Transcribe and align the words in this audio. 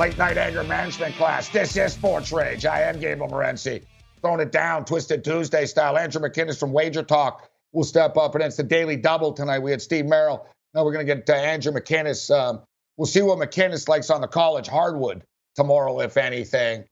Late 0.00 0.16
night 0.16 0.38
anger 0.38 0.64
management 0.64 1.14
class. 1.16 1.50
This 1.50 1.76
is 1.76 1.92
Sports 1.92 2.32
Rage. 2.32 2.64
I 2.64 2.80
am 2.80 2.98
Gabriel 2.98 3.28
Morency. 3.28 3.82
Throwing 4.22 4.40
it 4.40 4.50
down, 4.50 4.86
Twisted 4.86 5.22
Tuesday 5.22 5.66
style. 5.66 5.98
Andrew 5.98 6.22
McKinnis 6.22 6.58
from 6.58 6.72
Wager 6.72 7.02
Talk 7.02 7.50
will 7.72 7.84
step 7.84 8.16
up, 8.16 8.34
and 8.34 8.42
it's 8.42 8.56
the 8.56 8.62
Daily 8.62 8.96
Double 8.96 9.30
tonight. 9.30 9.58
We 9.58 9.70
had 9.70 9.82
Steve 9.82 10.06
Merrill. 10.06 10.46
Now 10.72 10.86
we're 10.86 10.94
going 10.94 11.06
to 11.06 11.14
get 11.14 11.26
to 11.26 11.36
Andrew 11.36 11.70
McKinnis. 11.70 12.34
Um, 12.34 12.62
we'll 12.96 13.04
see 13.04 13.20
what 13.20 13.36
McKinnis 13.36 13.90
likes 13.90 14.08
on 14.08 14.22
the 14.22 14.26
college 14.26 14.68
hardwood 14.68 15.22
tomorrow, 15.54 16.00
if 16.00 16.16
anything. 16.16 16.82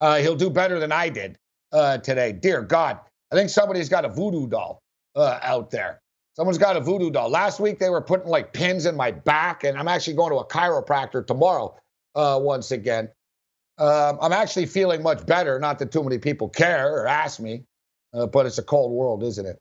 Uh, 0.00 0.16
he'll 0.16 0.34
do 0.34 0.50
better 0.50 0.80
than 0.80 0.90
I 0.90 1.08
did 1.08 1.38
uh, 1.70 1.98
today. 1.98 2.32
Dear 2.32 2.62
God, 2.62 2.98
I 3.30 3.36
think 3.36 3.48
somebody's 3.48 3.88
got 3.88 4.04
a 4.04 4.08
voodoo 4.08 4.48
doll 4.48 4.80
uh, 5.14 5.38
out 5.40 5.70
there. 5.70 6.00
Someone's 6.34 6.58
got 6.58 6.76
a 6.76 6.80
voodoo 6.80 7.12
doll. 7.12 7.28
Last 7.28 7.60
week 7.60 7.78
they 7.78 7.90
were 7.90 8.02
putting 8.02 8.26
like 8.26 8.52
pins 8.52 8.86
in 8.86 8.96
my 8.96 9.12
back, 9.12 9.62
and 9.62 9.78
I'm 9.78 9.86
actually 9.86 10.14
going 10.14 10.32
to 10.32 10.38
a 10.38 10.44
chiropractor 10.44 11.24
tomorrow 11.24 11.76
uh, 12.16 12.38
once 12.40 12.72
again. 12.72 13.08
Um, 13.78 14.18
I'm 14.20 14.32
actually 14.32 14.66
feeling 14.66 15.02
much 15.02 15.24
better. 15.26 15.60
Not 15.60 15.78
that 15.78 15.92
too 15.92 16.02
many 16.02 16.18
people 16.18 16.48
care 16.48 16.92
or 16.92 17.06
ask 17.06 17.38
me, 17.38 17.64
uh, 18.14 18.26
but 18.26 18.46
it's 18.46 18.58
a 18.58 18.62
cold 18.62 18.90
world, 18.92 19.22
isn't 19.22 19.46
it? 19.46 19.58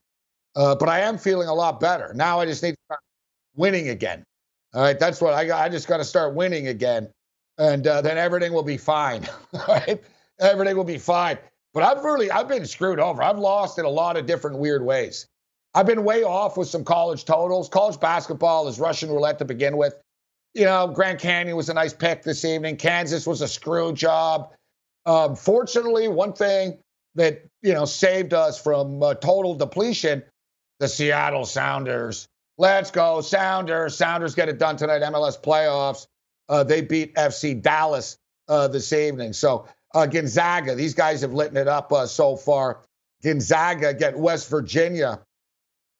Uh, 0.55 0.73
but 0.73 0.87
I 0.87 1.01
am 1.01 1.17
feeling 1.17 1.49
a 1.49 1.53
lot 1.53 1.79
better. 1.81 2.13
Now 2.15 2.39
I 2.39 2.45
just 2.45 2.63
need 2.63 2.71
to 2.71 2.77
start 2.85 3.01
winning 3.55 3.89
again. 3.89 4.23
All 4.73 4.81
right, 4.81 4.97
that's 4.97 5.21
what 5.21 5.33
I 5.33 5.45
got. 5.45 5.61
I 5.61 5.69
just 5.69 5.87
got 5.87 5.97
to 5.97 6.05
start 6.05 6.33
winning 6.33 6.67
again, 6.67 7.09
and 7.57 7.85
uh, 7.85 8.01
then 8.01 8.17
everything 8.17 8.53
will 8.53 8.63
be 8.63 8.77
fine. 8.77 9.27
All 9.53 9.65
right, 9.67 10.01
everything 10.39 10.77
will 10.77 10.85
be 10.85 10.97
fine. 10.97 11.37
But 11.73 11.83
I've 11.83 12.03
really, 12.03 12.31
I've 12.31 12.47
been 12.47 12.65
screwed 12.65 12.99
over. 12.99 13.21
I've 13.21 13.37
lost 13.37 13.79
in 13.79 13.85
a 13.85 13.89
lot 13.89 14.15
of 14.15 14.25
different 14.25 14.59
weird 14.59 14.83
ways. 14.83 15.27
I've 15.73 15.85
been 15.85 16.05
way 16.05 16.23
off 16.23 16.55
with 16.55 16.69
some 16.69 16.85
college 16.85 17.25
totals. 17.25 17.67
College 17.67 17.99
basketball 17.99 18.69
is 18.69 18.79
Russian 18.79 19.09
roulette 19.09 19.39
to 19.39 19.45
begin 19.45 19.75
with 19.75 19.95
you 20.55 20.63
know, 20.63 20.87
Grand 20.87 21.19
Canyon 21.19 21.55
was 21.57 21.69
a 21.69 21.73
nice 21.73 21.93
pick 21.93 22.23
this 22.23 22.45
evening. 22.45 22.77
Kansas 22.77 23.27
was 23.27 23.41
a 23.41 23.47
screw 23.47 23.93
job. 23.93 24.53
Um, 25.05 25.35
fortunately, 25.35 26.07
one 26.07 26.33
thing 26.33 26.79
that 27.15 27.45
you 27.61 27.73
know 27.73 27.85
saved 27.85 28.33
us 28.33 28.59
from 28.59 29.03
uh, 29.03 29.13
total 29.15 29.53
depletion: 29.53 30.23
the 30.79 30.87
Seattle 30.87 31.45
Sounders. 31.45 32.27
Let's 32.57 32.89
go, 32.89 33.19
Sounders! 33.19 33.97
Sounders 33.97 34.33
get 34.33 34.47
it 34.47 34.57
done 34.57 34.77
tonight. 34.77 35.01
MLS 35.01 35.39
playoffs. 35.39 36.07
Uh, 36.47 36.63
they 36.63 36.81
beat 36.81 37.13
FC 37.15 37.61
Dallas 37.61 38.17
uh, 38.47 38.69
this 38.69 38.93
evening. 38.93 39.33
So 39.33 39.67
uh, 39.93 40.05
Gonzaga, 40.05 40.73
these 40.73 40.93
guys 40.93 41.21
have 41.21 41.33
lit 41.33 41.55
it 41.55 41.67
up 41.67 41.91
uh, 41.91 42.05
so 42.05 42.37
far. 42.37 42.79
Gonzaga 43.23 43.93
get 43.93 44.17
West 44.17 44.49
Virginia. 44.49 45.19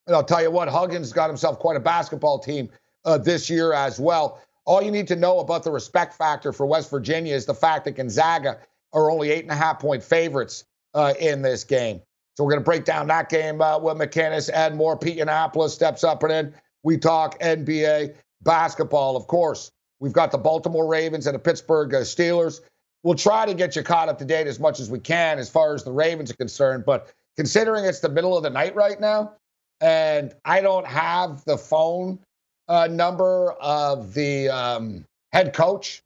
And 0.08 0.16
I'll 0.16 0.24
tell 0.24 0.42
you 0.42 0.52
what, 0.52 0.70
Huggins 0.70 1.12
got 1.12 1.30
himself 1.30 1.58
quite 1.60 1.76
a 1.76 1.80
basketball 1.80 2.38
team 2.40 2.70
uh, 3.06 3.18
this 3.18 3.50
year 3.50 3.74
as 3.74 4.00
well. 4.00 4.40
All 4.66 4.82
you 4.82 4.92
need 4.92 5.08
to 5.08 5.16
know 5.16 5.40
about 5.40 5.64
the 5.64 5.72
respect 5.72 6.14
factor 6.16 6.52
for 6.52 6.66
West 6.66 6.90
Virginia 6.90 7.36
is 7.36 7.46
the 7.46 7.54
fact 7.54 7.86
that 7.86 7.92
Gonzaga 7.92 8.60
are 8.94 9.12
only 9.12 9.30
eight 9.30 9.44
and 9.44 9.52
a 9.52 9.56
half 9.56 9.80
point 9.80 10.04
favorites 10.04 10.64
uh, 10.94 11.14
in 11.20 11.42
this 11.42 11.64
game. 11.64 12.02
So 12.36 12.44
we're 12.44 12.52
going 12.52 12.62
to 12.62 12.66
break 12.66 12.84
down 12.84 13.08
that 13.08 13.30
game 13.30 13.62
uh, 13.62 13.78
with 13.78 13.98
McKinnis 13.98 14.50
and 14.54 14.76
more. 14.76 14.98
Pete 14.98 15.20
Annapolis 15.20 15.74
steps 15.74 16.04
up 16.04 16.24
and 16.24 16.32
in. 16.32 16.54
We 16.84 16.98
talk 16.98 17.40
NBA 17.40 18.16
basketball, 18.44 19.16
of 19.16 19.28
course. 19.28 19.72
We've 20.00 20.14
got 20.14 20.32
the 20.32 20.38
Baltimore 20.38 20.88
Ravens 20.88 21.28
and 21.28 21.36
the 21.36 21.40
Pittsburgh 21.40 21.94
uh, 21.94 22.00
Steelers. 22.00 22.62
We'll 23.04 23.16
try 23.16 23.46
to 23.46 23.54
get 23.54 23.76
you 23.76 23.84
caught 23.84 24.10
up 24.10 24.18
to 24.20 24.26
date 24.26 24.48
as 24.48 24.60
much 24.60 24.80
as 24.80 24.90
we 24.90 25.00
can 25.00 25.38
as 25.40 25.50
far 25.50 25.74
as 25.74 25.84
the 25.84 25.92
Ravens 25.92 26.32
are 26.32 26.36
concerned. 26.36 26.86
But 26.86 27.14
considering 27.38 27.86
it's 27.86 28.00
the 28.00 28.10
middle 28.10 28.36
of 28.36 28.44
the 28.44 28.50
night 28.50 28.76
right 28.76 29.00
now, 29.00 29.34
and 29.80 30.34
I 30.44 30.62
don't 30.62 30.88
have 30.88 31.44
the 31.46 31.58
phone 31.58 32.20
uh, 32.68 32.88
number 32.88 33.52
of 33.54 34.14
the 34.14 34.50
um, 34.50 35.06
head 35.34 35.54
coach, 35.54 36.02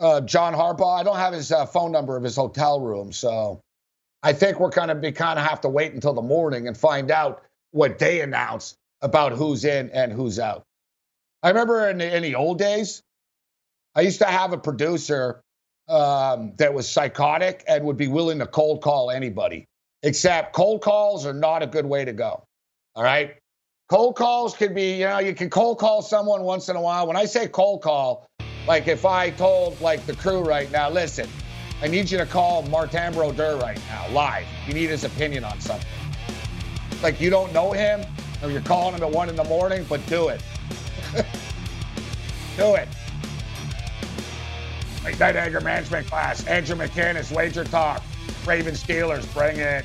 uh, 0.00 0.20
John 0.22 0.54
Harbaugh. 0.54 0.98
I 0.98 1.02
don't 1.02 1.16
have 1.16 1.32
his 1.32 1.52
uh, 1.52 1.66
phone 1.66 1.92
number 1.92 2.16
of 2.16 2.22
his 2.22 2.36
hotel 2.36 2.80
room, 2.80 3.12
so 3.12 3.60
I 4.22 4.32
think 4.32 4.60
we're 4.60 4.70
going 4.70 4.88
to 4.88 4.94
be 4.94 5.12
kind 5.12 5.38
of 5.38 5.46
have 5.46 5.60
to 5.62 5.68
wait 5.68 5.92
until 5.92 6.12
the 6.12 6.22
morning 6.22 6.68
and 6.68 6.76
find 6.76 7.10
out 7.10 7.42
what 7.72 7.98
they 7.98 8.20
announce 8.20 8.74
about 9.02 9.32
who's 9.32 9.64
in 9.64 9.90
and 9.90 10.12
who's 10.12 10.38
out. 10.38 10.62
I 11.42 11.48
remember 11.48 11.88
in 11.88 11.98
the, 11.98 12.16
in 12.16 12.22
the 12.22 12.34
old 12.34 12.58
days, 12.58 13.02
I 13.94 14.02
used 14.02 14.18
to 14.18 14.26
have 14.26 14.52
a 14.52 14.58
producer 14.58 15.40
um, 15.88 16.52
that 16.58 16.72
was 16.72 16.88
psychotic 16.88 17.64
and 17.66 17.84
would 17.84 17.96
be 17.96 18.08
willing 18.08 18.38
to 18.38 18.46
cold 18.46 18.82
call 18.82 19.10
anybody. 19.10 19.64
Except 20.02 20.54
cold 20.54 20.82
calls 20.82 21.26
are 21.26 21.34
not 21.34 21.62
a 21.62 21.66
good 21.66 21.86
way 21.86 22.04
to 22.04 22.12
go. 22.12 22.42
All 22.94 23.02
right. 23.02 23.36
Cold 23.90 24.14
calls 24.14 24.56
could 24.56 24.72
be, 24.72 25.00
you 25.00 25.06
know, 25.06 25.18
you 25.18 25.34
can 25.34 25.50
cold 25.50 25.78
call 25.80 26.00
someone 26.00 26.44
once 26.44 26.68
in 26.68 26.76
a 26.76 26.80
while. 26.80 27.08
When 27.08 27.16
I 27.16 27.24
say 27.24 27.48
cold 27.48 27.82
call, 27.82 28.30
like 28.68 28.86
if 28.86 29.04
I 29.04 29.30
told 29.30 29.80
like 29.80 30.06
the 30.06 30.14
crew 30.14 30.42
right 30.42 30.70
now, 30.70 30.88
listen, 30.88 31.28
I 31.82 31.88
need 31.88 32.08
you 32.08 32.16
to 32.18 32.24
call 32.24 32.62
Martin 32.62 33.12
Brodeur 33.12 33.56
right 33.56 33.80
now, 33.88 34.08
live. 34.10 34.46
You 34.68 34.74
need 34.74 34.90
his 34.90 35.02
opinion 35.02 35.42
on 35.42 35.60
something. 35.60 35.90
Like 37.02 37.20
you 37.20 37.30
don't 37.30 37.52
know 37.52 37.72
him, 37.72 38.06
or 38.44 38.50
you're 38.52 38.60
calling 38.60 38.94
him 38.94 39.02
at 39.02 39.10
one 39.10 39.28
in 39.28 39.34
the 39.34 39.42
morning, 39.42 39.84
but 39.88 40.06
do 40.06 40.28
it. 40.28 40.40
do 42.56 42.76
it. 42.76 42.86
Like 45.02 45.18
that 45.18 45.34
anger 45.34 45.60
management 45.60 46.06
class. 46.06 46.46
Andrew 46.46 46.76
McKinnis, 46.76 47.32
Wager 47.32 47.64
Talk. 47.64 48.04
Raven 48.46 48.74
Steelers, 48.74 49.30
bring 49.34 49.56
it. 49.56 49.84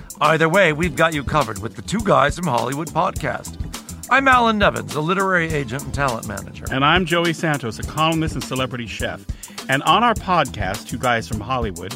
Either 0.21 0.47
way, 0.47 0.71
we've 0.71 0.95
got 0.95 1.15
you 1.15 1.23
covered 1.23 1.57
with 1.63 1.75
the 1.75 1.81
Two 1.81 1.99
Guys 2.03 2.35
from 2.35 2.45
Hollywood 2.45 2.89
podcast. 2.89 3.57
I'm 4.11 4.27
Alan 4.27 4.59
Nevins, 4.59 4.93
a 4.93 5.01
literary 5.01 5.51
agent 5.51 5.83
and 5.83 5.93
talent 5.95 6.27
manager. 6.27 6.65
And 6.71 6.85
I'm 6.85 7.07
Joey 7.07 7.33
Santos, 7.33 7.79
a 7.79 7.83
columnist 7.83 8.35
and 8.35 8.43
celebrity 8.43 8.85
chef. 8.85 9.25
And 9.67 9.81
on 9.81 10.03
our 10.03 10.13
podcast, 10.13 10.87
Two 10.87 10.99
Guys 10.99 11.27
from 11.27 11.39
Hollywood, 11.39 11.95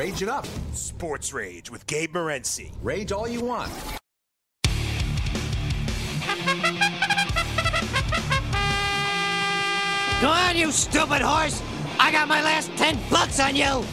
Rage 0.00 0.22
it 0.22 0.30
up. 0.30 0.46
Sports 0.72 1.34
Rage 1.34 1.70
with 1.70 1.86
Gabe 1.86 2.14
Morency. 2.14 2.72
Rage 2.82 3.12
all 3.12 3.28
you 3.28 3.42
want. 3.42 3.70
Go 10.22 10.28
on, 10.28 10.56
you 10.56 10.72
stupid 10.72 11.20
horse! 11.20 11.62
I 11.98 12.10
got 12.12 12.28
my 12.28 12.42
last 12.42 12.74
ten 12.78 12.98
bucks 13.10 13.38
on 13.40 13.54
you! 13.54 13.84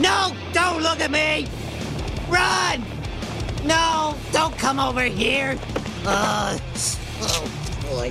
No, 0.00 0.34
don't 0.54 0.82
look 0.82 1.00
at 1.00 1.10
me! 1.10 1.46
Run! 2.30 2.82
No, 3.66 4.16
don't 4.32 4.56
come 4.56 4.80
over 4.80 5.02
here! 5.02 5.58
Uh, 6.06 6.58
oh 7.20 7.50
boy. 7.90 8.10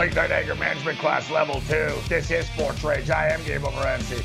Late 0.00 0.14
night 0.14 0.30
anger 0.30 0.54
management 0.54 0.98
class 0.98 1.30
level 1.30 1.60
two. 1.68 1.92
This 2.08 2.30
is 2.30 2.46
Sports 2.46 2.82
Rage. 2.82 3.10
I 3.10 3.28
am 3.28 3.38
Gabriel 3.40 3.70
Morency. 3.72 4.24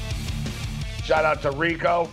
Shout 1.03 1.25
out 1.25 1.41
to 1.41 1.51
Rico, 1.51 2.09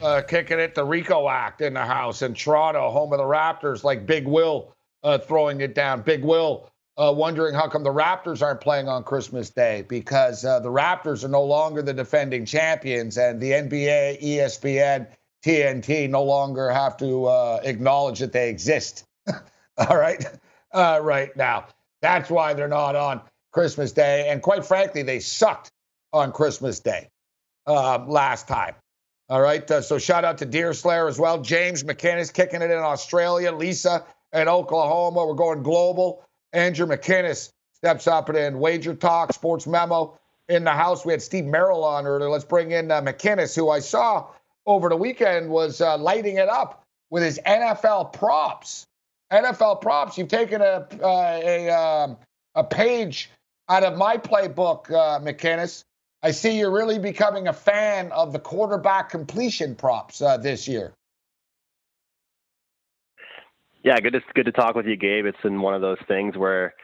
uh, 0.00 0.22
kicking 0.22 0.60
it. 0.60 0.76
The 0.76 0.84
Rico 0.84 1.28
Act 1.28 1.60
in 1.60 1.74
the 1.74 1.84
house 1.84 2.22
in 2.22 2.34
Toronto, 2.34 2.92
home 2.92 3.12
of 3.12 3.18
the 3.18 3.24
Raptors, 3.24 3.82
like 3.82 4.06
Big 4.06 4.28
Will 4.28 4.72
uh, 5.02 5.18
throwing 5.18 5.60
it 5.60 5.74
down. 5.74 6.02
Big 6.02 6.22
Will 6.22 6.70
uh, 6.96 7.12
wondering 7.12 7.52
how 7.52 7.66
come 7.66 7.82
the 7.82 7.90
Raptors 7.90 8.42
aren't 8.42 8.60
playing 8.60 8.86
on 8.86 9.02
Christmas 9.02 9.50
Day 9.50 9.84
because 9.88 10.44
uh, 10.44 10.60
the 10.60 10.70
Raptors 10.70 11.24
are 11.24 11.28
no 11.28 11.42
longer 11.42 11.82
the 11.82 11.92
defending 11.92 12.46
champions, 12.46 13.18
and 13.18 13.40
the 13.40 13.50
NBA, 13.50 14.22
ESPN, 14.22 15.08
TNT 15.44 16.08
no 16.08 16.22
longer 16.22 16.70
have 16.70 16.96
to 16.98 17.24
uh, 17.24 17.60
acknowledge 17.64 18.20
that 18.20 18.30
they 18.30 18.48
exist. 18.50 19.04
All 19.78 19.96
right, 19.96 20.24
uh, 20.72 21.00
right 21.02 21.36
now. 21.36 21.66
That's 22.04 22.28
why 22.28 22.52
they're 22.52 22.68
not 22.68 22.96
on 22.96 23.22
Christmas 23.50 23.92
Day, 23.92 24.28
and 24.28 24.42
quite 24.42 24.66
frankly, 24.66 25.02
they 25.02 25.20
sucked 25.20 25.70
on 26.12 26.32
Christmas 26.32 26.80
Day 26.80 27.08
um, 27.66 28.10
last 28.10 28.46
time. 28.46 28.74
All 29.30 29.40
right, 29.40 29.68
uh, 29.70 29.80
so 29.80 29.96
shout 29.96 30.22
out 30.22 30.36
to 30.38 30.44
Deerslayer 30.44 31.08
as 31.08 31.18
well. 31.18 31.40
James 31.40 31.82
McKinnis 31.82 32.30
kicking 32.30 32.60
it 32.60 32.70
in 32.70 32.76
Australia. 32.76 33.52
Lisa 33.52 34.04
in 34.34 34.48
Oklahoma. 34.48 35.24
We're 35.24 35.32
going 35.32 35.62
global. 35.62 36.22
Andrew 36.52 36.86
McKinnis 36.86 37.50
steps 37.72 38.06
up 38.06 38.28
and 38.28 38.36
in 38.36 38.58
Wager 38.58 38.94
Talk, 38.94 39.32
Sports 39.32 39.66
Memo 39.66 40.18
in 40.46 40.64
the 40.64 40.72
house. 40.72 41.06
We 41.06 41.14
had 41.14 41.22
Steve 41.22 41.46
Merrill 41.46 41.84
on 41.84 42.06
earlier. 42.06 42.28
Let's 42.28 42.44
bring 42.44 42.72
in 42.72 42.90
uh, 42.90 43.00
McKinnis, 43.00 43.56
who 43.56 43.70
I 43.70 43.78
saw 43.78 44.28
over 44.66 44.90
the 44.90 44.96
weekend 44.96 45.48
was 45.48 45.80
uh, 45.80 45.96
lighting 45.96 46.36
it 46.36 46.50
up 46.50 46.84
with 47.08 47.22
his 47.22 47.40
NFL 47.46 48.12
props. 48.12 48.86
NFL 49.32 49.80
props. 49.80 50.18
You've 50.18 50.28
taken 50.28 50.60
a 50.60 50.86
uh, 51.02 51.40
a 51.42 51.70
um, 51.70 52.16
a 52.54 52.64
page 52.64 53.30
out 53.68 53.82
of 53.82 53.96
my 53.96 54.16
playbook, 54.16 54.90
uh, 54.90 55.20
McKinnis. 55.20 55.84
I 56.22 56.30
see 56.30 56.58
you're 56.58 56.70
really 56.70 56.98
becoming 56.98 57.48
a 57.48 57.52
fan 57.52 58.10
of 58.12 58.32
the 58.32 58.38
quarterback 58.38 59.10
completion 59.10 59.74
props 59.74 60.22
uh, 60.22 60.36
this 60.38 60.66
year. 60.66 60.94
Yeah, 63.82 64.00
good 64.00 64.14
to 64.14 64.20
good 64.34 64.46
to 64.46 64.52
talk 64.52 64.74
with 64.74 64.86
you, 64.86 64.96
Gabe. 64.96 65.26
It's 65.26 65.44
in 65.44 65.60
one 65.60 65.74
of 65.74 65.82
those 65.82 65.98
things 66.08 66.36
where, 66.38 66.74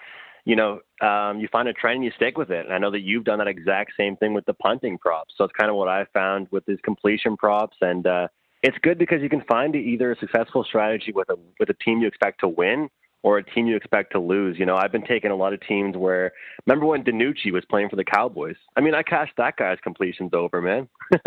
you 0.45 0.57
know, 0.57 0.81
um, 1.01 1.41
you 1.41 1.49
find 1.51 1.67
a 1.69 1.73
trend 1.73 1.97
and 1.97 2.05
you 2.05 2.11
stick 2.15 2.37
with 2.37 2.51
it. 2.51 2.67
And 2.67 2.75
I 2.75 2.79
know 2.79 2.91
that 2.91 3.01
you've 3.01 3.25
done 3.25 3.39
that 3.39 3.49
exact 3.49 3.93
same 3.99 4.17
thing 4.17 4.35
with 4.35 4.45
the 4.45 4.53
punting 4.53 4.99
props. 4.99 5.35
So 5.39 5.45
it's 5.45 5.55
kind 5.59 5.71
of 5.71 5.77
what 5.77 5.89
I 5.89 6.05
found 6.13 6.49
with 6.51 6.67
these 6.67 6.79
completion 6.83 7.39
props, 7.39 7.79
and 7.81 8.07
uh, 8.07 8.29
it's 8.63 8.77
good 8.83 8.99
because 8.99 9.23
you 9.23 9.29
can 9.29 9.43
find 9.43 9.75
either 9.75 10.13
a 10.13 10.17
successful 10.19 10.65
strategy 10.65 11.13
with 11.13 11.29
a 11.31 11.37
with 11.59 11.71
a 11.71 11.75
team 11.85 12.01
you 12.01 12.09
expect 12.09 12.41
to 12.41 12.49
win 12.49 12.89
or 13.23 13.37
a 13.37 13.45
team 13.45 13.67
you 13.67 13.77
expect 13.77 14.13
to 14.13 14.19
lose. 14.19 14.59
You 14.59 14.65
know, 14.65 14.77
I've 14.77 14.93
been 14.93 15.05
taking 15.05 15.31
a 15.31 15.37
lot 15.37 15.53
of 15.53 15.61
teams 15.61 15.97
where 15.97 16.33
remember 16.67 16.87
when 16.87 17.05
DiNucci 17.05 17.53
was 17.53 17.65
playing 17.67 17.91
for 17.91 17.97
the 17.97 18.05
Cowboys? 18.05 18.57
I 18.77 18.81
mean, 18.81 18.95
I 18.95 19.03
cashed 19.03 19.35
that 19.37 19.57
guy's 19.57 19.79
completions 19.83 20.33
over, 20.33 20.63
man. 20.63 20.89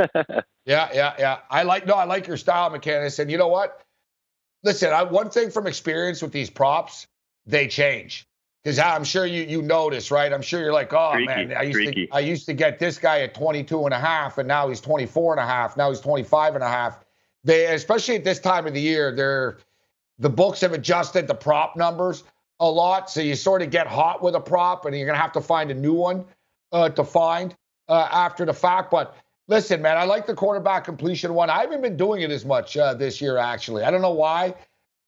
yeah, 0.66 0.90
yeah, 0.94 1.14
yeah. 1.20 1.40
I 1.50 1.64
like 1.64 1.86
no, 1.86 1.94
I 1.94 2.06
like 2.06 2.28
your 2.28 2.38
style, 2.38 2.72
McKinnis. 2.72 3.20
And 3.20 3.30
you 3.30 3.38
know 3.38 3.48
what? 3.48 3.84
listen, 4.64 4.92
I, 4.92 5.04
one 5.04 5.30
thing 5.30 5.52
from 5.52 5.68
experience 5.68 6.22
with 6.22 6.32
these 6.32 6.50
props, 6.50 7.06
they 7.46 7.68
change. 7.68 8.26
Because 8.64 8.80
I'm 8.80 9.04
sure 9.04 9.26
you 9.26 9.44
you 9.44 9.62
notice, 9.62 10.10
right? 10.10 10.32
I'm 10.32 10.42
sure 10.42 10.62
you're 10.62 10.72
like, 10.72 10.94
oh 10.94 11.12
Freaky, 11.12 11.28
man, 11.28 11.54
I 11.54 11.64
used 11.64 11.76
freaky. 11.76 12.08
to 12.08 12.14
I 12.14 12.20
used 12.22 12.46
to 12.46 12.54
get 12.54 12.80
this 12.80 12.98
guy 12.98 13.20
at 13.20 13.34
22 13.34 13.84
and 13.84 13.94
a 13.94 14.00
half, 14.00 14.38
and 14.38 14.48
now 14.48 14.70
he's 14.70 14.80
24 14.80 15.34
and 15.34 15.42
a 15.42 15.46
half. 15.46 15.76
Now 15.76 15.90
he's 15.90 16.00
25 16.00 16.56
and 16.56 16.64
a 16.64 16.70
half. 16.70 17.03
They, 17.44 17.66
especially 17.74 18.16
at 18.16 18.24
this 18.24 18.40
time 18.40 18.68
of 18.68 18.74
the 18.74 18.82
year, 18.82 19.14
they're 19.14 19.58
the 20.20 20.30
books 20.30 20.62
have 20.62 20.74
adjusted 20.74 21.28
the 21.28 21.36
prop 21.36 21.76
numbers 21.76 22.24
a 22.60 22.70
lot, 22.70 23.10
so 23.10 23.20
you 23.20 23.36
sort 23.36 23.62
of 23.62 23.72
get 23.72 23.88
hot 23.88 24.22
with 24.22 24.36
a 24.36 24.40
prop, 24.40 24.86
and 24.86 24.96
you're 24.96 25.06
gonna 25.06 25.18
have 25.18 25.34
to 25.34 25.42
find 25.42 25.72
a 25.72 25.74
new 25.74 25.94
one 25.94 26.26
uh, 26.72 26.90
to 26.90 27.04
find 27.04 27.56
uh, 27.90 28.08
after 28.12 28.46
the 28.46 28.54
fact. 28.54 28.92
But 28.92 29.16
Listen, 29.48 29.82
man, 29.82 29.98
I 29.98 30.06
like 30.06 30.26
the 30.26 30.34
quarterback 30.34 30.86
completion 30.86 31.34
one. 31.34 31.50
I 31.50 31.60
haven't 31.62 31.82
been 31.82 31.98
doing 31.98 32.22
it 32.22 32.32
as 32.32 32.46
much 32.46 32.78
uh, 32.78 32.94
this 32.94 33.20
year, 33.20 33.38
actually. 33.38 33.84
I 33.84 33.92
don't 33.92 34.02
know 34.02 34.14
why. 34.14 34.56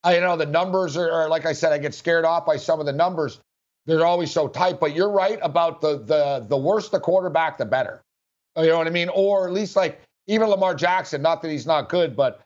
I 0.04 0.16
you 0.16 0.22
know 0.22 0.36
the 0.36 0.46
numbers 0.46 0.98
are, 0.98 1.10
are, 1.10 1.30
like 1.30 1.46
I 1.46 1.54
said, 1.54 1.72
I 1.72 1.78
get 1.78 1.94
scared 1.94 2.26
off 2.26 2.46
by 2.46 2.58
some 2.58 2.80
of 2.80 2.86
the 2.86 2.94
numbers. 2.94 3.40
They're 3.86 4.06
always 4.06 4.32
so 4.32 4.48
tight. 4.48 4.80
But 4.80 4.94
you're 4.94 5.10
right 5.10 5.40
about 5.42 5.80
the 5.80 6.00
the 6.00 6.46
the 6.48 6.58
worse 6.58 6.90
the 6.90 7.00
quarterback, 7.00 7.58
the 7.58 7.66
better. 7.66 8.04
You 8.58 8.68
know 8.68 8.78
what 8.78 8.88
I 8.88 8.92
mean? 8.92 9.10
Or 9.10 9.48
at 9.48 9.54
least 9.54 9.76
like 9.76 10.02
even 10.28 10.48
Lamar 10.48 10.76
Jackson. 10.76 11.22
Not 11.22 11.42
that 11.42 11.52
he's 11.52 11.66
not 11.66 11.90
good, 11.90 12.16
but 12.16 12.42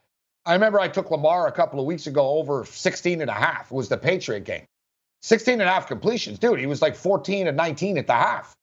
I 0.46 0.54
remember 0.54 0.80
I 0.80 0.88
took 0.88 1.12
Lamar 1.12 1.48
a 1.48 1.52
couple 1.52 1.80
of 1.80 1.86
weeks 1.86 2.08
ago 2.08 2.28
over 2.38 2.66
16 2.66 3.22
and 3.22 3.30
a 3.30 3.34
half. 3.34 3.72
Was 3.72 3.90
the 3.90 3.98
Patriot 3.98 4.46
game? 4.46 4.66
16 5.22 5.54
and 5.54 5.70
a 5.70 5.72
half 5.72 5.88
completions, 5.88 6.40
dude. 6.40 6.60
He 6.60 6.66
was 6.66 6.82
like 6.82 6.96
14 6.96 7.48
and 7.48 7.58
19 7.58 7.98
at 7.98 8.08
the 8.08 8.14
half, 8.14 8.56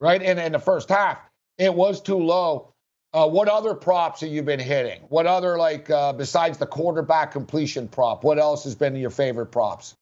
right? 0.00 0.20
In 0.20 0.38
in 0.38 0.52
the 0.52 0.58
first 0.58 0.88
half, 0.88 1.18
it 1.58 1.74
was 1.74 2.00
too 2.00 2.18
low. 2.18 2.72
Uh, 3.14 3.28
what 3.28 3.48
other 3.48 3.74
props 3.74 4.22
have 4.22 4.30
you 4.30 4.42
been 4.42 4.60
hitting? 4.60 5.00
What 5.08 5.26
other 5.26 5.58
like 5.58 5.90
uh, 5.90 6.12
besides 6.12 6.58
the 6.58 6.66
quarterback 6.66 7.32
completion 7.32 7.88
prop? 7.88 8.24
What 8.24 8.38
else 8.38 8.64
has 8.64 8.74
been 8.74 8.94
your 8.96 9.10
favorite 9.10 9.46
props? 9.46 9.94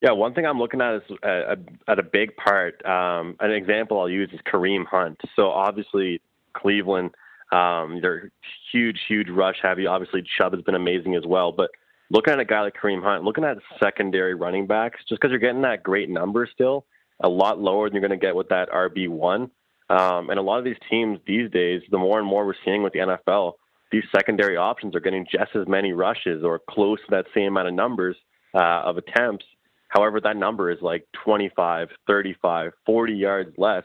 Yeah, 0.00 0.12
one 0.12 0.34
thing 0.34 0.44
I'm 0.44 0.58
looking 0.58 0.80
at 0.80 0.96
is 0.96 1.02
uh, 1.22 1.56
at 1.88 1.98
a 1.98 2.02
big 2.02 2.36
part. 2.36 2.84
Um, 2.84 3.36
an 3.40 3.52
example 3.52 3.98
I'll 3.98 4.10
use 4.10 4.30
is 4.32 4.40
Kareem 4.40 4.84
Hunt. 4.84 5.20
So 5.34 5.48
obviously 5.48 6.20
Cleveland, 6.54 7.10
um, 7.52 8.00
they're 8.00 8.30
huge, 8.72 8.98
huge 9.06 9.28
rush 9.28 9.56
heavy. 9.62 9.86
Obviously 9.86 10.24
Chubb 10.36 10.54
has 10.54 10.62
been 10.62 10.74
amazing 10.74 11.14
as 11.14 11.24
well. 11.26 11.52
But 11.52 11.70
looking 12.10 12.32
at 12.32 12.40
a 12.40 12.44
guy 12.44 12.62
like 12.62 12.74
Kareem 12.74 13.02
Hunt, 13.02 13.24
looking 13.24 13.44
at 13.44 13.58
secondary 13.82 14.34
running 14.34 14.66
backs, 14.66 15.00
just 15.08 15.20
because 15.20 15.30
you're 15.30 15.40
getting 15.40 15.62
that 15.62 15.82
great 15.82 16.08
number 16.08 16.48
still, 16.52 16.86
a 17.22 17.28
lot 17.28 17.60
lower 17.60 17.88
than 17.88 17.94
you're 17.94 18.06
going 18.06 18.18
to 18.18 18.26
get 18.26 18.34
with 18.34 18.48
that 18.48 18.70
RB 18.70 19.08
one. 19.08 19.50
Um, 19.90 20.30
and 20.30 20.38
a 20.38 20.42
lot 20.42 20.58
of 20.58 20.64
these 20.64 20.78
teams 20.90 21.18
these 21.26 21.50
days, 21.50 21.82
the 21.90 21.98
more 21.98 22.18
and 22.18 22.26
more 22.26 22.46
we're 22.46 22.54
seeing 22.64 22.82
with 22.82 22.94
the 22.94 23.00
NFL, 23.00 23.52
these 23.92 24.04
secondary 24.14 24.56
options 24.56 24.96
are 24.96 25.00
getting 25.00 25.26
just 25.30 25.54
as 25.54 25.68
many 25.68 25.92
rushes 25.92 26.42
or 26.42 26.60
close 26.70 26.98
to 27.00 27.10
that 27.10 27.26
same 27.34 27.48
amount 27.48 27.68
of 27.68 27.74
numbers 27.74 28.16
uh, 28.54 28.82
of 28.84 28.96
attempts. 28.96 29.44
However, 29.88 30.20
that 30.20 30.36
number 30.36 30.70
is 30.70 30.78
like 30.80 31.06
25, 31.24 31.88
35, 32.06 32.72
40 32.86 33.12
yards 33.12 33.54
less. 33.56 33.84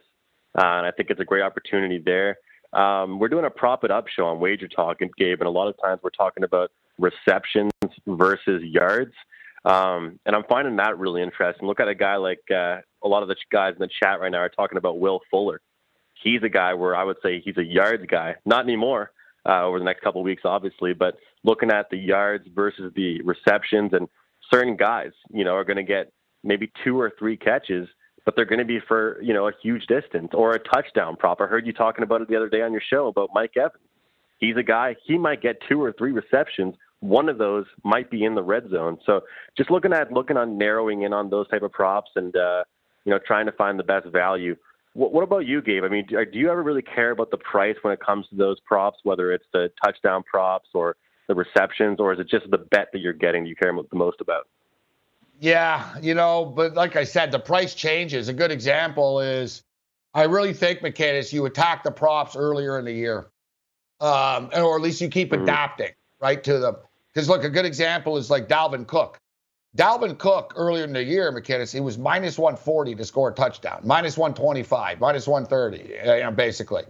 Uh, 0.58 0.66
and 0.66 0.88
I 0.88 0.92
think 0.92 1.10
it's 1.12 1.20
a 1.20 1.26
great 1.26 1.44
opportunity 1.44 2.02
there. 2.04 2.38
Um, 2.74 3.20
we're 3.20 3.30
doing 3.30 3.46
a 3.46 3.50
prop 3.50 3.84
it 3.84 3.92
up 3.92 4.08
show 4.08 4.26
on 4.26 4.40
Wager 4.40 4.68
Talk, 4.68 5.02
and 5.02 5.12
Gabe, 5.18 5.40
and 5.40 5.48
a 5.48 5.52
lot 5.52 5.68
of 5.68 5.76
times 5.84 6.02
we're 6.04 6.12
talking 6.12 6.44
about 6.44 6.72
receptions 6.98 7.72
versus 8.06 8.64
yards. 8.64 9.14
Um, 9.66 10.20
and 10.26 10.36
I'm 10.36 10.44
finding 10.50 10.76
that 10.78 10.98
really 10.98 11.22
interesting. 11.22 11.68
Look 11.68 11.80
at 11.80 11.88
a 11.88 11.96
guy 11.96 12.16
like 12.16 12.44
uh, 12.52 12.78
a 13.04 13.08
lot 13.08 13.24
of 13.24 13.30
the 13.30 13.36
guys 13.52 13.74
in 13.74 13.80
the 13.80 13.90
chat 14.02 14.22
right 14.22 14.32
now 14.32 14.40
are 14.40 14.50
talking 14.50 14.78
about 14.78 15.00
Will 15.00 15.20
Fuller 15.30 15.62
he's 16.22 16.44
a 16.44 16.50
guy 16.50 16.74
where 16.74 16.96
I 16.96 17.04
would 17.04 17.18
say 17.24 17.42
he's 17.44 17.58
a 17.58 17.64
yards 17.64 18.06
guy. 18.08 18.36
Not 18.46 18.64
anymore 18.64 19.12
uh, 19.48 19.64
over 19.64 19.80
the 19.80 19.86
next 19.86 20.02
couple 20.02 20.22
of 20.22 20.26
weeks, 20.26 20.44
obviously, 20.46 20.94
but 20.94 21.18
looking 21.44 21.72
at 21.72 21.90
the 21.90 21.98
yards 21.98 22.46
versus 22.54 22.92
the 22.96 23.22
receptions 23.22 23.92
and 23.94 24.08
certain 24.52 24.76
guys, 24.76 25.12
you 25.32 25.44
know, 25.44 25.56
are 25.56 25.64
going 25.64 25.78
to 25.78 25.84
get 25.84 26.12
maybe 26.44 26.72
two 26.84 27.00
or 27.00 27.12
three 27.18 27.38
catches, 27.38 27.88
but 28.26 28.36
they're 28.36 28.46
going 28.46 28.60
to 28.60 28.66
be 28.66 28.80
for, 28.88 29.22
you 29.22 29.34
know, 29.34 29.48
a 29.48 29.52
huge 29.62 29.86
distance 29.88 30.30
or 30.34 30.54
a 30.54 30.60
touchdown 30.60 31.16
prop. 31.16 31.42
I 31.42 31.46
heard 31.46 31.66
you 31.66 31.74
talking 31.74 32.04
about 32.04 32.22
it 32.22 32.28
the 32.28 32.36
other 32.36 32.50
day 32.50 32.62
on 32.62 32.72
your 32.72 32.82
show 32.82 33.08
about 33.08 33.30
Mike 33.34 33.58
Evans. 33.58 33.84
He's 34.40 34.56
a 34.56 34.64
guy, 34.64 34.96
he 35.06 35.18
might 35.18 35.42
get 35.42 35.58
two 35.68 35.82
or 35.82 35.92
three 35.92 36.12
receptions. 36.12 36.76
One 37.02 37.30
of 37.30 37.38
those 37.38 37.66
might 37.84 38.10
be 38.10 38.24
in 38.24 38.36
the 38.36 38.44
red 38.44 38.70
zone. 38.70 38.98
So 39.06 39.22
just 39.58 39.70
looking 39.70 39.94
at 39.94 40.12
looking 40.12 40.38
on 40.38 40.58
narrowing 40.58 41.04
in 41.04 41.14
on 41.14 41.30
those 41.30 41.48
type 41.50 41.62
of 41.62 41.72
props 41.72 42.12
and 42.16 42.36
uh, 42.36 42.64
you 43.06 43.12
know 43.12 43.20
trying 43.26 43.46
to 43.46 43.52
find 43.54 43.78
the 43.78 43.84
best 43.84 44.08
value. 44.08 44.56
What, 44.94 45.14
what 45.14 45.24
about 45.24 45.46
you, 45.46 45.62
Gabe? 45.62 45.84
I 45.84 45.90
mean, 45.90 46.06
do, 46.08 46.26
do 46.26 46.40
you 46.40 46.50
ever 46.50 46.64
really 46.64 46.82
care 46.82 47.12
about 47.12 47.32
the 47.32 47.38
price 47.38 47.76
when 47.82 47.94
it 47.94 48.00
comes 48.00 48.28
to 48.30 48.36
those 48.36 48.60
props, 48.62 49.00
whether 49.04 49.32
it's 49.32 49.46
the 49.54 49.72
touchdown 49.84 50.24
props 50.24 50.70
or 50.74 50.96
the 51.28 51.36
receptions, 51.36 52.00
or 52.00 52.14
is 52.14 52.20
it 52.20 52.28
just 52.28 52.50
the 52.50 52.58
bet 52.58 52.88
that 52.92 53.00
you're 53.00 53.14
getting 53.14 53.46
you 53.46 53.56
care 53.56 53.72
the 53.74 53.98
most 53.98 54.20
about? 54.20 54.48
Yeah, 55.40 55.98
you 56.02 56.14
know, 56.16 56.46
but 56.46 56.74
like 56.74 56.96
I 56.96 57.06
said, 57.06 57.32
the 57.32 57.40
price 57.40 57.74
changes. 57.74 58.28
A 58.28 58.34
good 58.34 58.52
example 58.52 59.22
is 59.22 59.64
I 60.14 60.24
really 60.24 60.54
think, 60.54 60.80
McKinnis, 60.80 61.32
you 61.32 61.46
attack 61.46 61.84
the 61.84 61.92
props 61.92 62.36
earlier 62.36 62.80
in 62.80 62.86
the 62.86 62.92
year, 62.92 63.28
um, 64.02 64.50
or 64.54 64.76
at 64.76 64.82
least 64.82 65.02
you 65.02 65.08
keep 65.08 65.32
mm-hmm. 65.32 65.44
adapting 65.44 65.92
right 66.20 66.44
to 66.44 66.60
them. 66.60 66.76
Because 67.14 67.30
look, 67.30 67.44
a 67.44 67.50
good 67.50 67.66
example 67.66 68.18
is 68.18 68.30
like 68.30 68.48
Dalvin 68.48 68.88
Cook. 68.88 69.20
Dalvin 69.78 70.18
Cook 70.18 70.54
earlier 70.56 70.84
in 70.84 70.94
the 70.94 71.04
year, 71.04 71.32
McKinnis, 71.32 71.72
he 71.72 71.80
was 71.80 71.98
minus 71.98 72.40
140 72.40 72.96
to 72.96 73.06
score 73.06 73.30
a 73.30 73.34
touchdown, 73.34 73.82
minus 73.84 74.18
125, 74.18 75.00
minus 75.00 75.28
130, 75.28 76.00
uh, 76.00 76.16
you 76.16 76.24
know, 76.24 76.32
basically. 76.32 76.84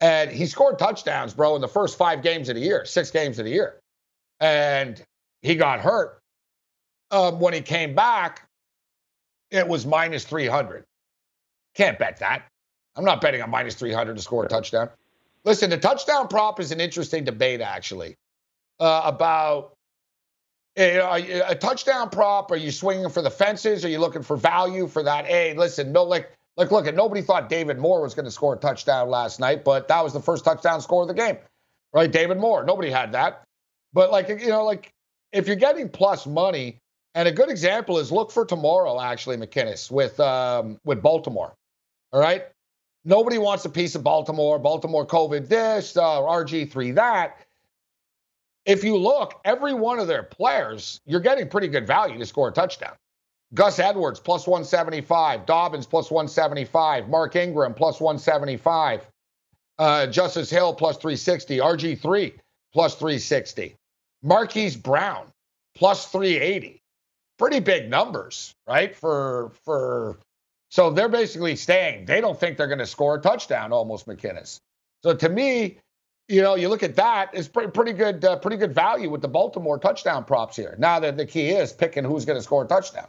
And 0.00 0.30
he 0.30 0.46
scored 0.46 0.78
touchdowns, 0.78 1.32
bro, 1.32 1.54
in 1.54 1.62
the 1.62 1.68
first 1.68 1.96
five 1.96 2.22
games 2.22 2.48
of 2.48 2.56
the 2.56 2.60
year, 2.60 2.84
six 2.84 3.10
games 3.10 3.38
of 3.38 3.46
the 3.46 3.52
year. 3.52 3.80
And 4.40 5.02
he 5.40 5.54
got 5.54 5.80
hurt. 5.80 6.21
Um, 7.12 7.38
when 7.38 7.52
he 7.52 7.60
came 7.60 7.94
back, 7.94 8.48
it 9.50 9.68
was 9.68 9.86
minus 9.86 10.24
300. 10.24 10.84
Can't 11.74 11.98
bet 11.98 12.18
that. 12.18 12.44
I'm 12.96 13.04
not 13.04 13.20
betting 13.20 13.42
on 13.42 13.50
minus 13.50 13.74
300 13.74 14.16
to 14.16 14.22
score 14.22 14.44
a 14.44 14.48
touchdown. 14.48 14.88
Listen, 15.44 15.70
the 15.70 15.78
touchdown 15.78 16.28
prop 16.28 16.58
is 16.58 16.72
an 16.72 16.80
interesting 16.80 17.24
debate, 17.24 17.60
actually, 17.60 18.16
uh, 18.80 19.02
about 19.04 19.76
a, 20.76 21.40
a, 21.48 21.54
touchdown 21.54 22.10
prop. 22.10 22.50
Are 22.50 22.56
you 22.56 22.70
swinging 22.70 23.08
for 23.10 23.22
the 23.22 23.30
fences? 23.30 23.84
Are 23.84 23.88
you 23.88 23.98
looking 23.98 24.22
for 24.22 24.36
value 24.36 24.86
for 24.86 25.02
that? 25.02 25.26
Hey, 25.26 25.54
listen, 25.54 25.92
no, 25.92 26.04
like, 26.04 26.32
like, 26.56 26.70
look, 26.70 26.92
nobody 26.94 27.22
thought 27.22 27.48
David 27.48 27.78
Moore 27.78 28.02
was 28.02 28.14
going 28.14 28.24
to 28.24 28.30
score 28.30 28.54
a 28.54 28.58
touchdown 28.58 29.08
last 29.08 29.40
night, 29.40 29.64
but 29.64 29.88
that 29.88 30.02
was 30.04 30.12
the 30.12 30.20
first 30.20 30.44
touchdown 30.44 30.80
score 30.80 31.02
of 31.02 31.08
the 31.08 31.14
game, 31.14 31.38
right? 31.92 32.10
David 32.10 32.38
Moore. 32.38 32.64
Nobody 32.64 32.90
had 32.90 33.12
that. 33.12 33.42
But 33.92 34.10
like, 34.10 34.28
you 34.28 34.48
know, 34.48 34.64
like 34.64 34.92
if 35.32 35.46
you're 35.46 35.56
getting 35.56 35.88
plus 35.88 36.26
money, 36.26 36.78
and 37.14 37.28
a 37.28 37.32
good 37.32 37.50
example 37.50 37.98
is 37.98 38.10
look 38.10 38.30
for 38.30 38.44
tomorrow, 38.44 39.00
actually, 39.00 39.36
McKinnis, 39.36 39.90
with 39.90 40.18
um, 40.20 40.78
with 40.84 41.02
Baltimore. 41.02 41.54
All 42.12 42.20
right. 42.20 42.44
Nobody 43.04 43.38
wants 43.38 43.64
a 43.64 43.70
piece 43.70 43.94
of 43.94 44.04
Baltimore. 44.04 44.58
Baltimore 44.58 45.06
COVID 45.06 45.48
this, 45.48 45.96
uh, 45.96 46.20
RG3 46.20 46.94
that. 46.94 47.38
If 48.64 48.84
you 48.84 48.96
look, 48.96 49.40
every 49.44 49.74
one 49.74 49.98
of 49.98 50.06
their 50.06 50.22
players, 50.22 51.00
you're 51.04 51.20
getting 51.20 51.48
pretty 51.48 51.66
good 51.66 51.86
value 51.86 52.16
to 52.18 52.26
score 52.26 52.48
a 52.48 52.52
touchdown. 52.52 52.94
Gus 53.54 53.78
Edwards 53.80 54.20
plus 54.20 54.46
175, 54.46 55.46
Dobbins 55.46 55.84
plus 55.84 56.10
175, 56.10 57.08
Mark 57.08 57.34
Ingram 57.34 57.74
plus 57.74 58.00
175, 58.00 59.06
uh, 59.78 60.06
Justice 60.06 60.48
Hill 60.48 60.72
plus 60.72 60.96
360, 60.96 61.58
RG3 61.58 62.34
plus 62.72 62.94
360, 62.94 63.74
Marquise 64.22 64.76
Brown 64.76 65.26
plus 65.74 66.06
380 66.06 66.81
pretty 67.42 67.58
big 67.58 67.90
numbers, 67.90 68.54
right? 68.68 68.94
For 68.94 69.50
for 69.64 70.16
so 70.70 70.90
they're 70.90 71.08
basically 71.08 71.56
saying 71.56 72.04
they 72.04 72.20
don't 72.20 72.38
think 72.38 72.56
they're 72.56 72.68
going 72.68 72.78
to 72.78 72.86
score 72.86 73.16
a 73.16 73.20
touchdown, 73.20 73.72
almost 73.72 74.06
McKinnis. 74.06 74.60
So 75.02 75.12
to 75.12 75.28
me, 75.28 75.78
you 76.28 76.40
know, 76.40 76.54
you 76.54 76.68
look 76.68 76.84
at 76.84 76.94
that, 76.94 77.30
it's 77.32 77.48
pretty, 77.48 77.72
pretty 77.72 77.94
good, 77.94 78.24
uh, 78.24 78.36
pretty 78.36 78.58
good 78.58 78.72
value 78.72 79.10
with 79.10 79.22
the 79.22 79.28
Baltimore 79.28 79.76
touchdown 79.76 80.24
props 80.24 80.54
here. 80.54 80.76
Now 80.78 81.00
that 81.00 81.16
the 81.16 81.26
key 81.26 81.48
is 81.48 81.72
picking 81.72 82.04
who's 82.04 82.24
going 82.24 82.38
to 82.38 82.42
score 82.42 82.64
a 82.64 82.68
touchdown. 82.68 83.08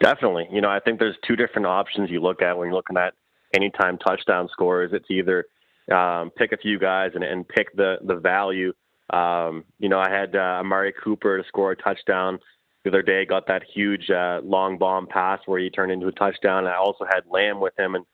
Definitely, 0.00 0.48
you 0.50 0.60
know, 0.60 0.68
I 0.68 0.80
think 0.80 0.98
there's 0.98 1.16
two 1.24 1.36
different 1.36 1.66
options 1.66 2.10
you 2.10 2.20
look 2.20 2.42
at 2.42 2.58
when 2.58 2.66
you're 2.66 2.74
looking 2.74 2.96
at 2.96 3.14
anytime 3.54 3.98
touchdown 3.98 4.48
scores. 4.50 4.90
It's 4.92 5.08
either 5.08 5.44
um, 5.92 6.30
pick 6.30 6.50
a 6.50 6.56
few 6.56 6.80
guys 6.80 7.12
and, 7.14 7.22
and 7.22 7.46
pick 7.48 7.74
the 7.76 7.98
the 8.02 8.16
value 8.16 8.72
um, 9.12 9.64
you 9.78 9.88
know, 9.88 9.98
I 9.98 10.10
had 10.10 10.34
uh, 10.34 10.60
Amari 10.60 10.92
Cooper 10.92 11.38
to 11.38 11.48
score 11.48 11.72
a 11.72 11.76
touchdown 11.76 12.38
the 12.84 12.90
other 12.90 13.02
day. 13.02 13.24
Got 13.26 13.46
that 13.48 13.62
huge 13.74 14.10
uh, 14.10 14.40
long 14.42 14.78
bomb 14.78 15.06
pass 15.06 15.40
where 15.46 15.60
he 15.60 15.70
turned 15.70 15.92
into 15.92 16.06
a 16.06 16.12
touchdown. 16.12 16.66
I 16.66 16.76
also 16.76 17.04
had 17.04 17.24
Lamb 17.30 17.60
with 17.60 17.78
him, 17.78 17.94
and 17.94 18.04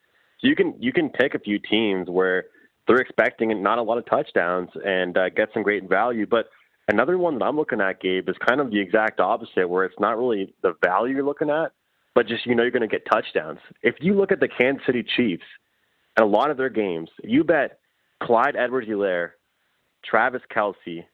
so 0.41 0.49
you 0.49 0.57
can 0.57 0.75
you 0.79 0.93
can 0.93 1.09
pick 1.09 1.35
a 1.35 1.38
few 1.38 1.59
teams 1.59 2.09
where 2.09 2.45
they're 2.87 2.99
expecting 2.99 3.62
not 3.62 3.79
a 3.79 3.83
lot 3.83 3.99
of 3.99 4.07
touchdowns 4.07 4.71
and 4.85 5.17
uh, 5.17 5.29
get 5.31 5.49
some 5.53 5.62
great 5.62 5.88
value. 5.88 6.26
But 6.26 6.47
another 6.88 7.19
one 7.19 7.38
that 7.38 7.45
I'm 7.45 7.57
looking 7.57 7.81
at, 7.81 8.00
Gabe, 8.00 8.29
is 8.29 8.37
kind 8.47 8.61
of 8.61 8.71
the 8.71 8.81
exact 8.81 9.21
opposite, 9.21 9.69
where 9.69 9.85
it's 9.85 9.99
not 9.99 10.17
really 10.17 10.55
the 10.62 10.75
value 10.85 11.17
you're 11.17 11.25
looking 11.25 11.50
at, 11.50 11.73
but 12.15 12.26
just 12.26 12.47
you 12.47 12.55
know 12.55 12.62
you're 12.62 12.73
going 12.73 12.88
to 12.88 12.88
get 12.88 13.07
touchdowns. 13.11 13.59
If 13.83 13.97
you 14.00 14.15
look 14.15 14.33
at 14.33 14.41
the 14.41 14.49
Kansas 14.49 14.85
City 14.87 15.05
Chiefs 15.17 15.45
and 16.17 16.25
a 16.25 16.29
lot 16.29 16.50
of 16.50 16.57
their 16.57 16.71
games, 16.71 17.11
you 17.23 17.45
bet 17.45 17.79
Clyde 18.23 18.57
Edwards-Helaire 18.57 19.33
Travis 20.05 20.43
Kelce, 20.55 21.05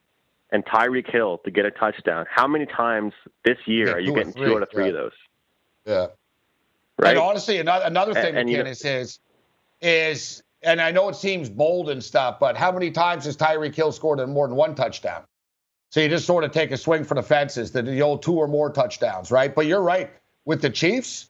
and 0.51 0.63
Tyreek 0.65 1.09
Hill 1.09 1.39
to 1.45 1.51
get 1.51 1.65
a 1.65 1.71
touchdown. 1.71 2.25
How 2.29 2.47
many 2.47 2.65
times 2.65 3.13
this 3.43 3.57
year 3.65 3.87
yeah, 3.87 3.93
are 3.93 3.99
you 3.99 4.13
getting 4.13 4.33
two 4.33 4.55
out 4.55 4.63
of 4.63 4.69
three 4.71 4.83
yeah. 4.83 4.89
of 4.89 4.95
those? 4.95 5.11
Yeah. 5.85 6.07
Right. 6.97 7.11
And 7.11 7.19
honestly, 7.19 7.57
another 7.57 7.85
another 7.85 8.13
thing, 8.13 8.35
and, 8.35 8.49
and 8.49 8.49
McKinnis, 8.49 8.85
is 8.85 9.19
is 9.81 10.43
and 10.61 10.79
I 10.79 10.91
know 10.91 11.09
it 11.09 11.15
seems 11.15 11.49
bold 11.49 11.89
and 11.89 12.03
stuff, 12.03 12.39
but 12.39 12.55
how 12.55 12.71
many 12.71 12.91
times 12.91 13.25
has 13.25 13.35
Tyreek 13.35 13.75
Hill 13.75 13.91
scored 13.91 14.25
more 14.29 14.47
than 14.47 14.55
one 14.55 14.75
touchdown? 14.75 15.23
So 15.89 15.99
you 15.99 16.09
just 16.09 16.25
sort 16.25 16.43
of 16.43 16.51
take 16.51 16.71
a 16.71 16.77
swing 16.77 17.03
for 17.03 17.15
the 17.15 17.21
fences, 17.21 17.71
the, 17.71 17.81
the 17.81 18.01
old 18.01 18.23
two 18.23 18.35
or 18.35 18.47
more 18.47 18.71
touchdowns, 18.71 19.29
right? 19.29 19.53
But 19.53 19.65
you're 19.65 19.81
right 19.81 20.11
with 20.45 20.61
the 20.61 20.69
Chiefs. 20.69 21.29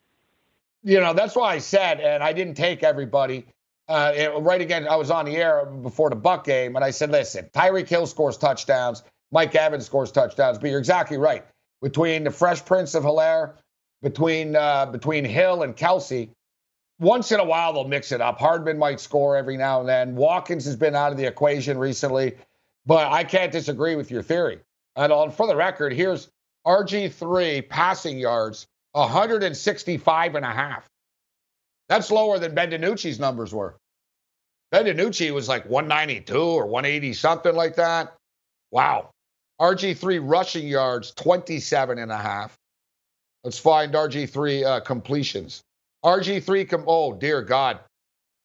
You 0.84 1.00
know 1.00 1.14
that's 1.14 1.36
why 1.36 1.54
I 1.54 1.60
said, 1.60 2.02
and 2.02 2.22
I 2.22 2.34
didn't 2.34 2.56
take 2.56 2.84
everybody 2.84 3.46
uh, 3.88 4.14
it, 4.16 4.32
right 4.42 4.62
again, 4.62 4.88
I 4.88 4.96
was 4.96 5.12
on 5.12 5.26
the 5.26 5.36
air 5.36 5.66
before 5.66 6.10
the 6.10 6.16
Buck 6.16 6.46
game, 6.46 6.76
and 6.76 6.86
I 6.86 6.92
said, 6.92 7.12
listen, 7.12 7.50
Tyreek 7.54 7.88
Hill 7.88 8.08
scores 8.08 8.38
touchdowns, 8.38 9.04
Mike 9.32 9.54
Evans 9.56 9.86
scores 9.86 10.12
touchdowns, 10.12 10.58
but 10.58 10.70
you're 10.70 10.80
exactly 10.80 11.18
right. 11.18 11.46
Between 11.82 12.24
the 12.24 12.32
Fresh 12.32 12.66
Prince 12.66 12.96
of 12.96 13.04
Hilaire, 13.04 13.56
between 14.02 14.56
uh, 14.56 14.86
between 14.88 15.26
Hill 15.26 15.64
and 15.64 15.76
Kelce, 15.76 16.30
once 17.00 17.32
in 17.32 17.40
a 17.40 17.44
while 17.44 17.74
they'll 17.74 17.88
mix 17.88 18.12
it 18.12 18.22
up. 18.22 18.40
Hardman 18.40 18.78
might 18.78 19.00
score 19.00 19.36
every 19.36 19.58
now 19.58 19.80
and 19.80 19.90
then. 19.90 20.16
Watkins 20.16 20.66
has 20.66 20.76
been 20.76 20.96
out 20.96 21.12
of 21.12 21.18
the 21.18 21.26
equation 21.26 21.78
recently, 21.78 22.36
but 22.86 23.12
I 23.12 23.24
can't 23.24 23.52
disagree 23.52 23.96
with 23.96 24.12
your 24.12 24.22
theory. 24.22 24.60
And 24.96 25.12
on 25.12 25.32
for 25.32 25.48
the 25.48 25.56
record, 25.56 25.94
here's 25.94 26.30
RG3 26.66 27.68
passing 27.68 28.18
yards, 28.18 28.68
165 28.92 30.36
and 30.36 30.46
a 30.46 30.52
half. 30.52 30.88
That's 31.94 32.10
lower 32.10 32.40
than 32.40 32.56
Ben 32.56 32.72
DiNucci's 32.72 33.20
numbers 33.20 33.54
were. 33.54 33.76
Ben 34.72 34.86
DiNucci 34.86 35.32
was 35.32 35.48
like 35.48 35.64
192 35.70 36.36
or 36.36 36.66
180, 36.66 37.14
something 37.14 37.56
like 37.56 37.76
that. 37.76 38.16
Wow. 38.72 39.12
RG3 39.62 40.20
rushing 40.24 40.68
yards, 40.68 41.12
27 41.12 42.00
and 42.00 42.12
a 42.12 42.18
half. 42.18 42.58
Let's 43.44 43.60
find 43.60 43.94
RG3 43.94 44.66
uh, 44.66 44.80
completions. 44.80 45.62
RG3, 46.04 46.68
com- 46.68 46.86
oh, 46.88 47.14
dear 47.14 47.44
God. 47.44 47.78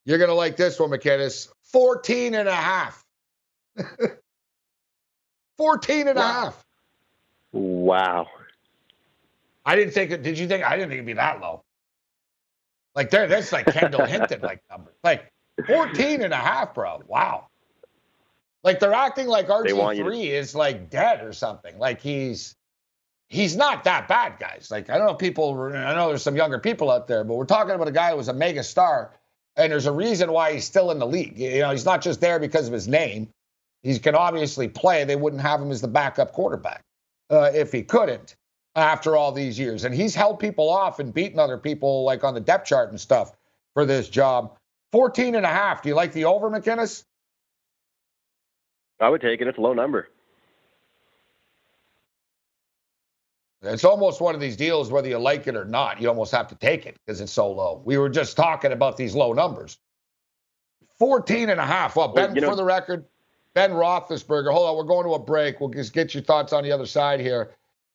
You're 0.05 0.19
going 0.19 0.29
to 0.29 0.35
like 0.35 0.55
this 0.55 0.79
one, 0.79 0.91
McKinnis. 0.91 1.49
14 1.73 2.35
and 2.35 2.47
a 2.47 2.53
half. 2.53 3.03
14 5.57 6.07
and 6.07 6.17
wow. 6.17 6.21
a 6.21 6.33
half. 6.33 6.63
Wow. 7.51 8.27
I 9.65 9.75
didn't 9.75 9.95
think 9.95 10.11
it, 10.11 10.21
did 10.21 10.37
you 10.37 10.47
think, 10.47 10.63
I 10.63 10.75
didn't 10.75 10.89
think 10.89 10.99
it'd 10.99 11.07
be 11.07 11.13
that 11.13 11.41
low. 11.41 11.63
Like 12.99 13.11
there, 13.11 13.27
that's 13.27 13.53
like 13.53 13.65
Kendall 13.67 14.03
Hinton 14.05 14.41
like 14.41 14.61
numbers. 14.69 14.93
Like 15.05 15.31
14 15.67 16.21
and 16.21 16.33
a 16.33 16.35
half, 16.35 16.73
bro. 16.73 17.01
Wow. 17.07 17.47
Like 18.61 18.81
they're 18.81 18.91
acting 18.91 19.27
like 19.27 19.47
RG3 19.47 19.95
to- 19.95 20.19
is 20.19 20.53
like 20.53 20.89
dead 20.89 21.23
or 21.23 21.31
something. 21.31 21.79
Like 21.79 22.01
he's 22.01 22.57
he's 23.29 23.55
not 23.55 23.85
that 23.85 24.09
bad, 24.09 24.37
guys. 24.37 24.67
Like 24.69 24.89
I 24.89 24.97
don't 24.97 25.07
know 25.07 25.13
if 25.13 25.17
people 25.17 25.57
I 25.73 25.95
know 25.95 26.09
there's 26.09 26.23
some 26.23 26.35
younger 26.35 26.59
people 26.59 26.91
out 26.91 27.07
there, 27.07 27.23
but 27.23 27.35
we're 27.35 27.45
talking 27.45 27.73
about 27.73 27.87
a 27.87 27.93
guy 27.93 28.09
who 28.09 28.17
was 28.17 28.27
a 28.27 28.33
mega 28.33 28.63
star 28.63 29.11
and 29.55 29.71
there's 29.71 29.85
a 29.85 29.93
reason 29.93 30.33
why 30.33 30.51
he's 30.51 30.65
still 30.65 30.91
in 30.91 30.99
the 30.99 31.07
league. 31.07 31.39
You 31.39 31.59
know, 31.59 31.71
he's 31.71 31.85
not 31.85 32.01
just 32.01 32.19
there 32.19 32.37
because 32.37 32.67
of 32.67 32.73
his 32.73 32.89
name. 32.89 33.29
He 33.81 33.97
can 33.97 34.13
obviously 34.13 34.67
play. 34.67 35.05
They 35.05 35.15
wouldn't 35.15 35.41
have 35.41 35.61
him 35.61 35.71
as 35.71 35.79
the 35.79 35.87
backup 35.87 36.33
quarterback 36.33 36.83
uh, 37.29 37.49
if 37.55 37.71
he 37.71 37.81
couldn't 37.81 38.35
after 38.79 39.15
all 39.15 39.31
these 39.31 39.57
years. 39.59 39.83
And 39.83 39.93
he's 39.93 40.15
held 40.15 40.39
people 40.39 40.69
off 40.69 40.99
and 40.99 41.13
beaten 41.13 41.39
other 41.39 41.57
people 41.57 42.03
like 42.03 42.23
on 42.23 42.33
the 42.33 42.39
depth 42.39 42.67
chart 42.67 42.89
and 42.89 42.99
stuff 42.99 43.31
for 43.73 43.85
this 43.85 44.09
job. 44.09 44.57
14 44.91 45.35
and 45.35 45.45
a 45.45 45.49
half. 45.49 45.81
Do 45.83 45.89
you 45.89 45.95
like 45.95 46.13
the 46.13 46.25
over, 46.25 46.49
McKinnis? 46.49 47.03
I 48.99 49.09
would 49.09 49.21
take 49.21 49.41
it. 49.41 49.47
It's 49.47 49.57
a 49.57 49.61
low 49.61 49.73
number. 49.73 50.09
It's 53.61 53.83
almost 53.83 54.21
one 54.21 54.35
of 54.35 54.41
these 54.41 54.55
deals, 54.55 54.89
whether 54.89 55.09
you 55.09 55.17
like 55.17 55.47
it 55.47 55.55
or 55.55 55.65
not, 55.65 56.01
you 56.01 56.07
almost 56.07 56.31
have 56.31 56.47
to 56.47 56.55
take 56.55 56.85
it 56.85 56.95
because 57.05 57.19
it's 57.19 57.31
so 57.31 57.51
low. 57.51 57.81
We 57.83 57.97
were 57.97 58.09
just 58.09 58.37
talking 58.37 58.71
about 58.71 58.95
these 58.95 59.15
low 59.15 59.33
numbers. 59.33 59.77
14 60.97 61.49
and 61.49 61.59
a 61.59 61.65
half. 61.65 61.95
Well, 61.95 62.09
Ben, 62.09 62.27
well, 62.27 62.35
you 62.35 62.41
know, 62.41 62.49
for 62.49 62.55
the 62.55 62.63
record, 62.63 63.05
Ben 63.53 63.71
Roethlisberger. 63.71 64.51
Hold 64.51 64.69
on, 64.69 64.77
we're 64.77 64.83
going 64.83 65.05
to 65.05 65.13
a 65.13 65.19
break. 65.19 65.59
We'll 65.59 65.69
just 65.69 65.93
get 65.93 66.13
your 66.13 66.23
thoughts 66.23 66.53
on 66.53 66.63
the 66.63 66.71
other 66.71 66.85
side 66.85 67.19
here. 67.19 67.51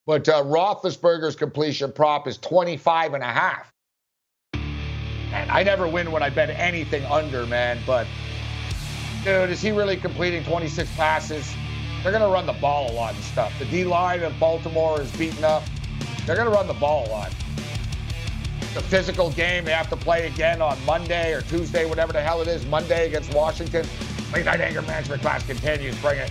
But 0.06 0.28
uh, 0.28 0.42
Roethlisberger's 0.42 1.37
completion 1.37 1.90
prop 1.90 2.28
is 2.28 2.37
25 2.38 3.14
and 3.14 3.23
a 3.23 3.26
half. 3.26 3.73
And 4.52 5.50
I 5.50 5.62
never 5.62 5.88
win 5.88 6.12
when 6.12 6.23
I 6.23 6.30
bet 6.30 6.50
anything 6.50 7.04
under, 7.06 7.46
man. 7.46 7.78
But, 7.87 8.06
dude, 9.25 9.50
is 9.50 9.61
he 9.61 9.73
really 9.73 9.96
completing 9.96 10.44
26 10.44 10.94
passes? 10.94 11.52
They're 12.02 12.12
going 12.12 12.23
to 12.23 12.28
run 12.28 12.46
the 12.46 12.52
ball 12.52 12.90
a 12.90 12.92
lot 12.92 13.14
and 13.14 13.25
stuff. 13.25 13.52
The 13.58 13.64
D 13.64 13.84
line 13.84 14.23
of 14.23 14.38
Baltimore 14.38 15.00
is 15.00 15.11
beaten 15.16 15.42
up. 15.42 15.62
They're 16.26 16.37
going 16.37 16.49
to 16.49 16.54
run 16.54 16.66
the 16.66 16.75
ball 16.75 17.06
a 17.06 17.11
lot. 17.11 17.34
The 18.75 18.82
physical 18.82 19.30
game 19.30 19.64
they 19.64 19.73
have 19.73 19.88
to 19.90 19.96
play 19.96 20.26
again 20.26 20.61
on 20.61 20.76
Monday 20.84 21.32
or 21.32 21.40
Tuesday, 21.42 21.87
whatever 21.87 22.12
the 22.12 22.20
hell 22.20 22.42
it 22.42 22.49
is, 22.49 22.66
Monday 22.66 23.06
against 23.06 23.32
Washington. 23.32 23.87
Late 24.32 24.44
night 24.44 24.61
anger 24.61 24.82
management 24.82 25.23
class 25.23 25.46
continues. 25.46 25.99
Bring 26.00 26.18
it. 26.18 26.30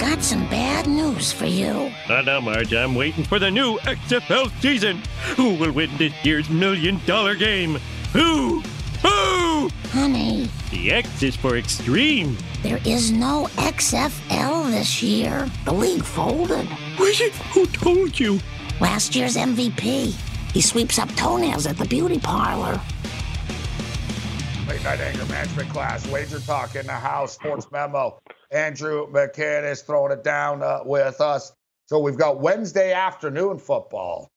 Got 0.00 0.22
some 0.22 0.48
bad 0.48 0.86
news 0.88 1.30
for 1.30 1.44
you. 1.46 1.92
Not 2.08 2.24
now, 2.24 2.40
Marge. 2.40 2.72
I'm 2.72 2.94
waiting 2.94 3.22
for 3.24 3.38
the 3.38 3.50
new 3.50 3.78
XFL 3.80 4.50
season. 4.60 5.02
Who 5.36 5.54
will 5.54 5.72
win 5.72 5.90
this 5.98 6.12
year's 6.24 6.48
million 6.48 7.00
dollar 7.06 7.34
game? 7.34 7.78
Who? 8.12 8.60
Who? 9.02 9.68
Honey, 9.90 10.48
The 10.70 10.92
X 10.92 11.22
is 11.22 11.36
for 11.36 11.56
extreme. 11.56 12.36
there 12.62 12.80
is 12.86 13.10
no 13.12 13.48
XFL 13.56 14.70
this 14.70 15.02
year. 15.02 15.48
The 15.64 15.72
league 15.74 16.04
folded. 16.04 16.68
Was 16.98 17.20
it? 17.20 17.32
Who 17.54 17.66
told 17.66 18.18
you? 18.18 18.40
Last 18.80 19.14
year's 19.14 19.36
MVP. 19.36 20.14
He 20.52 20.60
sweeps 20.60 20.98
up 20.98 21.08
toenails 21.14 21.66
at 21.66 21.76
the 21.76 21.84
beauty 21.86 22.18
parlor. 22.18 22.80
Late 24.70 24.84
night 24.84 25.00
anger 25.00 25.24
management 25.24 25.68
class. 25.70 26.06
Wager 26.06 26.38
talk 26.38 26.76
in 26.76 26.86
the 26.86 26.92
house. 26.92 27.32
Sports 27.32 27.66
memo. 27.72 28.20
Andrew 28.52 29.10
McKinnis 29.10 29.84
throwing 29.84 30.12
it 30.12 30.22
down 30.22 30.62
uh, 30.62 30.78
with 30.84 31.20
us. 31.20 31.52
So 31.86 31.98
we've 31.98 32.16
got 32.16 32.40
Wednesday 32.40 32.92
afternoon 32.92 33.58
football. 33.58 34.30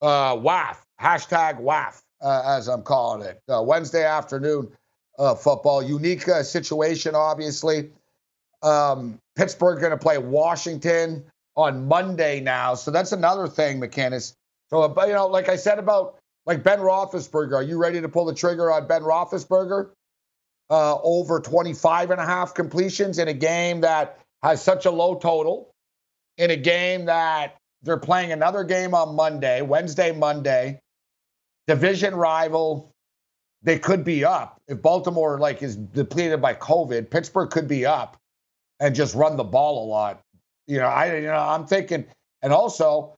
Uh, 0.00 0.34
WAF. 0.36 0.78
Hashtag 0.98 1.60
WAF, 1.60 2.00
uh, 2.22 2.42
as 2.46 2.68
I'm 2.68 2.84
calling 2.84 3.28
it. 3.28 3.38
Uh, 3.50 3.62
Wednesday 3.62 4.06
afternoon 4.06 4.72
uh, 5.18 5.34
football. 5.34 5.82
Unique 5.82 6.26
uh, 6.26 6.42
situation, 6.42 7.14
obviously. 7.14 7.90
Um, 8.62 9.18
Pittsburgh 9.36 9.78
going 9.78 9.90
to 9.90 9.98
play 9.98 10.16
Washington 10.16 11.22
on 11.54 11.86
Monday 11.86 12.40
now. 12.40 12.76
So 12.76 12.90
that's 12.90 13.12
another 13.12 13.46
thing, 13.46 13.78
McKinnis. 13.78 14.32
So, 14.70 14.86
you 15.06 15.12
know, 15.12 15.26
like 15.26 15.50
I 15.50 15.56
said 15.56 15.78
about 15.78 16.16
like 16.46 16.62
Ben 16.62 16.78
Roethlisberger, 16.78 17.54
are 17.54 17.62
you 17.62 17.76
ready 17.76 18.00
to 18.00 18.08
pull 18.08 18.24
the 18.24 18.34
trigger 18.34 18.70
on 18.70 18.86
Ben 18.86 19.02
Roethlisberger? 19.02 19.90
Uh, 20.68 20.98
over 21.02 21.38
25 21.40 22.10
and 22.10 22.20
a 22.20 22.26
half 22.26 22.54
completions 22.54 23.18
in 23.18 23.28
a 23.28 23.34
game 23.34 23.82
that 23.82 24.18
has 24.42 24.62
such 24.62 24.86
a 24.86 24.90
low 24.90 25.14
total, 25.14 25.70
in 26.38 26.50
a 26.50 26.56
game 26.56 27.06
that 27.06 27.56
they're 27.82 27.96
playing 27.96 28.32
another 28.32 28.64
game 28.64 28.94
on 28.94 29.14
Monday, 29.14 29.62
Wednesday, 29.62 30.12
Monday, 30.12 30.80
division 31.66 32.14
rival. 32.14 32.90
They 33.62 33.78
could 33.78 34.04
be 34.04 34.24
up 34.24 34.60
if 34.68 34.82
Baltimore 34.82 35.38
like 35.38 35.62
is 35.62 35.76
depleted 35.76 36.40
by 36.40 36.54
COVID. 36.54 37.10
Pittsburgh 37.10 37.50
could 37.50 37.68
be 37.68 37.86
up 37.86 38.16
and 38.80 38.94
just 38.94 39.14
run 39.14 39.36
the 39.36 39.44
ball 39.44 39.84
a 39.84 39.86
lot. 39.86 40.20
You 40.66 40.78
know, 40.78 40.86
I 40.86 41.16
you 41.16 41.26
know 41.26 41.36
I'm 41.36 41.66
thinking, 41.66 42.06
and 42.42 42.52
also 42.52 43.16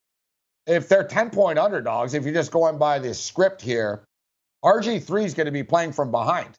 if 0.69 0.87
they're 0.87 1.03
10 1.03 1.31
point 1.31 1.57
underdogs, 1.57 2.13
if 2.13 2.23
you're 2.23 2.33
just 2.33 2.51
going 2.51 2.77
by 2.77 2.99
this 2.99 3.21
script 3.21 3.61
here, 3.61 4.03
RG3 4.63 5.25
is 5.25 5.33
going 5.33 5.45
to 5.45 5.51
be 5.51 5.63
playing 5.63 5.93
from 5.93 6.11
behind. 6.11 6.49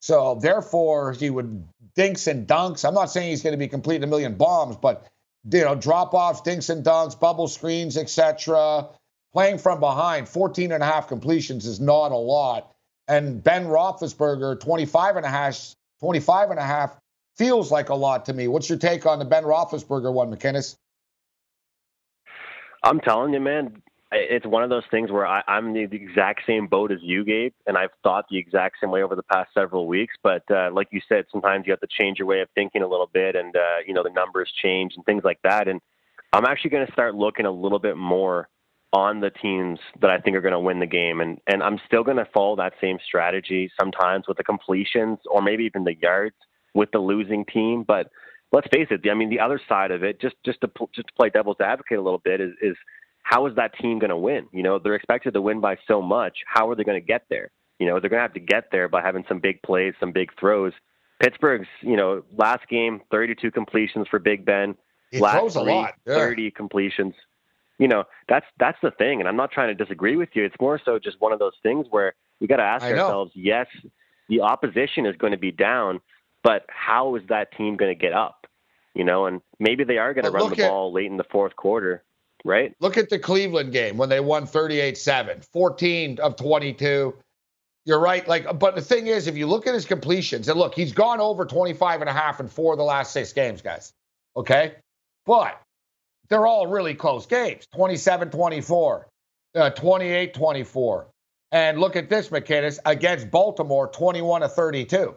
So 0.00 0.38
therefore, 0.40 1.12
he 1.12 1.30
would 1.30 1.68
dinks 1.94 2.26
and 2.26 2.46
dunks. 2.46 2.86
I'm 2.86 2.94
not 2.94 3.10
saying 3.10 3.30
he's 3.30 3.42
going 3.42 3.52
to 3.52 3.58
be 3.58 3.68
completing 3.68 4.04
a 4.04 4.06
million 4.06 4.34
bombs, 4.34 4.76
but 4.76 5.06
you 5.50 5.64
know, 5.64 5.74
drop 5.74 6.14
offs, 6.14 6.40
dinks 6.40 6.68
and 6.68 6.84
dunks, 6.84 7.18
bubble 7.18 7.48
screens, 7.48 7.96
etc. 7.96 8.88
Playing 9.32 9.58
from 9.58 9.80
behind, 9.80 10.28
14 10.28 10.72
and 10.72 10.82
a 10.82 10.86
half 10.86 11.08
completions 11.08 11.66
is 11.66 11.80
not 11.80 12.12
a 12.12 12.16
lot. 12.16 12.72
And 13.08 13.42
Ben 13.42 13.64
Roethlisberger, 13.66 14.60
25 14.60 15.16
and 15.16 15.26
a 15.26 15.28
half, 15.28 15.74
25 16.00 16.50
and 16.50 16.58
a 16.58 16.64
half 16.64 16.96
feels 17.36 17.70
like 17.70 17.88
a 17.88 17.94
lot 17.94 18.26
to 18.26 18.32
me. 18.32 18.46
What's 18.46 18.68
your 18.68 18.78
take 18.78 19.06
on 19.06 19.18
the 19.18 19.24
Ben 19.24 19.44
Roethlisberger 19.44 20.12
one, 20.12 20.34
McKinnis? 20.34 20.76
I'm 22.82 23.00
telling 23.00 23.32
you, 23.32 23.40
man, 23.40 23.82
it's 24.12 24.46
one 24.46 24.62
of 24.62 24.70
those 24.70 24.84
things 24.90 25.10
where 25.10 25.26
I, 25.26 25.42
I'm 25.46 25.72
the, 25.72 25.86
the 25.86 25.96
exact 25.96 26.42
same 26.46 26.66
boat 26.66 26.92
as 26.92 26.98
you, 27.00 27.24
Gabe, 27.24 27.52
and 27.66 27.78
I've 27.78 27.90
thought 28.02 28.26
the 28.30 28.38
exact 28.38 28.76
same 28.80 28.90
way 28.90 29.02
over 29.02 29.16
the 29.16 29.22
past 29.22 29.50
several 29.54 29.86
weeks. 29.86 30.14
But 30.22 30.42
uh, 30.50 30.70
like 30.72 30.88
you 30.90 31.00
said, 31.08 31.24
sometimes 31.30 31.66
you 31.66 31.72
have 31.72 31.80
to 31.80 31.88
change 32.00 32.18
your 32.18 32.26
way 32.26 32.40
of 32.40 32.48
thinking 32.54 32.82
a 32.82 32.86
little 32.86 33.08
bit, 33.12 33.36
and 33.36 33.54
uh, 33.56 33.78
you 33.86 33.94
know 33.94 34.02
the 34.02 34.10
numbers 34.10 34.52
change 34.62 34.92
and 34.96 35.04
things 35.04 35.22
like 35.24 35.40
that. 35.44 35.68
And 35.68 35.80
I'm 36.32 36.44
actually 36.44 36.70
going 36.70 36.86
to 36.86 36.92
start 36.92 37.14
looking 37.14 37.46
a 37.46 37.50
little 37.50 37.78
bit 37.78 37.96
more 37.96 38.48
on 38.92 39.20
the 39.20 39.30
teams 39.30 39.78
that 40.02 40.10
I 40.10 40.18
think 40.18 40.36
are 40.36 40.42
going 40.42 40.52
to 40.52 40.60
win 40.60 40.80
the 40.80 40.86
game, 40.86 41.20
and 41.20 41.38
and 41.46 41.62
I'm 41.62 41.78
still 41.86 42.04
going 42.04 42.18
to 42.18 42.28
follow 42.34 42.56
that 42.56 42.74
same 42.80 42.98
strategy 43.04 43.70
sometimes 43.80 44.28
with 44.28 44.36
the 44.36 44.44
completions 44.44 45.18
or 45.30 45.40
maybe 45.40 45.64
even 45.64 45.84
the 45.84 45.94
yards 45.94 46.36
with 46.74 46.90
the 46.90 46.98
losing 46.98 47.44
team, 47.44 47.84
but 47.86 48.08
let's 48.52 48.68
face 48.72 48.88
it. 48.90 49.00
I 49.10 49.14
mean, 49.14 49.30
the 49.30 49.40
other 49.40 49.60
side 49.68 49.90
of 49.90 50.02
it, 50.02 50.20
just 50.20 50.36
just 50.44 50.60
to 50.60 50.70
just 50.94 51.08
to 51.08 51.14
play 51.14 51.30
devil's 51.30 51.60
advocate 51.60 51.98
a 51.98 52.02
little 52.02 52.20
bit, 52.22 52.40
is 52.40 52.52
is 52.60 52.76
how 53.22 53.46
is 53.46 53.54
that 53.56 53.76
team 53.78 53.98
going 53.98 54.10
to 54.10 54.16
win? 54.16 54.46
You 54.52 54.62
know, 54.62 54.78
they're 54.78 54.94
expected 54.94 55.34
to 55.34 55.40
win 55.40 55.60
by 55.60 55.76
so 55.86 56.02
much. 56.02 56.38
How 56.46 56.68
are 56.68 56.74
they 56.74 56.84
going 56.84 57.00
to 57.00 57.06
get 57.06 57.24
there? 57.30 57.50
You 57.78 57.86
know, 57.86 57.98
they're 57.98 58.10
going 58.10 58.18
to 58.18 58.22
have 58.22 58.34
to 58.34 58.40
get 58.40 58.70
there 58.70 58.88
by 58.88 59.00
having 59.00 59.24
some 59.28 59.40
big 59.40 59.62
plays, 59.62 59.94
some 59.98 60.12
big 60.12 60.30
throws. 60.38 60.72
Pittsburgh's, 61.20 61.68
you 61.80 61.96
know, 61.96 62.22
last 62.36 62.68
game, 62.68 63.00
32 63.10 63.50
completions 63.52 64.08
for 64.08 64.18
Big 64.18 64.44
Ben. 64.44 64.74
He 65.10 65.20
last 65.20 65.38
throws 65.38 65.56
a 65.56 65.62
three, 65.62 65.72
lot. 65.72 65.94
Yeah. 66.06 66.14
30 66.14 66.50
completions. 66.50 67.14
You 67.78 67.88
know, 67.88 68.04
that's 68.28 68.46
that's 68.58 68.78
the 68.82 68.90
thing, 68.92 69.20
and 69.20 69.28
I'm 69.28 69.36
not 69.36 69.50
trying 69.50 69.68
to 69.68 69.74
disagree 69.74 70.16
with 70.16 70.28
you. 70.34 70.44
It's 70.44 70.54
more 70.60 70.80
so 70.84 70.98
just 70.98 71.20
one 71.20 71.32
of 71.32 71.38
those 71.38 71.54
things 71.62 71.86
where 71.90 72.14
we 72.40 72.46
got 72.46 72.56
to 72.56 72.62
ask 72.62 72.84
I 72.84 72.92
know. 72.92 73.04
ourselves: 73.04 73.32
Yes, 73.34 73.66
the 74.28 74.40
opposition 74.40 75.06
is 75.06 75.16
going 75.16 75.32
to 75.32 75.38
be 75.38 75.50
down, 75.50 76.00
but 76.42 76.64
how 76.68 77.16
is 77.16 77.22
that 77.28 77.52
team 77.56 77.76
going 77.76 77.90
to 77.90 78.00
get 78.00 78.12
up? 78.12 78.46
You 78.94 79.04
know, 79.04 79.26
and 79.26 79.40
maybe 79.58 79.84
they 79.84 79.98
are 79.98 80.12
going 80.12 80.24
to 80.24 80.30
run 80.30 80.50
the 80.50 80.64
at- 80.64 80.68
ball 80.68 80.92
late 80.92 81.06
in 81.06 81.16
the 81.16 81.24
fourth 81.24 81.56
quarter, 81.56 82.02
right? 82.44 82.74
Look 82.80 82.98
at 82.98 83.08
the 83.08 83.18
Cleveland 83.18 83.72
game 83.72 83.96
when 83.96 84.08
they 84.08 84.20
won 84.20 84.46
38-7, 84.46 85.44
14 85.52 86.18
of 86.20 86.36
22. 86.36 87.14
You're 87.84 88.00
right. 88.00 88.26
Like, 88.28 88.58
but 88.58 88.74
the 88.74 88.82
thing 88.82 89.06
is, 89.06 89.26
if 89.26 89.36
you 89.36 89.46
look 89.46 89.66
at 89.66 89.74
his 89.74 89.86
completions, 89.86 90.48
and 90.48 90.58
look, 90.58 90.74
he's 90.74 90.92
gone 90.92 91.20
over 91.20 91.44
25 91.44 92.00
and 92.00 92.10
a 92.10 92.12
half 92.12 92.38
in 92.38 92.48
four 92.48 92.74
of 92.74 92.78
the 92.78 92.84
last 92.84 93.12
six 93.12 93.32
games, 93.32 93.62
guys. 93.62 93.92
Okay. 94.36 94.74
But 95.26 95.60
they're 96.28 96.46
all 96.46 96.66
really 96.66 96.94
close 96.94 97.26
games 97.26 97.66
27 97.74 98.30
24, 98.30 99.08
uh, 99.54 99.70
28 99.70 100.34
24. 100.34 101.06
And 101.50 101.78
look 101.78 101.96
at 101.96 102.08
this, 102.08 102.30
McKinnis, 102.30 102.78
against 102.86 103.30
Baltimore, 103.30 103.88
21 103.88 104.40
to 104.40 104.48
32, 104.48 105.14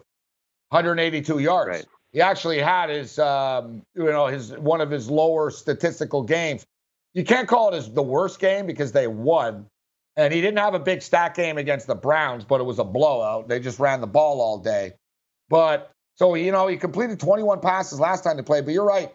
182 0.69 1.39
yards. 1.39 1.69
Right. 1.69 1.85
He 2.11 2.21
actually 2.21 2.59
had 2.59 2.89
his, 2.89 3.19
um, 3.19 3.81
you 3.93 4.05
know, 4.05 4.27
his 4.27 4.51
one 4.53 4.81
of 4.81 4.89
his 4.89 5.09
lower 5.09 5.51
statistical 5.51 6.23
games. 6.23 6.65
You 7.13 7.25
can't 7.25 7.47
call 7.47 7.73
it 7.73 7.77
as 7.77 7.91
the 7.91 8.03
worst 8.03 8.39
game 8.39 8.65
because 8.65 8.91
they 8.91 9.07
won, 9.07 9.67
and 10.15 10.33
he 10.33 10.41
didn't 10.41 10.59
have 10.59 10.73
a 10.73 10.79
big 10.79 11.01
stat 11.01 11.35
game 11.35 11.57
against 11.57 11.87
the 11.87 11.95
Browns, 11.95 12.45
but 12.45 12.61
it 12.61 12.63
was 12.63 12.79
a 12.79 12.83
blowout. 12.85 13.47
They 13.47 13.59
just 13.59 13.79
ran 13.79 14.01
the 14.01 14.07
ball 14.07 14.41
all 14.41 14.59
day. 14.59 14.93
But 15.49 15.91
so 16.15 16.35
you 16.35 16.51
know, 16.51 16.67
he 16.67 16.77
completed 16.77 17.19
21 17.19 17.59
passes 17.59 17.99
last 17.99 18.23
time 18.23 18.37
they 18.37 18.43
played. 18.43 18.65
But 18.65 18.73
you're 18.73 18.85
right. 18.85 19.13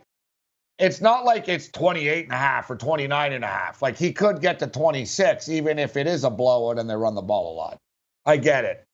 It's 0.79 1.01
not 1.01 1.25
like 1.25 1.49
it's 1.49 1.69
28 1.69 2.25
and 2.25 2.33
a 2.33 2.37
half 2.37 2.71
or 2.71 2.77
29 2.77 3.33
and 3.33 3.45
a 3.45 3.47
half. 3.47 3.83
Like 3.83 3.99
he 3.99 4.13
could 4.13 4.41
get 4.41 4.59
to 4.61 4.67
26 4.67 5.49
even 5.49 5.79
if 5.79 5.97
it 5.97 6.07
is 6.07 6.25
a 6.25 6.31
blowout 6.31 6.79
and 6.79 6.89
they 6.89 6.97
run 6.97 7.15
the 7.15 7.23
ball 7.23 7.53
a 7.53 7.55
lot. 7.55 7.79
I 8.25 8.37
get 8.39 8.65
it. 8.65 8.85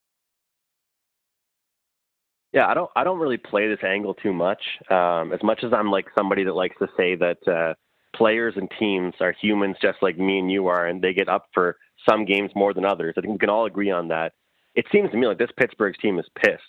Yeah, 2.56 2.68
I 2.68 2.72
don't. 2.72 2.90
I 2.96 3.04
don't 3.04 3.18
really 3.18 3.36
play 3.36 3.68
this 3.68 3.84
angle 3.84 4.14
too 4.14 4.32
much. 4.32 4.62
Um, 4.88 5.30
as 5.34 5.42
much 5.42 5.62
as 5.62 5.74
I'm 5.74 5.90
like 5.90 6.06
somebody 6.16 6.42
that 6.44 6.54
likes 6.54 6.74
to 6.78 6.88
say 6.96 7.14
that 7.14 7.36
uh, 7.46 7.74
players 8.16 8.54
and 8.56 8.66
teams 8.78 9.12
are 9.20 9.34
humans, 9.38 9.76
just 9.82 9.98
like 10.00 10.16
me 10.16 10.38
and 10.38 10.50
you 10.50 10.66
are, 10.68 10.86
and 10.86 11.02
they 11.02 11.12
get 11.12 11.28
up 11.28 11.48
for 11.52 11.76
some 12.08 12.24
games 12.24 12.50
more 12.54 12.72
than 12.72 12.86
others. 12.86 13.14
I 13.18 13.20
think 13.20 13.34
we 13.34 13.38
can 13.38 13.50
all 13.50 13.66
agree 13.66 13.90
on 13.90 14.08
that. 14.08 14.32
It 14.74 14.86
seems 14.90 15.10
to 15.10 15.18
me 15.18 15.26
like 15.26 15.36
this 15.36 15.50
Pittsburgh's 15.58 15.98
team 15.98 16.18
is 16.18 16.24
pissed. 16.34 16.62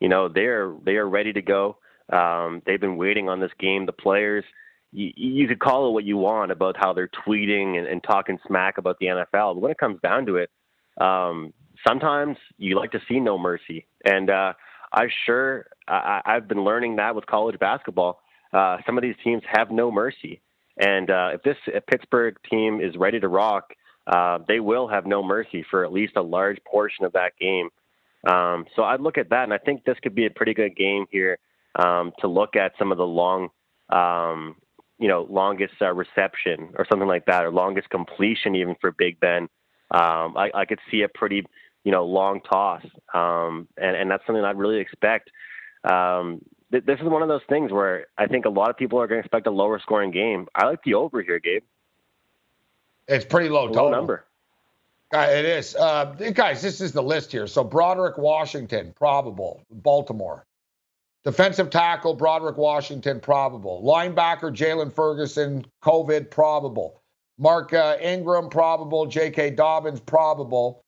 You 0.00 0.08
know, 0.08 0.28
they're 0.28 0.74
they 0.84 0.96
are 0.96 1.08
ready 1.08 1.32
to 1.32 1.40
go. 1.40 1.78
Um, 2.12 2.60
they've 2.66 2.80
been 2.80 2.96
waiting 2.96 3.28
on 3.28 3.38
this 3.38 3.52
game. 3.60 3.86
The 3.86 3.92
players, 3.92 4.44
you, 4.90 5.12
you 5.14 5.46
could 5.46 5.60
call 5.60 5.88
it 5.88 5.92
what 5.92 6.02
you 6.02 6.16
want 6.16 6.50
about 6.50 6.76
how 6.76 6.92
they're 6.92 7.10
tweeting 7.24 7.78
and, 7.78 7.86
and 7.86 8.02
talking 8.02 8.40
smack 8.44 8.76
about 8.78 8.98
the 8.98 9.06
NFL, 9.06 9.54
but 9.54 9.60
when 9.60 9.70
it 9.70 9.78
comes 9.78 10.00
down 10.02 10.26
to 10.26 10.34
it, 10.34 10.50
um, 11.00 11.54
sometimes 11.86 12.36
you 12.56 12.76
like 12.76 12.90
to 12.90 13.00
see 13.08 13.20
no 13.20 13.38
mercy. 13.38 13.86
And 14.04 14.30
uh, 14.30 14.54
I 14.92 15.08
sure 15.26 15.66
I, 15.86 16.20
I've 16.24 16.48
been 16.48 16.64
learning 16.64 16.96
that 16.96 17.14
with 17.14 17.26
college 17.26 17.58
basketball. 17.58 18.20
Uh, 18.52 18.78
some 18.86 18.96
of 18.96 19.02
these 19.02 19.16
teams 19.22 19.42
have 19.46 19.70
no 19.70 19.90
mercy, 19.90 20.40
and 20.78 21.10
uh, 21.10 21.30
if 21.34 21.42
this 21.42 21.56
if 21.66 21.84
Pittsburgh 21.86 22.36
team 22.50 22.80
is 22.80 22.96
ready 22.96 23.20
to 23.20 23.28
rock, 23.28 23.74
uh, 24.06 24.38
they 24.48 24.60
will 24.60 24.88
have 24.88 25.06
no 25.06 25.22
mercy 25.22 25.64
for 25.70 25.84
at 25.84 25.92
least 25.92 26.16
a 26.16 26.22
large 26.22 26.58
portion 26.64 27.04
of 27.04 27.12
that 27.12 27.32
game. 27.38 27.68
Um, 28.26 28.64
so 28.74 28.82
I'd 28.82 29.00
look 29.00 29.18
at 29.18 29.30
that, 29.30 29.44
and 29.44 29.52
I 29.52 29.58
think 29.58 29.84
this 29.84 29.98
could 30.02 30.14
be 30.14 30.26
a 30.26 30.30
pretty 30.30 30.54
good 30.54 30.74
game 30.76 31.04
here 31.10 31.38
um, 31.76 32.12
to 32.20 32.26
look 32.26 32.56
at 32.56 32.72
some 32.78 32.90
of 32.90 32.98
the 32.98 33.06
long, 33.06 33.48
um, 33.90 34.56
you 34.98 35.08
know, 35.08 35.26
longest 35.30 35.74
uh, 35.80 35.92
reception 35.92 36.70
or 36.76 36.86
something 36.90 37.06
like 37.06 37.26
that, 37.26 37.44
or 37.44 37.52
longest 37.52 37.90
completion 37.90 38.54
even 38.56 38.74
for 38.80 38.92
Big 38.92 39.20
Ben. 39.20 39.42
Um, 39.90 40.36
I, 40.36 40.50
I 40.54 40.64
could 40.64 40.80
see 40.90 41.02
a 41.02 41.08
pretty, 41.08 41.44
you 41.84 41.92
know, 41.92 42.04
long 42.04 42.40
toss, 42.40 42.82
um, 43.14 43.68
and 43.76 43.96
and 43.96 44.10
that's 44.10 44.24
something 44.26 44.44
I'd 44.44 44.58
really 44.58 44.78
expect. 44.78 45.30
Um, 45.84 46.40
th- 46.72 46.84
this 46.84 46.98
is 47.00 47.06
one 47.06 47.22
of 47.22 47.28
those 47.28 47.42
things 47.48 47.72
where 47.72 48.06
I 48.16 48.26
think 48.26 48.44
a 48.44 48.50
lot 48.50 48.70
of 48.70 48.76
people 48.76 49.00
are 49.00 49.06
going 49.06 49.20
to 49.20 49.24
expect 49.24 49.46
a 49.46 49.50
lower 49.50 49.78
scoring 49.78 50.10
game. 50.10 50.48
I 50.54 50.66
like 50.66 50.82
the 50.84 50.94
over 50.94 51.22
here, 51.22 51.38
Gabe. 51.38 51.62
It's 53.06 53.24
pretty 53.24 53.48
low, 53.48 53.64
low 53.66 53.90
number. 53.90 54.26
Uh, 55.12 55.26
it 55.30 55.46
is. 55.46 55.74
Uh, 55.74 56.04
guys, 56.34 56.60
this 56.60 56.82
is 56.82 56.92
the 56.92 57.02
list 57.02 57.32
here. 57.32 57.46
So 57.46 57.64
Broderick 57.64 58.18
Washington, 58.18 58.92
probable. 58.94 59.62
Baltimore. 59.70 60.44
Defensive 61.24 61.70
tackle, 61.70 62.14
Broderick 62.14 62.56
Washington, 62.56 63.18
probable. 63.18 63.82
Linebacker, 63.82 64.54
Jaylon 64.54 64.92
Ferguson, 64.92 65.64
COVID, 65.82 66.30
probable. 66.30 67.02
Mark 67.38 67.72
uh, 67.72 67.96
Ingram, 68.00 68.48
probable. 68.48 69.06
J.K. 69.06 69.50
Dobbins, 69.50 70.00
probable. 70.00 70.84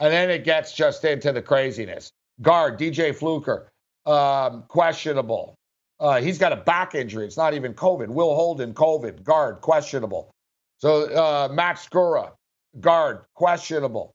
And 0.00 0.12
then 0.12 0.30
it 0.30 0.44
gets 0.44 0.72
just 0.72 1.04
into 1.04 1.32
the 1.32 1.42
craziness. 1.42 2.10
Guard, 2.42 2.78
DJ 2.78 3.14
Fluker, 3.14 3.70
um, 4.06 4.64
questionable. 4.68 5.54
Uh, 6.00 6.20
he's 6.20 6.38
got 6.38 6.52
a 6.52 6.56
back 6.56 6.94
injury. 6.94 7.26
It's 7.26 7.36
not 7.36 7.52
even 7.52 7.74
COVID. 7.74 8.08
Will 8.08 8.34
Holden, 8.34 8.72
COVID. 8.72 9.22
Guard, 9.22 9.60
questionable. 9.60 10.30
So 10.78 11.14
uh, 11.14 11.48
Matt 11.52 11.76
Skura, 11.76 12.32
guard, 12.80 13.24
questionable. 13.34 14.14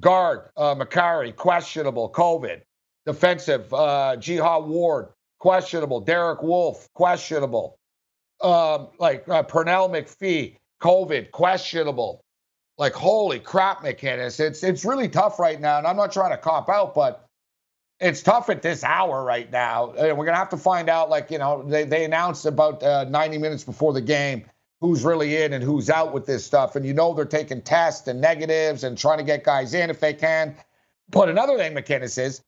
Guard, 0.00 0.48
uh, 0.56 0.74
Mekari, 0.74 1.36
questionable. 1.36 2.10
COVID 2.10 2.62
defensive. 3.08 3.72
Uh, 3.72 4.16
Jihad 4.16 4.64
Ward, 4.64 5.08
questionable. 5.38 6.00
Derek 6.00 6.42
Wolfe, 6.42 6.88
questionable. 6.94 7.78
Um, 8.42 8.88
like 8.98 9.28
uh, 9.28 9.42
Pernell 9.42 9.90
McPhee, 9.90 10.56
COVID, 10.82 11.30
questionable. 11.30 12.20
Like 12.78 12.94
holy 12.94 13.40
crap, 13.40 13.82
McKinnis, 13.82 14.38
it's 14.38 14.62
it's 14.62 14.84
really 14.84 15.08
tough 15.08 15.40
right 15.40 15.60
now, 15.60 15.78
and 15.78 15.86
I'm 15.86 15.96
not 15.96 16.12
trying 16.12 16.30
to 16.30 16.38
cop 16.38 16.68
out, 16.68 16.94
but 16.94 17.28
it's 18.00 18.22
tough 18.22 18.48
at 18.50 18.62
this 18.62 18.84
hour 18.84 19.24
right 19.24 19.50
now. 19.50 19.90
And 19.92 20.16
we're 20.16 20.26
gonna 20.26 20.38
have 20.38 20.50
to 20.50 20.56
find 20.56 20.88
out. 20.88 21.10
Like 21.10 21.30
you 21.30 21.38
know, 21.38 21.62
they 21.62 21.84
they 21.84 22.04
announced 22.04 22.46
about 22.46 22.82
uh, 22.82 23.04
90 23.04 23.38
minutes 23.38 23.64
before 23.64 23.92
the 23.92 24.00
game 24.00 24.44
who's 24.80 25.04
really 25.04 25.36
in 25.36 25.52
and 25.52 25.64
who's 25.64 25.90
out 25.90 26.12
with 26.12 26.24
this 26.24 26.44
stuff, 26.44 26.76
and 26.76 26.86
you 26.86 26.94
know 26.94 27.12
they're 27.14 27.24
taking 27.24 27.62
tests 27.62 28.06
and 28.06 28.20
negatives 28.20 28.84
and 28.84 28.96
trying 28.96 29.18
to 29.18 29.24
get 29.24 29.42
guys 29.42 29.74
in 29.74 29.90
if 29.90 29.98
they 29.98 30.14
can. 30.14 30.54
But 31.10 31.28
another 31.28 31.56
thing, 31.56 31.74
McKinnis 31.74 32.16
is 32.16 32.40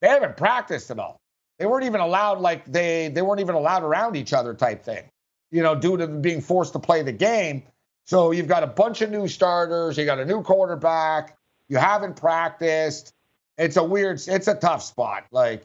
they 0.00 0.08
haven't 0.08 0.36
practiced 0.36 0.90
at 0.90 0.98
all. 0.98 1.20
They 1.58 1.66
weren't 1.66 1.84
even 1.84 2.00
allowed, 2.00 2.40
like 2.40 2.64
they 2.64 3.08
they 3.08 3.22
weren't 3.22 3.40
even 3.40 3.54
allowed 3.54 3.82
around 3.82 4.16
each 4.16 4.32
other 4.32 4.54
type 4.54 4.82
thing, 4.82 5.04
you 5.50 5.62
know, 5.62 5.74
due 5.74 5.96
to 5.98 6.06
being 6.06 6.40
forced 6.40 6.72
to 6.72 6.78
play 6.78 7.02
the 7.02 7.12
game. 7.12 7.64
So 8.06 8.32
you've 8.32 8.48
got 8.48 8.62
a 8.62 8.66
bunch 8.66 9.00
of 9.02 9.10
new 9.10 9.28
starters, 9.28 9.96
you 9.96 10.04
got 10.04 10.20
a 10.20 10.24
new 10.24 10.42
quarterback, 10.42 11.36
you 11.68 11.78
haven't 11.78 12.16
practiced. 12.16 13.12
It's 13.56 13.76
a 13.76 13.84
weird, 13.84 14.20
it's 14.26 14.48
a 14.48 14.54
tough 14.54 14.82
spot. 14.82 15.24
Like 15.30 15.62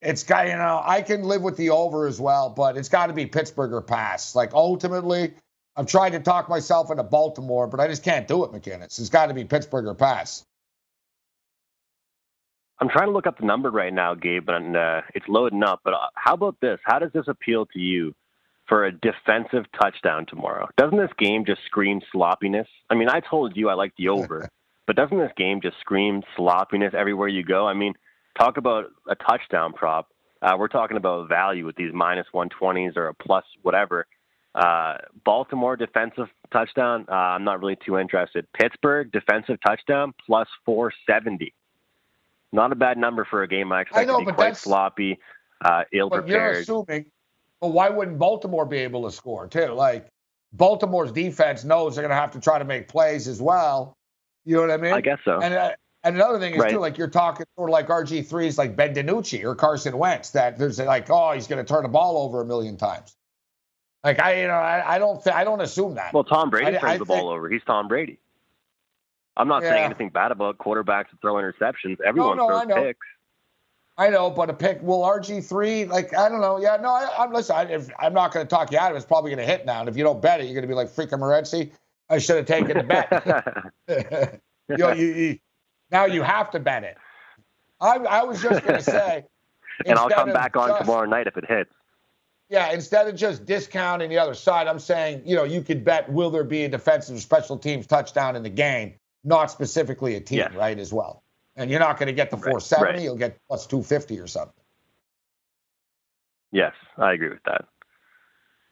it's 0.00 0.22
got, 0.22 0.46
you 0.46 0.56
know, 0.56 0.80
I 0.82 1.02
can 1.02 1.22
live 1.22 1.42
with 1.42 1.56
the 1.56 1.70
over 1.70 2.06
as 2.06 2.20
well, 2.20 2.48
but 2.48 2.76
it's 2.76 2.88
got 2.88 3.08
to 3.08 3.12
be 3.12 3.26
Pittsburgh 3.26 3.72
or 3.72 3.82
pass. 3.82 4.34
Like 4.34 4.54
ultimately, 4.54 5.34
I've 5.76 5.86
tried 5.86 6.10
to 6.10 6.20
talk 6.20 6.48
myself 6.48 6.90
into 6.90 7.02
Baltimore, 7.02 7.66
but 7.66 7.80
I 7.80 7.88
just 7.88 8.02
can't 8.02 8.26
do 8.26 8.44
it, 8.44 8.52
McKinnis. 8.52 8.98
It's 8.98 9.10
got 9.10 9.26
to 9.26 9.34
be 9.34 9.44
Pittsburgh 9.44 9.86
or 9.86 9.94
pass. 9.94 10.44
I'm 12.80 12.88
trying 12.88 13.08
to 13.08 13.12
look 13.12 13.26
up 13.26 13.38
the 13.38 13.44
number 13.44 13.70
right 13.70 13.92
now, 13.92 14.14
Gabe, 14.14 14.48
and 14.48 14.74
uh, 14.74 15.02
it's 15.14 15.28
loading 15.28 15.62
up. 15.62 15.80
But 15.84 15.92
uh, 15.92 16.06
how 16.14 16.32
about 16.32 16.56
this? 16.62 16.80
How 16.82 16.98
does 16.98 17.12
this 17.12 17.28
appeal 17.28 17.66
to 17.66 17.78
you 17.78 18.14
for 18.70 18.84
a 18.84 18.92
defensive 18.92 19.66
touchdown 19.78 20.24
tomorrow? 20.26 20.68
Doesn't 20.78 20.96
this 20.96 21.10
game 21.18 21.44
just 21.44 21.60
scream 21.66 22.00
sloppiness? 22.12 22.68
I 22.88 22.94
mean, 22.94 23.08
I 23.10 23.20
told 23.20 23.56
you 23.56 23.68
I 23.68 23.74
like 23.74 23.92
the 23.98 24.08
over, 24.08 24.48
but 24.86 24.96
doesn't 24.96 25.18
this 25.18 25.32
game 25.36 25.60
just 25.60 25.78
scream 25.80 26.22
sloppiness 26.36 26.94
everywhere 26.96 27.28
you 27.28 27.42
go? 27.42 27.66
I 27.66 27.74
mean, 27.74 27.94
talk 28.38 28.56
about 28.56 28.86
a 29.08 29.16
touchdown 29.16 29.72
prop. 29.72 30.08
Uh, 30.40 30.56
we're 30.56 30.68
talking 30.68 30.96
about 30.96 31.28
value 31.28 31.66
with 31.66 31.76
these 31.76 31.92
minus 31.92 32.28
120s 32.32 32.96
or 32.96 33.08
a 33.08 33.14
plus 33.14 33.44
whatever. 33.62 34.06
Uh, 34.54 34.96
Baltimore 35.24 35.76
defensive 35.76 36.28
touchdown. 36.52 37.06
Uh, 37.08 37.14
I'm 37.14 37.44
not 37.44 37.60
really 37.60 37.76
too 37.84 37.98
interested. 37.98 38.46
Pittsburgh 38.52 39.10
defensive 39.12 39.58
touchdown 39.66 40.14
plus 40.24 40.48
470. 40.64 41.52
Not 42.52 42.72
a 42.72 42.76
bad 42.76 42.98
number 42.98 43.24
for 43.28 43.42
a 43.42 43.48
game 43.48 43.72
I 43.72 43.82
expect 43.82 44.08
I 44.08 44.12
know, 44.12 44.20
to 44.20 44.26
be 44.26 44.32
quite 44.32 44.56
sloppy, 44.56 45.18
uh, 45.64 45.82
ill 45.92 46.10
prepared. 46.10 46.66
You're 46.66 46.80
assuming, 46.82 47.06
well, 47.60 47.72
why 47.72 47.88
wouldn't 47.88 48.18
Baltimore 48.18 48.64
be 48.64 48.78
able 48.78 49.04
to 49.04 49.14
score 49.14 49.46
too? 49.46 49.66
Like 49.68 50.08
Baltimore's 50.52 51.12
defense 51.12 51.64
knows 51.64 51.94
they're 51.94 52.02
going 52.02 52.10
to 52.10 52.20
have 52.20 52.32
to 52.32 52.40
try 52.40 52.58
to 52.58 52.64
make 52.64 52.88
plays 52.88 53.28
as 53.28 53.40
well. 53.40 53.96
You 54.44 54.56
know 54.56 54.62
what 54.62 54.70
I 54.70 54.76
mean? 54.78 54.92
I 54.92 55.00
guess 55.00 55.18
so. 55.24 55.40
And, 55.40 55.54
uh, 55.54 55.72
and 56.02 56.16
another 56.16 56.38
thing 56.38 56.54
is 56.54 56.60
right. 56.60 56.70
too, 56.70 56.78
like 56.78 56.96
you're 56.96 57.08
talking 57.08 57.44
sort 57.56 57.68
of 57.68 57.72
like 57.72 57.88
RG 57.88 58.26
threes, 58.26 58.56
like 58.56 58.74
Ben 58.74 58.94
DiNucci 58.94 59.44
or 59.44 59.54
Carson 59.54 59.98
Wentz. 59.98 60.30
That 60.30 60.58
there's 60.58 60.78
like, 60.78 61.10
oh, 61.10 61.32
he's 61.32 61.46
going 61.46 61.64
to 61.64 61.68
turn 61.68 61.82
the 61.82 61.90
ball 61.90 62.16
over 62.16 62.40
a 62.40 62.46
million 62.46 62.76
times. 62.76 63.14
Like 64.02 64.18
I, 64.18 64.40
you 64.40 64.48
know, 64.48 64.54
I, 64.54 64.94
I 64.94 64.98
don't, 64.98 65.22
th- 65.22 65.36
I 65.36 65.44
don't 65.44 65.60
assume 65.60 65.96
that. 65.96 66.14
Well, 66.14 66.24
Tom 66.24 66.48
Brady 66.48 66.68
I, 66.68 66.80
turns 66.80 66.84
I 66.84 66.96
the 66.96 67.04
think, 67.04 67.20
ball 67.20 67.28
over. 67.28 67.50
He's 67.50 67.62
Tom 67.66 67.86
Brady. 67.86 68.18
I'm 69.36 69.46
not 69.46 69.62
yeah. 69.62 69.70
saying 69.70 69.84
anything 69.84 70.08
bad 70.08 70.32
about 70.32 70.56
quarterbacks 70.56 71.10
that 71.10 71.20
throw 71.20 71.34
interceptions. 71.34 72.00
Everyone 72.00 72.38
no, 72.38 72.48
no, 72.48 72.64
throws 72.64 72.86
picks. 72.86 73.06
I 74.00 74.08
know, 74.08 74.30
but 74.30 74.48
a 74.48 74.54
pick 74.54 74.82
will 74.82 75.02
RG 75.02 75.46
three 75.46 75.84
like 75.84 76.16
I 76.16 76.30
don't 76.30 76.40
know. 76.40 76.58
Yeah, 76.58 76.78
no, 76.80 76.88
I, 76.88 77.22
am 77.22 77.34
listen. 77.34 77.54
I, 77.54 77.64
if, 77.64 77.90
I'm 77.98 78.14
not 78.14 78.32
going 78.32 78.46
to 78.46 78.48
talk 78.48 78.72
you 78.72 78.78
out 78.78 78.90
of 78.90 78.94
it. 78.94 78.96
It's 78.96 79.06
probably 79.06 79.30
going 79.30 79.46
to 79.46 79.52
hit 79.52 79.66
now, 79.66 79.80
and 79.80 79.90
if 79.90 79.96
you 79.96 80.02
don't 80.02 80.22
bet 80.22 80.40
it, 80.40 80.44
you're 80.44 80.54
going 80.54 80.62
to 80.62 80.68
be 80.68 80.74
like 80.74 80.88
freaking 80.88 81.20
Morency. 81.20 81.72
I 82.08 82.16
should 82.16 82.36
have 82.36 82.46
taken 82.46 82.78
the 82.78 82.82
bet. 82.82 84.40
you, 84.70 84.76
know, 84.78 84.92
you, 84.92 85.06
you, 85.06 85.38
now 85.90 86.06
you 86.06 86.22
have 86.22 86.50
to 86.52 86.60
bet 86.60 86.82
it. 86.82 86.96
I, 87.78 87.96
I 87.96 88.22
was 88.22 88.40
just 88.40 88.64
going 88.64 88.78
to 88.82 88.82
say. 88.82 89.24
and 89.84 89.98
I'll 89.98 90.08
come 90.08 90.32
back 90.32 90.56
on 90.56 90.70
just, 90.70 90.80
tomorrow 90.80 91.04
night 91.06 91.26
if 91.26 91.36
it 91.36 91.44
hits. 91.46 91.70
Yeah, 92.48 92.72
instead 92.72 93.06
of 93.06 93.16
just 93.16 93.44
discounting 93.44 94.08
the 94.08 94.18
other 94.18 94.34
side, 94.34 94.66
I'm 94.66 94.78
saying, 94.78 95.24
you 95.26 95.36
know, 95.36 95.44
you 95.44 95.60
could 95.60 95.84
bet 95.84 96.10
will 96.10 96.30
there 96.30 96.42
be 96.42 96.64
a 96.64 96.70
defensive 96.70 97.20
special 97.20 97.58
teams 97.58 97.86
touchdown 97.86 98.34
in 98.34 98.44
the 98.44 98.48
game, 98.48 98.94
not 99.24 99.50
specifically 99.50 100.16
a 100.16 100.20
team, 100.20 100.38
yeah. 100.38 100.56
right, 100.56 100.78
as 100.78 100.90
well. 100.90 101.22
And 101.56 101.70
you're 101.70 101.80
not 101.80 101.98
going 101.98 102.06
to 102.06 102.12
get 102.12 102.30
the 102.30 102.36
470, 102.36 102.92
right. 102.92 103.02
you'll 103.02 103.16
get 103.16 103.38
plus 103.48 103.66
250 103.66 104.18
or 104.20 104.26
something. 104.26 104.54
Yes, 106.52 106.72
I 106.96 107.12
agree 107.12 107.30
with 107.30 107.42
that. 107.44 107.66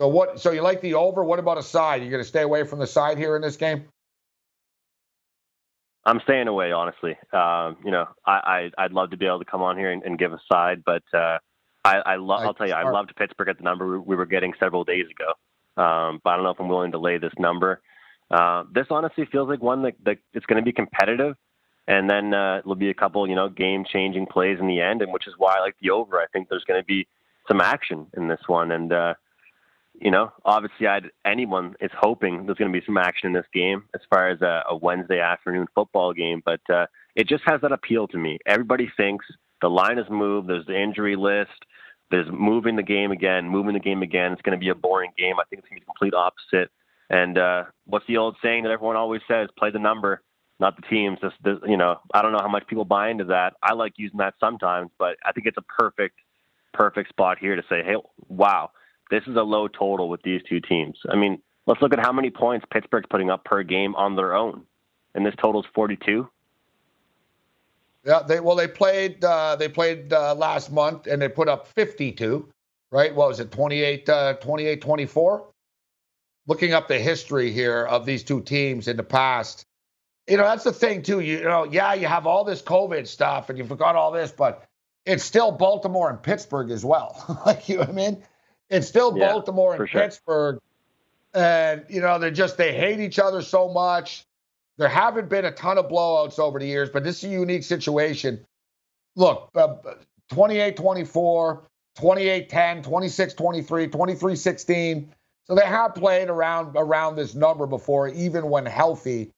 So 0.00 0.08
what 0.08 0.40
so 0.40 0.52
you 0.52 0.62
like 0.62 0.80
the 0.80 0.94
over? 0.94 1.24
What 1.24 1.38
about 1.38 1.58
a 1.58 1.62
side? 1.62 2.02
You're 2.02 2.10
going 2.10 2.22
to 2.22 2.28
stay 2.28 2.42
away 2.42 2.64
from 2.64 2.78
the 2.78 2.86
side 2.86 3.18
here 3.18 3.34
in 3.34 3.42
this 3.42 3.56
game? 3.56 3.88
I'm 6.04 6.20
staying 6.20 6.48
away, 6.48 6.72
honestly. 6.72 7.18
Um, 7.32 7.76
you 7.84 7.90
know, 7.90 8.06
I, 8.24 8.70
I 8.78 8.84
would 8.84 8.92
love 8.92 9.10
to 9.10 9.16
be 9.16 9.26
able 9.26 9.40
to 9.40 9.44
come 9.44 9.60
on 9.60 9.76
here 9.76 9.90
and, 9.90 10.02
and 10.04 10.18
give 10.18 10.32
a 10.32 10.40
side, 10.50 10.82
but 10.86 11.02
uh, 11.12 11.38
I, 11.84 11.96
I 11.96 12.16
love. 12.16 12.42
I'll 12.42 12.54
tell 12.54 12.68
you, 12.68 12.74
I 12.74 12.88
loved 12.88 13.14
Pittsburgh 13.16 13.48
at 13.48 13.58
the 13.58 13.64
number 13.64 14.00
we 14.00 14.16
were 14.16 14.24
getting 14.24 14.54
several 14.58 14.84
days 14.84 15.06
ago. 15.10 15.82
Um, 15.82 16.20
but 16.24 16.30
I 16.30 16.36
don't 16.36 16.44
know 16.44 16.50
if 16.50 16.60
I'm 16.60 16.68
willing 16.68 16.92
to 16.92 16.98
lay 16.98 17.18
this 17.18 17.32
number. 17.38 17.82
Uh, 18.30 18.64
this 18.72 18.86
honestly 18.90 19.26
feels 19.30 19.48
like 19.48 19.62
one 19.62 19.82
that, 19.82 19.94
that 20.04 20.18
it's 20.32 20.46
going 20.46 20.58
to 20.58 20.64
be 20.64 20.72
competitive, 20.72 21.34
and 21.88 22.08
then 22.08 22.32
uh, 22.32 22.60
there'll 22.62 22.76
be 22.76 22.90
a 22.90 22.94
couple, 22.94 23.28
you 23.28 23.34
know, 23.34 23.48
game-changing 23.48 24.26
plays 24.26 24.58
in 24.60 24.68
the 24.68 24.80
end, 24.80 25.02
and 25.02 25.12
which 25.12 25.26
is 25.26 25.34
why 25.38 25.56
I 25.56 25.60
like 25.60 25.74
the 25.82 25.90
over. 25.90 26.20
I 26.20 26.26
think 26.32 26.48
there's 26.48 26.64
going 26.64 26.80
to 26.80 26.84
be 26.84 27.08
some 27.48 27.60
action 27.60 28.06
in 28.16 28.28
this 28.28 28.42
one, 28.46 28.70
and 28.70 28.92
uh, 28.92 29.14
you 30.00 30.12
know, 30.12 30.30
obviously, 30.44 30.86
I'd, 30.86 31.10
anyone 31.24 31.74
is 31.80 31.90
hoping 31.98 32.46
there's 32.46 32.58
going 32.58 32.72
to 32.72 32.78
be 32.78 32.86
some 32.86 32.98
action 32.98 33.28
in 33.28 33.32
this 33.32 33.46
game 33.52 33.84
as 33.94 34.00
far 34.08 34.28
as 34.28 34.40
a, 34.42 34.62
a 34.70 34.76
Wednesday 34.76 35.18
afternoon 35.18 35.66
football 35.74 36.12
game, 36.12 36.42
but 36.44 36.60
uh, 36.72 36.86
it 37.16 37.26
just 37.26 37.42
has 37.46 37.60
that 37.62 37.72
appeal 37.72 38.06
to 38.08 38.18
me. 38.18 38.38
Everybody 38.46 38.88
thinks 38.96 39.26
the 39.60 39.68
line 39.68 39.96
has 39.96 40.06
moved. 40.08 40.48
There's 40.48 40.66
the 40.66 40.80
injury 40.80 41.16
list. 41.16 41.64
There's 42.10 42.28
moving 42.30 42.76
the 42.76 42.82
game 42.82 43.10
again, 43.10 43.48
moving 43.48 43.74
the 43.74 43.80
game 43.80 44.02
again. 44.02 44.32
It's 44.32 44.42
going 44.42 44.56
to 44.58 44.64
be 44.64 44.70
a 44.70 44.74
boring 44.74 45.10
game. 45.18 45.34
I 45.40 45.44
think 45.44 45.60
it's 45.60 45.68
going 45.68 45.80
to 45.80 45.84
be 45.84 45.86
the 45.86 45.92
complete 45.92 46.14
opposite. 46.14 46.70
And 47.10 47.36
uh, 47.36 47.64
what's 47.86 48.06
the 48.06 48.18
old 48.18 48.36
saying 48.42 48.62
that 48.64 48.70
everyone 48.70 48.96
always 48.96 49.22
says? 49.26 49.48
Play 49.58 49.70
the 49.70 49.78
number, 49.78 50.22
not 50.60 50.76
the 50.76 50.82
teams. 50.82 51.18
This, 51.20 51.58
you 51.66 51.76
know, 51.76 51.96
I 52.12 52.22
don't 52.22 52.32
know 52.32 52.40
how 52.40 52.48
much 52.48 52.66
people 52.66 52.84
buy 52.84 53.10
into 53.10 53.24
that. 53.24 53.54
I 53.62 53.74
like 53.74 53.94
using 53.96 54.18
that 54.18 54.34
sometimes, 54.40 54.90
but 54.98 55.16
I 55.24 55.32
think 55.32 55.46
it's 55.46 55.56
a 55.58 55.62
perfect, 55.62 56.18
perfect 56.72 57.08
spot 57.10 57.38
here 57.38 57.56
to 57.56 57.62
say, 57.68 57.82
hey, 57.82 57.96
wow, 58.28 58.70
this 59.10 59.22
is 59.26 59.36
a 59.36 59.42
low 59.42 59.68
total 59.68 60.08
with 60.08 60.22
these 60.22 60.40
two 60.48 60.60
teams. 60.60 60.98
I 61.10 61.16
mean, 61.16 61.40
let's 61.66 61.80
look 61.80 61.92
at 61.92 62.00
how 62.00 62.12
many 62.12 62.30
points 62.30 62.66
Pittsburgh's 62.72 63.06
putting 63.08 63.30
up 63.30 63.44
per 63.44 63.62
game 63.62 63.94
on 63.94 64.16
their 64.16 64.34
own, 64.34 64.62
and 65.14 65.24
this 65.24 65.34
total's 65.40 65.66
42. 65.74 66.28
Yeah, 68.04 68.22
they 68.22 68.40
well 68.40 68.56
they 68.56 68.68
played 68.68 69.22
uh, 69.24 69.56
they 69.56 69.68
played 69.68 70.12
uh, 70.12 70.34
last 70.34 70.72
month 70.72 71.06
and 71.06 71.20
they 71.20 71.28
put 71.28 71.48
up 71.48 71.66
52, 71.66 72.48
right? 72.90 73.14
What 73.14 73.28
was 73.28 73.40
it 73.40 73.50
28 73.50 74.08
uh, 74.08 74.34
28 74.34 74.80
24? 74.80 75.46
Looking 76.46 76.72
up 76.72 76.88
the 76.88 76.98
history 76.98 77.52
here 77.52 77.84
of 77.84 78.06
these 78.06 78.22
two 78.22 78.40
teams 78.40 78.88
in 78.88 78.96
the 78.96 79.02
past. 79.02 79.66
You 80.28 80.36
know, 80.36 80.44
that's 80.44 80.64
the 80.64 80.72
thing 80.72 81.02
too. 81.02 81.20
You, 81.20 81.38
you 81.38 81.44
know, 81.44 81.64
yeah, 81.64 81.94
you 81.94 82.06
have 82.06 82.26
all 82.26 82.44
this 82.44 82.62
COVID 82.62 83.06
stuff 83.06 83.48
and 83.48 83.58
you 83.58 83.64
forgot 83.64 83.96
all 83.96 84.12
this, 84.12 84.30
but 84.30 84.64
it's 85.06 85.24
still 85.24 85.52
Baltimore 85.52 86.10
and 86.10 86.22
Pittsburgh 86.22 86.70
as 86.70 86.84
well. 86.84 87.42
like 87.46 87.68
you 87.68 87.76
know 87.78 87.84
I 87.84 87.92
mean? 87.92 88.22
It's 88.68 88.86
still 88.86 89.16
yeah, 89.16 89.32
Baltimore 89.32 89.74
and 89.74 89.88
sure. 89.88 90.00
Pittsburgh. 90.02 90.60
And 91.34 91.84
you 91.88 92.00
know, 92.00 92.18
they're 92.18 92.30
just 92.30 92.56
they 92.56 92.74
hate 92.74 93.00
each 93.00 93.18
other 93.18 93.42
so 93.42 93.72
much 93.72 94.26
there 94.78 94.88
haven't 94.88 95.28
been 95.28 95.44
a 95.44 95.50
ton 95.50 95.76
of 95.76 95.88
blowouts 95.88 96.38
over 96.38 96.58
the 96.58 96.66
years, 96.66 96.88
but 96.88 97.04
this 97.04 97.18
is 97.18 97.30
a 97.30 97.32
unique 97.32 97.64
situation. 97.64 98.44
Look, 99.16 99.50
uh, 99.54 99.74
28 100.30 100.76
24, 100.76 101.62
28 101.96 102.48
10, 102.48 102.82
26 102.82 103.34
23, 103.34 103.88
23 103.88 104.36
16. 104.36 105.14
So 105.44 105.54
they 105.54 105.66
have 105.66 105.94
played 105.94 106.28
around 106.28 106.76
around 106.76 107.16
this 107.16 107.34
number 107.34 107.66
before, 107.66 108.08
even 108.08 108.48
when 108.48 108.64
healthy. 108.66 109.32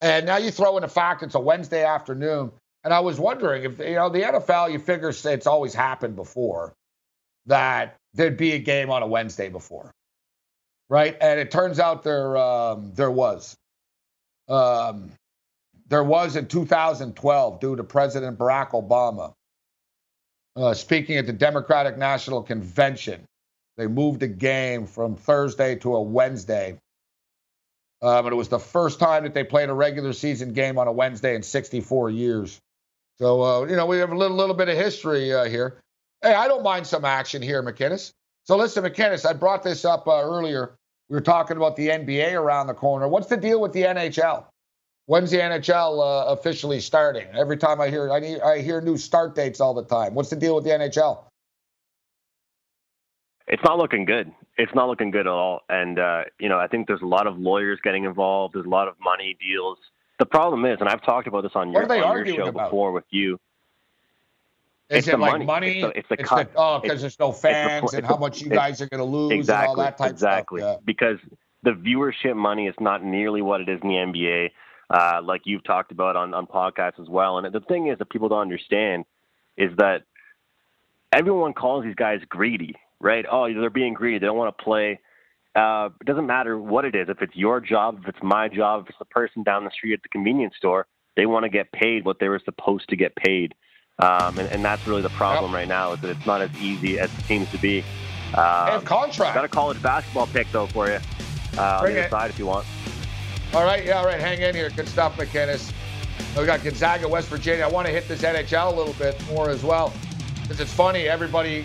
And 0.00 0.26
now 0.26 0.36
you 0.36 0.50
throw 0.50 0.76
in 0.76 0.82
the 0.82 0.88
fact 0.88 1.22
it's 1.22 1.34
a 1.34 1.40
Wednesday 1.40 1.84
afternoon. 1.84 2.52
And 2.84 2.94
I 2.94 3.00
was 3.00 3.18
wondering 3.18 3.64
if, 3.64 3.78
you 3.78 3.94
know, 3.94 4.08
the 4.08 4.22
NFL, 4.22 4.72
you 4.72 4.78
figure 4.78 5.08
it's 5.08 5.46
always 5.46 5.74
happened 5.74 6.16
before 6.16 6.74
that 7.46 7.96
there'd 8.14 8.36
be 8.36 8.52
a 8.52 8.58
game 8.58 8.90
on 8.90 9.02
a 9.02 9.06
Wednesday 9.06 9.48
before. 9.48 9.90
Right. 10.88 11.16
And 11.20 11.40
it 11.40 11.50
turns 11.50 11.80
out 11.80 12.04
there 12.04 12.36
um, 12.36 12.92
there 12.94 13.10
was 13.10 13.56
um, 14.48 15.10
there 15.88 16.04
was 16.04 16.36
in 16.36 16.46
2012 16.46 17.60
due 17.60 17.76
to 17.76 17.84
President 17.84 18.38
Barack 18.38 18.70
Obama 18.70 19.32
uh, 20.56 20.74
speaking 20.74 21.16
at 21.16 21.26
the 21.26 21.32
Democratic 21.32 21.98
National 21.98 22.42
Convention. 22.42 23.24
They 23.76 23.86
moved 23.86 24.20
the 24.20 24.28
game 24.28 24.86
from 24.86 25.16
Thursday 25.16 25.76
to 25.76 25.96
a 25.96 26.02
Wednesday. 26.02 26.78
Um, 28.02 28.26
and 28.26 28.32
it 28.32 28.36
was 28.36 28.48
the 28.48 28.58
first 28.58 28.98
time 28.98 29.22
that 29.24 29.34
they 29.34 29.44
played 29.44 29.68
a 29.68 29.74
regular 29.74 30.12
season 30.12 30.52
game 30.52 30.78
on 30.78 30.86
a 30.86 30.92
Wednesday 30.92 31.34
in 31.34 31.42
64 31.42 32.10
years. 32.10 32.60
So, 33.18 33.42
uh, 33.42 33.66
you 33.66 33.76
know, 33.76 33.86
we 33.86 33.98
have 33.98 34.12
a 34.12 34.16
little, 34.16 34.36
little 34.36 34.54
bit 34.54 34.68
of 34.68 34.76
history 34.76 35.32
uh, 35.32 35.44
here. 35.44 35.78
Hey, 36.22 36.34
I 36.34 36.48
don't 36.48 36.62
mind 36.62 36.86
some 36.86 37.04
action 37.04 37.40
here, 37.40 37.62
McKinnis. 37.62 38.12
So, 38.44 38.56
listen, 38.56 38.84
McKinnis, 38.84 39.24
I 39.24 39.32
brought 39.32 39.62
this 39.62 39.84
up 39.84 40.06
uh, 40.06 40.20
earlier 40.22 40.76
we 41.08 41.14
were 41.14 41.20
talking 41.20 41.56
about 41.56 41.76
the 41.76 41.88
NBA 41.88 42.34
around 42.34 42.66
the 42.66 42.74
corner. 42.74 43.06
What's 43.08 43.28
the 43.28 43.36
deal 43.36 43.60
with 43.60 43.72
the 43.72 43.82
NHL? 43.82 44.44
When's 45.06 45.30
the 45.30 45.38
NHL 45.38 46.00
uh, 46.00 46.32
officially 46.32 46.80
starting? 46.80 47.28
Every 47.32 47.56
time 47.56 47.80
I 47.80 47.88
hear 47.88 48.10
I, 48.10 48.18
need, 48.18 48.40
I 48.40 48.60
hear 48.60 48.80
new 48.80 48.96
start 48.96 49.36
dates 49.36 49.60
all 49.60 49.72
the 49.72 49.84
time. 49.84 50.14
What's 50.14 50.30
the 50.30 50.36
deal 50.36 50.56
with 50.56 50.64
the 50.64 50.70
NHL? 50.70 51.22
It's 53.48 53.62
not 53.62 53.78
looking 53.78 54.04
good. 54.04 54.32
It's 54.58 54.74
not 54.74 54.88
looking 54.88 55.10
good 55.10 55.20
at 55.20 55.26
all. 55.28 55.60
And 55.68 55.98
uh, 55.98 56.24
you 56.40 56.48
know, 56.48 56.58
I 56.58 56.66
think 56.66 56.86
there's 56.86 57.02
a 57.02 57.06
lot 57.06 57.26
of 57.26 57.38
lawyers 57.38 57.78
getting 57.82 58.04
involved. 58.04 58.54
There's 58.54 58.66
a 58.66 58.70
lot 58.70 58.88
of 58.88 58.94
money 59.00 59.36
deals. 59.40 59.78
The 60.18 60.26
problem 60.26 60.64
is, 60.64 60.78
and 60.80 60.88
I've 60.88 61.02
talked 61.02 61.28
about 61.28 61.42
this 61.42 61.52
on 61.54 61.70
your, 61.70 61.82
on 61.82 62.24
your 62.24 62.34
show 62.34 62.46
about? 62.46 62.70
before 62.70 62.92
with 62.92 63.04
you. 63.10 63.38
Is 64.88 64.98
it's 64.98 65.08
it 65.08 65.18
like 65.18 65.32
money? 65.32 65.44
money? 65.44 65.80
It's 65.80 65.82
the, 65.82 65.98
it's 65.98 66.08
the 66.08 66.14
it's 66.20 66.28
cut. 66.28 66.52
The, 66.52 66.58
oh, 66.58 66.80
because 66.80 67.00
there's 67.00 67.18
no 67.18 67.32
fans 67.32 67.90
the, 67.90 67.98
and 67.98 68.06
how 68.06 68.16
much 68.16 68.40
you 68.40 68.48
guys 68.48 68.80
are 68.80 68.86
going 68.86 69.00
to 69.00 69.04
lose 69.04 69.32
exactly, 69.32 69.72
and 69.72 69.78
all 69.78 69.84
that 69.84 69.98
type 69.98 70.10
exactly. 70.10 70.62
of 70.62 70.66
stuff. 70.66 70.76
Yeah. 70.80 70.84
Because 70.86 71.18
the 71.62 71.72
viewership 71.72 72.36
money 72.36 72.68
is 72.68 72.74
not 72.80 73.04
nearly 73.04 73.42
what 73.42 73.60
it 73.60 73.68
is 73.68 73.80
in 73.82 73.88
the 73.88 73.94
NBA, 73.96 74.50
uh, 74.90 75.20
like 75.22 75.42
you've 75.44 75.64
talked 75.64 75.90
about 75.90 76.14
on, 76.14 76.32
on 76.34 76.46
podcasts 76.46 77.00
as 77.00 77.08
well. 77.08 77.38
And 77.38 77.52
the 77.52 77.60
thing 77.60 77.88
is 77.88 77.98
that 77.98 78.08
people 78.08 78.28
don't 78.28 78.40
understand 78.40 79.04
is 79.56 79.76
that 79.76 80.02
everyone 81.12 81.52
calls 81.52 81.84
these 81.84 81.96
guys 81.96 82.20
greedy, 82.28 82.76
right? 83.00 83.24
Oh, 83.30 83.52
they're 83.52 83.70
being 83.70 83.94
greedy. 83.94 84.18
They 84.18 84.26
don't 84.26 84.36
want 84.36 84.56
to 84.56 84.64
play. 84.64 85.00
Uh, 85.54 85.88
it 86.00 86.06
doesn't 86.06 86.26
matter 86.26 86.58
what 86.58 86.84
it 86.84 86.94
is. 86.94 87.08
If 87.08 87.22
it's 87.22 87.34
your 87.34 87.60
job, 87.60 88.00
if 88.02 88.08
it's 88.08 88.22
my 88.22 88.48
job, 88.48 88.82
if 88.82 88.90
it's 88.90 88.98
the 88.98 89.06
person 89.06 89.42
down 89.42 89.64
the 89.64 89.70
street 89.70 89.94
at 89.94 90.02
the 90.02 90.08
convenience 90.08 90.54
store, 90.56 90.86
they 91.16 91.24
want 91.26 91.44
to 91.44 91.48
get 91.48 91.72
paid 91.72 92.04
what 92.04 92.18
they 92.20 92.28
were 92.28 92.40
supposed 92.44 92.88
to 92.90 92.96
get 92.96 93.16
paid. 93.16 93.54
Um, 93.98 94.38
and, 94.38 94.50
and, 94.50 94.62
that's 94.62 94.86
really 94.86 95.00
the 95.00 95.08
problem 95.10 95.52
yep. 95.52 95.60
right 95.60 95.68
now 95.68 95.92
is 95.92 96.00
that 96.02 96.10
it's 96.10 96.26
not 96.26 96.42
as 96.42 96.54
easy 96.60 96.98
as 96.98 97.10
it 97.18 97.24
seems 97.24 97.50
to 97.50 97.56
be. 97.56 97.82
Um, 98.34 98.82
contract. 98.82 99.34
Got 99.34 99.46
a 99.46 99.48
college 99.48 99.80
basketball 99.80 100.26
pick 100.26 100.52
though 100.52 100.66
for 100.66 100.88
you 100.88 100.98
uh, 101.56 101.78
on 101.80 101.86
the 101.86 102.00
other 102.00 102.08
side 102.10 102.28
if 102.28 102.38
you 102.38 102.44
want. 102.44 102.66
All 103.54 103.64
right, 103.64 103.86
yeah, 103.86 103.98
all 103.98 104.04
right. 104.04 104.20
Hang 104.20 104.42
in 104.42 104.54
here. 104.54 104.68
Good 104.68 104.88
stuff, 104.88 105.16
McKinnis. 105.16 105.72
We 106.36 106.44
got 106.44 106.62
Gonzaga, 106.62 107.08
West 107.08 107.28
Virginia. 107.28 107.64
I 107.64 107.68
want 107.68 107.86
to 107.86 107.92
hit 107.92 108.06
this 108.06 108.20
NHL 108.20 108.70
a 108.70 108.76
little 108.76 108.92
bit 108.94 109.18
more 109.28 109.48
as 109.48 109.62
well 109.62 109.94
because 110.42 110.60
it's 110.60 110.72
funny. 110.72 111.08
Everybody 111.08 111.64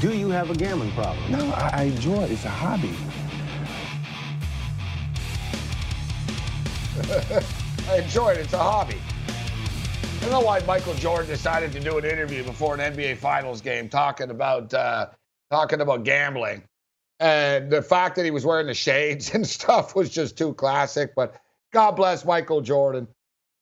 Do 0.00 0.16
you 0.16 0.30
have 0.30 0.48
a 0.48 0.54
gambling 0.54 0.92
problem? 0.92 1.30
No, 1.30 1.50
I, 1.50 1.70
I 1.74 1.82
enjoy 1.82 2.22
it. 2.22 2.30
It's 2.30 2.46
a 2.46 2.48
hobby. 2.48 2.94
I 7.90 7.98
enjoy 7.98 8.30
it. 8.30 8.38
It's 8.38 8.54
a 8.54 8.58
hobby. 8.58 8.96
I 8.96 10.20
don't 10.22 10.30
know 10.30 10.40
why 10.40 10.60
Michael 10.60 10.94
Jordan 10.94 11.28
decided 11.28 11.70
to 11.72 11.80
do 11.80 11.98
an 11.98 12.06
interview 12.06 12.42
before 12.42 12.74
an 12.74 12.94
NBA 12.94 13.18
Finals 13.18 13.60
game 13.60 13.90
talking 13.90 14.30
about 14.30 14.72
uh, 14.72 15.08
talking 15.50 15.82
about 15.82 16.04
gambling, 16.04 16.62
and 17.18 17.70
the 17.70 17.82
fact 17.82 18.16
that 18.16 18.24
he 18.24 18.30
was 18.30 18.46
wearing 18.46 18.68
the 18.68 18.74
shades 18.74 19.30
and 19.34 19.46
stuff 19.46 19.94
was 19.94 20.08
just 20.08 20.38
too 20.38 20.54
classic. 20.54 21.14
But 21.14 21.36
God 21.74 21.90
bless 21.92 22.24
Michael 22.24 22.62
Jordan. 22.62 23.06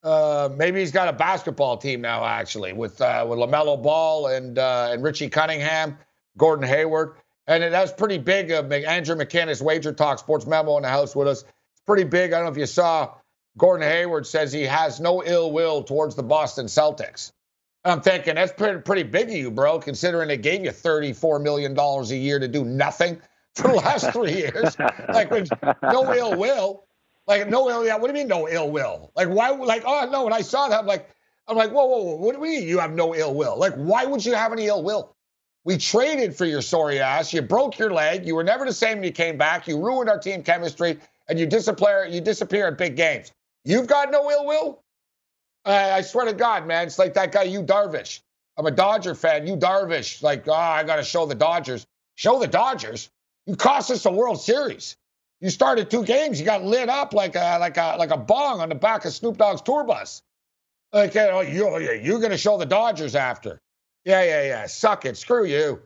Uh, 0.05 0.51
maybe 0.57 0.79
he's 0.79 0.93
got 0.93 1.09
a 1.09 1.13
basketball 1.13 1.77
team 1.77 2.01
now, 2.01 2.25
actually, 2.25 2.73
with 2.73 3.01
uh, 3.01 3.27
with 3.29 3.41
Lamelo 3.41 3.83
Ball 3.83 4.29
and 4.29 4.57
uh, 4.57 4.91
and 4.93 5.03
Richie 5.03 5.29
Cunningham, 5.29 5.99
Gordon 6.39 6.67
Hayward, 6.67 7.17
and 7.47 7.63
that's 7.63 7.93
pretty 7.93 8.19
big. 8.19 8.51
Uh, 8.51 8.63
Andrew 8.63 9.17
McKinnis, 9.17 9.61
Wager 9.61 9.93
Talk 9.93 10.19
Sports 10.19 10.47
Memo 10.47 10.77
in 10.79 10.85
the 10.85 10.89
house 10.89 11.15
with 11.15 11.29
us. 11.29 11.43
It's 11.43 11.83
pretty 11.87 12.05
big. 12.05 12.33
I 12.33 12.39
don't 12.39 12.47
know 12.47 12.53
if 12.53 12.59
you 12.59 12.67
saw 12.67 13.15
Gordon 13.59 13.87
Hayward 13.87 14.27
says 14.27 14.53
he 14.53 14.63
has 14.63 15.01
no 15.01 15.23
ill 15.23 15.53
will 15.53 15.83
towards 15.83 16.15
the 16.15 16.23
Boston 16.23 16.67
Celtics. 16.67 17.33
I'm 17.85 18.01
thinking 18.01 18.37
that's 18.37 18.53
pretty, 18.53 18.81
pretty 18.81 19.03
big 19.03 19.29
of 19.29 19.35
you, 19.35 19.51
bro, 19.51 19.79
considering 19.79 20.29
they 20.29 20.37
gave 20.37 20.65
you 20.65 20.71
$34 20.71 21.43
million 21.43 21.79
a 21.79 22.03
year 22.15 22.39
to 22.39 22.49
do 22.49 22.65
nothing 22.65 23.21
for 23.55 23.69
the 23.69 23.75
last 23.75 24.13
three 24.13 24.33
years. 24.33 24.77
like, 25.09 25.31
no 25.83 26.15
ill 26.15 26.39
will. 26.39 26.85
Like 27.29 27.47
no 27.49 27.69
ill. 27.69 27.85
Yeah, 27.85 27.97
what 27.97 28.11
do 28.11 28.19
you 28.19 28.25
mean 28.25 28.29
no 28.29 28.49
ill 28.49 28.71
will? 28.71 29.13
Like 29.15 29.29
why? 29.29 29.51
Like 29.51 29.83
oh 29.85 30.09
no. 30.11 30.25
When 30.25 30.33
I 30.33 30.41
saw 30.41 30.69
that, 30.69 30.81
I'm 30.81 30.87
like, 30.87 31.11
I'm 31.47 31.59
like, 31.59 31.71
whoa, 31.71 31.85
whoa, 31.85 32.03
whoa. 32.03 32.15
What 32.17 32.33
do 32.35 32.39
you 32.39 32.61
mean 32.61 32.67
you 32.67 32.79
have 32.79 32.95
no 32.95 33.15
ill 33.15 33.35
will? 33.35 33.59
Like 33.59 33.75
why 33.75 34.07
would 34.07 34.25
you 34.25 34.35
have 34.35 34.51
any 34.51 34.67
ill 34.67 34.83
will? 34.83 35.15
We 35.69 35.77
traded 35.77 36.35
for 36.35 36.47
your 36.47 36.63
sorry 36.63 36.99
ass. 36.99 37.31
You 37.35 37.43
broke 37.43 37.79
your 37.79 37.93
leg. 37.93 38.27
You 38.27 38.35
were 38.35 38.43
never 38.43 38.65
the 38.65 38.73
same 38.73 38.97
when 38.97 39.05
you 39.05 39.13
came 39.13 39.37
back. 39.37 39.69
You 39.69 39.79
ruined 39.79 40.09
our 40.09 40.19
team 40.19 40.43
chemistry, 40.43 40.99
and 41.29 41.39
you 41.39 41.45
disappear. 41.45 42.07
You 42.07 42.23
disappear 42.23 42.69
at 42.69 42.79
big 42.79 42.97
games. 42.97 43.33
You've 43.67 43.87
got 43.87 44.11
no 44.11 44.31
ill 44.31 44.47
will. 44.47 44.83
Uh, 45.67 45.91
I 45.93 46.01
swear 46.01 46.25
to 46.25 46.33
God, 46.33 46.67
man, 46.67 46.87
it's 46.87 46.99
like 46.99 47.13
that 47.13 47.33
guy, 47.33 47.43
you 47.43 47.63
Darvish. 47.63 48.23
I'm 48.57 48.65
a 48.65 48.71
Dodger 48.71 49.15
fan. 49.15 49.47
Yu 49.47 49.59
Darvish, 49.59 50.23
like, 50.23 50.49
oh, 50.49 50.55
I 50.55 50.85
got 50.85 50.97
to 50.97 51.05
show 51.05 51.27
the 51.27 51.35
Dodgers. 51.35 51.87
Show 52.15 52.39
the 52.39 52.47
Dodgers. 52.49 53.11
You 53.45 53.55
cost 53.55 53.91
us 53.91 54.07
a 54.07 54.11
World 54.11 54.41
Series. 54.41 54.97
You 55.43 55.51
started 55.51 55.91
two 55.91 56.03
games. 56.03 56.41
You 56.41 56.47
got 56.47 56.65
lit 56.65 56.89
up 56.89 57.13
like 57.13 57.37
a 57.37 57.59
like 57.61 57.77
a 57.77 57.97
like 57.99 58.11
a 58.11 58.17
bong 58.17 58.63
on 58.63 58.71
the 58.71 58.75
back 58.75 59.05
of 59.05 59.13
Snoop 59.13 59.37
Dogg's 59.37 59.61
tour 59.61 59.85
bus. 59.85 60.23
Like, 60.95 61.15
you 61.15 61.21
know, 61.21 61.41
you, 61.41 62.01
you're 62.03 62.21
going 62.21 62.31
to 62.31 62.39
show 62.39 62.57
the 62.57 62.65
Dodgers 62.65 63.15
after. 63.15 63.61
Yeah, 64.09 64.23
yeah, 64.25 64.43
yeah. 64.45 64.67
Suck 64.67 65.05
it. 65.05 65.19
Screw 65.19 65.45
you. 65.45 65.83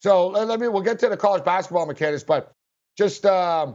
So 0.00 0.28
let 0.28 0.60
me. 0.60 0.68
We'll 0.68 0.82
get 0.82 1.00
to 1.00 1.08
the 1.08 1.16
college 1.16 1.44
basketball 1.44 1.84
mechanics, 1.84 2.22
but 2.22 2.52
just 2.96 3.26
um, 3.26 3.74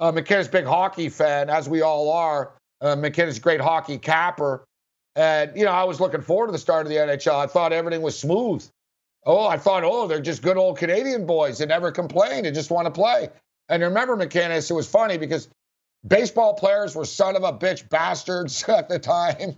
uh, 0.00 0.10
McKinnis, 0.10 0.50
big 0.50 0.64
hockey 0.64 1.08
fan, 1.08 1.48
as 1.48 1.68
we 1.68 1.80
all 1.80 2.10
are. 2.10 2.54
Uh, 2.80 2.96
great 3.40 3.60
hockey 3.60 3.96
capper. 3.96 4.64
And, 5.14 5.56
you 5.56 5.64
know, 5.64 5.70
I 5.70 5.84
was 5.84 6.00
looking 6.00 6.20
forward 6.20 6.46
to 6.46 6.52
the 6.52 6.58
start 6.58 6.86
of 6.86 6.90
the 6.90 6.96
NHL. 6.96 7.34
I 7.34 7.46
thought 7.46 7.72
everything 7.72 8.02
was 8.02 8.18
smooth. 8.18 8.68
Oh, 9.24 9.46
I 9.46 9.56
thought, 9.56 9.84
oh, 9.84 10.08
they're 10.08 10.20
just 10.20 10.42
good 10.42 10.56
old 10.56 10.78
Canadian 10.78 11.26
boys 11.26 11.58
that 11.58 11.68
never 11.68 11.92
complain 11.92 12.44
and 12.44 12.54
just 12.54 12.70
want 12.70 12.86
to 12.86 12.90
play. 12.90 13.28
And 13.68 13.82
remember, 13.82 14.16
McKinnis, 14.16 14.70
it 14.70 14.74
was 14.74 14.88
funny 14.88 15.16
because 15.16 15.48
baseball 16.06 16.54
players 16.54 16.96
were 16.96 17.04
son 17.04 17.36
of 17.36 17.44
a 17.44 17.52
bitch 17.52 17.88
bastards 17.88 18.62
at 18.68 18.88
the 18.88 18.98
time. 18.98 19.56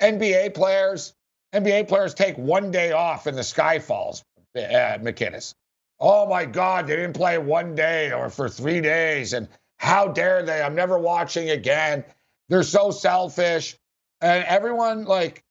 NBA 0.00 0.54
players, 0.54 1.12
NBA 1.54 1.88
players 1.88 2.14
take 2.14 2.36
one 2.38 2.70
day 2.70 2.92
off 2.92 3.26
in 3.26 3.34
the 3.34 3.42
sky 3.42 3.78
falls, 3.78 4.22
uh, 4.56 4.60
McKinnis. 4.60 5.54
Oh 5.98 6.26
my 6.26 6.44
God, 6.44 6.86
they 6.86 6.96
didn't 6.96 7.16
play 7.16 7.38
one 7.38 7.74
day 7.74 8.12
or 8.12 8.30
for 8.30 8.48
three 8.48 8.80
days. 8.80 9.32
And 9.32 9.48
how 9.78 10.08
dare 10.08 10.42
they? 10.42 10.62
I'm 10.62 10.74
never 10.74 10.98
watching 10.98 11.50
again. 11.50 12.04
They're 12.48 12.62
so 12.62 12.90
selfish 12.90 13.76
and 14.20 14.44
everyone 14.44 15.04
like 15.04 15.42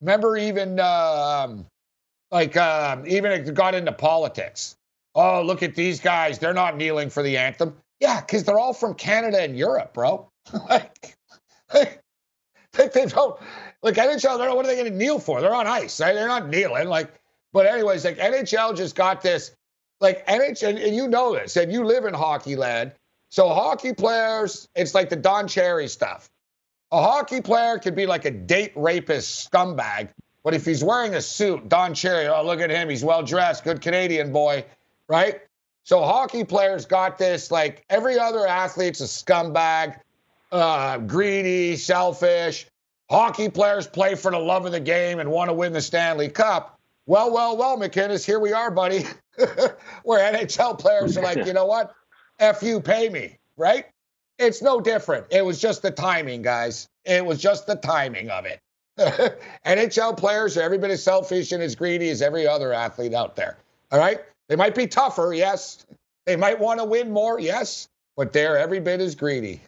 remember 0.00 0.36
even 0.36 0.78
um, 0.80 1.66
like 2.30 2.56
um, 2.56 3.04
even 3.06 3.32
if 3.32 3.48
it 3.48 3.54
got 3.54 3.74
into 3.74 3.92
politics. 3.92 4.76
Oh, 5.14 5.42
look 5.42 5.62
at 5.62 5.74
these 5.74 6.00
guys; 6.00 6.38
they're 6.38 6.54
not 6.54 6.76
kneeling 6.76 7.10
for 7.10 7.22
the 7.22 7.36
anthem. 7.36 7.76
Yeah, 8.00 8.20
because 8.20 8.44
they're 8.44 8.58
all 8.58 8.74
from 8.74 8.94
Canada 8.94 9.40
and 9.40 9.56
Europe, 9.56 9.92
bro. 9.94 10.30
like, 10.68 11.16
like, 11.74 12.02
they 12.74 13.06
don't 13.06 13.40
like 13.82 13.94
NHL. 13.94 14.38
They're, 14.38 14.54
what 14.54 14.64
are 14.64 14.68
they 14.68 14.76
going 14.76 14.90
to 14.90 14.96
kneel 14.96 15.18
for? 15.18 15.40
They're 15.40 15.54
on 15.54 15.66
ice. 15.66 16.00
Right? 16.00 16.14
They're 16.14 16.28
not 16.28 16.48
kneeling. 16.48 16.88
Like, 16.88 17.12
but 17.52 17.66
anyways, 17.66 18.04
like 18.04 18.18
NHL 18.18 18.76
just 18.76 18.94
got 18.94 19.22
this. 19.22 19.52
Like 20.00 20.26
NHL, 20.26 20.68
and, 20.68 20.78
and 20.78 20.94
you 20.94 21.08
know 21.08 21.34
this, 21.34 21.56
and 21.56 21.72
you 21.72 21.84
live 21.84 22.04
in 22.04 22.14
hockey 22.14 22.54
land. 22.54 22.92
So 23.30 23.48
hockey 23.48 23.92
players, 23.92 24.68
it's 24.74 24.94
like 24.94 25.10
the 25.10 25.16
Don 25.16 25.48
Cherry 25.48 25.88
stuff. 25.88 26.30
A 26.92 27.02
hockey 27.02 27.40
player 27.40 27.78
could 27.78 27.94
be 27.94 28.06
like 28.06 28.24
a 28.24 28.30
date 28.30 28.72
rapist 28.76 29.50
scumbag, 29.50 30.10
but 30.44 30.54
if 30.54 30.64
he's 30.64 30.82
wearing 30.82 31.14
a 31.14 31.20
suit, 31.20 31.68
Don 31.68 31.94
Cherry, 31.94 32.28
oh, 32.28 32.44
look 32.44 32.60
at 32.60 32.70
him. 32.70 32.88
He's 32.88 33.04
well 33.04 33.22
dressed, 33.22 33.64
good 33.64 33.82
Canadian 33.82 34.32
boy, 34.32 34.64
right? 35.08 35.40
So 35.84 36.02
hockey 36.02 36.44
players 36.44 36.86
got 36.86 37.18
this, 37.18 37.50
like 37.50 37.84
every 37.90 38.18
other 38.18 38.46
athlete's 38.46 39.00
a 39.00 39.04
scumbag, 39.04 39.98
uh, 40.52 40.98
greedy, 40.98 41.76
selfish. 41.76 42.66
Hockey 43.10 43.48
players 43.48 43.86
play 43.86 44.14
for 44.14 44.30
the 44.30 44.38
love 44.38 44.66
of 44.66 44.72
the 44.72 44.80
game 44.80 45.18
and 45.18 45.30
want 45.30 45.48
to 45.48 45.54
win 45.54 45.72
the 45.72 45.80
Stanley 45.80 46.28
Cup. 46.28 46.78
Well, 47.06 47.32
well, 47.32 47.56
well, 47.56 47.78
McKinnis, 47.78 48.24
here 48.24 48.38
we 48.38 48.52
are, 48.52 48.70
buddy. 48.70 49.04
Where 50.02 50.32
NHL 50.32 50.78
players 50.78 51.16
are 51.16 51.22
like, 51.22 51.46
you 51.46 51.54
know 51.54 51.64
what? 51.64 51.94
F 52.38 52.62
you, 52.62 52.80
pay 52.80 53.08
me, 53.08 53.38
right? 53.56 53.86
It's 54.38 54.62
no 54.62 54.80
different. 54.80 55.26
It 55.30 55.44
was 55.44 55.60
just 55.60 55.82
the 55.82 55.90
timing, 55.90 56.42
guys. 56.42 56.86
It 57.04 57.24
was 57.24 57.40
just 57.40 57.66
the 57.66 57.76
timing 57.76 58.30
of 58.30 58.44
it. 58.44 58.60
NHL 59.66 60.16
players 60.16 60.56
are 60.56 60.62
every 60.62 60.78
bit 60.78 60.90
as 60.90 61.02
selfish 61.02 61.52
and 61.52 61.62
as 61.62 61.74
greedy 61.74 62.10
as 62.10 62.20
every 62.20 62.46
other 62.46 62.72
athlete 62.72 63.14
out 63.14 63.36
there. 63.36 63.56
All 63.90 63.98
right? 63.98 64.20
They 64.48 64.56
might 64.56 64.74
be 64.74 64.86
tougher, 64.86 65.32
yes. 65.32 65.86
They 66.26 66.36
might 66.36 66.58
want 66.58 66.78
to 66.78 66.84
win 66.84 67.10
more, 67.10 67.40
yes. 67.40 67.88
But 68.18 68.32
they're 68.32 68.58
every 68.58 68.80
bit 68.80 69.00
as 69.00 69.14
greedy. 69.14 69.62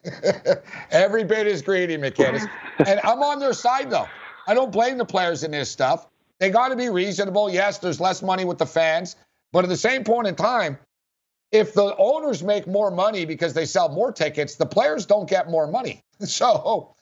every 0.91 1.23
bit 1.23 1.47
as 1.47 1.63
greedy, 1.63 1.97
McKinnis. 1.97 2.51
and 2.85 2.99
I'm 3.05 3.23
on 3.23 3.39
their 3.39 3.53
side, 3.53 3.91
though. 3.91 4.09
I 4.49 4.55
don't 4.55 4.73
blame 4.73 4.99
the 4.99 5.05
players 5.05 5.45
in 5.45 5.53
this 5.53 5.71
stuff. 5.71 6.09
They 6.41 6.51
got 6.51 6.71
to 6.71 6.77
be 6.77 6.89
reasonable. 6.89 7.49
Yes, 7.49 7.79
there's 7.79 8.01
less 8.01 8.23
money 8.23 8.45
with 8.45 8.59
the 8.59 8.67
fans. 8.67 9.15
But 9.53 9.63
at 9.63 9.69
the 9.69 9.77
same 9.77 10.03
point 10.03 10.27
in 10.27 10.35
time, 10.35 10.79
if 11.53 11.75
the 11.75 11.95
owners 11.97 12.43
make 12.43 12.67
more 12.67 12.91
money 12.91 13.25
because 13.25 13.55
they 13.55 13.67
sell 13.67 13.89
more 13.89 14.11
tickets, 14.11 14.57
the 14.57 14.67
players 14.67 15.07
don't 15.07 15.31
get 15.31 15.49
more 15.49 15.69
money. 15.69 16.03
So 16.27 16.93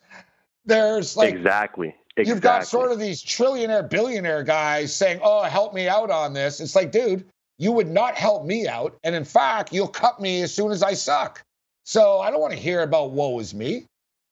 there's 0.64 1.16
like 1.16 1.34
exactly. 1.34 1.88
exactly. 2.16 2.24
You've 2.26 2.40
got 2.40 2.66
sort 2.66 2.92
of 2.92 3.00
these 3.00 3.20
trillionaire, 3.20 3.90
billionaire 3.90 4.44
guys 4.44 4.94
saying, 4.94 5.18
"Oh, 5.24 5.42
help 5.42 5.74
me 5.74 5.88
out 5.88 6.10
on 6.10 6.34
this." 6.34 6.60
It's 6.60 6.76
like, 6.76 6.92
dude, 6.92 7.24
you 7.58 7.72
would 7.72 7.88
not 7.88 8.14
help 8.14 8.44
me 8.44 8.68
out, 8.68 8.96
and 9.04 9.14
in 9.14 9.24
fact, 9.24 9.72
you'll 9.72 9.88
cut 9.88 10.20
me 10.20 10.42
as 10.42 10.54
soon 10.54 10.70
as 10.70 10.82
I 10.82 10.94
suck. 10.94 11.42
So 11.84 12.18
I 12.18 12.30
don't 12.30 12.40
want 12.40 12.52
to 12.52 12.58
hear 12.58 12.82
about 12.82 13.10
woe 13.12 13.38
is 13.40 13.54
me. 13.54 13.86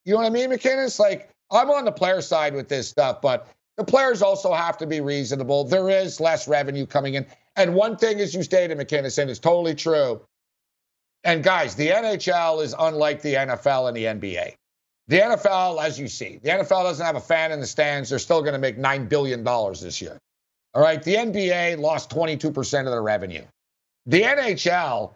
You 0.05 0.13
know 0.13 0.19
what 0.19 0.27
I 0.27 0.29
mean, 0.29 0.49
McKinnis? 0.49 0.99
Like 0.99 1.29
I'm 1.51 1.69
on 1.69 1.85
the 1.85 1.91
player 1.91 2.21
side 2.21 2.53
with 2.53 2.69
this 2.69 2.87
stuff, 2.87 3.21
but 3.21 3.47
the 3.77 3.83
players 3.83 4.21
also 4.21 4.53
have 4.53 4.77
to 4.77 4.87
be 4.87 5.01
reasonable. 5.01 5.63
There 5.63 5.89
is 5.89 6.19
less 6.19 6.47
revenue 6.47 6.85
coming 6.85 7.15
in. 7.15 7.25
And 7.55 7.73
one 7.73 7.97
thing, 7.97 8.19
as 8.19 8.33
you 8.33 8.43
stated, 8.43 8.77
McKinnis, 8.77 9.17
and 9.17 9.29
it's 9.29 9.39
totally 9.39 9.75
true. 9.75 10.21
And 11.23 11.43
guys, 11.43 11.75
the 11.75 11.89
NHL 11.89 12.63
is 12.63 12.75
unlike 12.77 13.21
the 13.21 13.33
NFL 13.33 13.87
and 13.87 13.97
the 13.97 14.05
NBA. 14.05 14.53
The 15.07 15.19
NFL, 15.19 15.83
as 15.83 15.99
you 15.99 16.07
see, 16.07 16.39
the 16.43 16.49
NFL 16.49 16.83
doesn't 16.83 17.05
have 17.05 17.15
a 17.15 17.21
fan 17.21 17.51
in 17.51 17.59
the 17.59 17.65
stands. 17.65 18.09
They're 18.09 18.19
still 18.19 18.41
going 18.41 18.53
to 18.53 18.59
make 18.59 18.77
$9 18.77 19.09
billion 19.09 19.43
this 19.43 20.01
year. 20.01 20.17
All 20.77 20.83
right. 20.83 21.01
The 21.01 21.15
NBA 21.15 21.79
lost 21.79 22.11
22% 22.11 22.79
of 22.81 22.85
their 22.85 23.01
revenue. 23.01 23.43
The 24.05 24.21
NHL, 24.21 25.11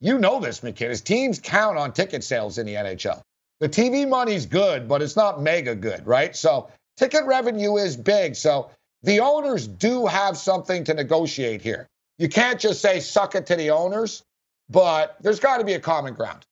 you 0.00 0.18
know 0.18 0.40
this, 0.40 0.60
McKinnis, 0.60 1.04
teams 1.04 1.38
count 1.38 1.76
on 1.76 1.92
ticket 1.92 2.24
sales 2.24 2.56
in 2.56 2.64
the 2.64 2.76
NHL. 2.76 3.20
The 3.60 3.68
TV 3.68 4.08
money's 4.08 4.46
good, 4.46 4.88
but 4.88 5.02
it's 5.02 5.14
not 5.14 5.42
mega 5.42 5.74
good, 5.74 6.06
right? 6.06 6.34
So 6.34 6.70
ticket 6.96 7.26
revenue 7.26 7.76
is 7.76 7.94
big. 7.94 8.36
So 8.36 8.70
the 9.02 9.20
owners 9.20 9.66
do 9.66 10.06
have 10.06 10.38
something 10.38 10.82
to 10.84 10.94
negotiate 10.94 11.60
here. 11.60 11.86
You 12.16 12.30
can't 12.30 12.58
just 12.58 12.80
say 12.80 12.98
suck 12.98 13.34
it 13.34 13.44
to 13.48 13.56
the 13.56 13.68
owners, 13.68 14.22
but 14.70 15.16
there's 15.20 15.40
got 15.40 15.58
to 15.58 15.64
be 15.64 15.74
a 15.74 15.80
common 15.80 16.14
ground. 16.14 16.46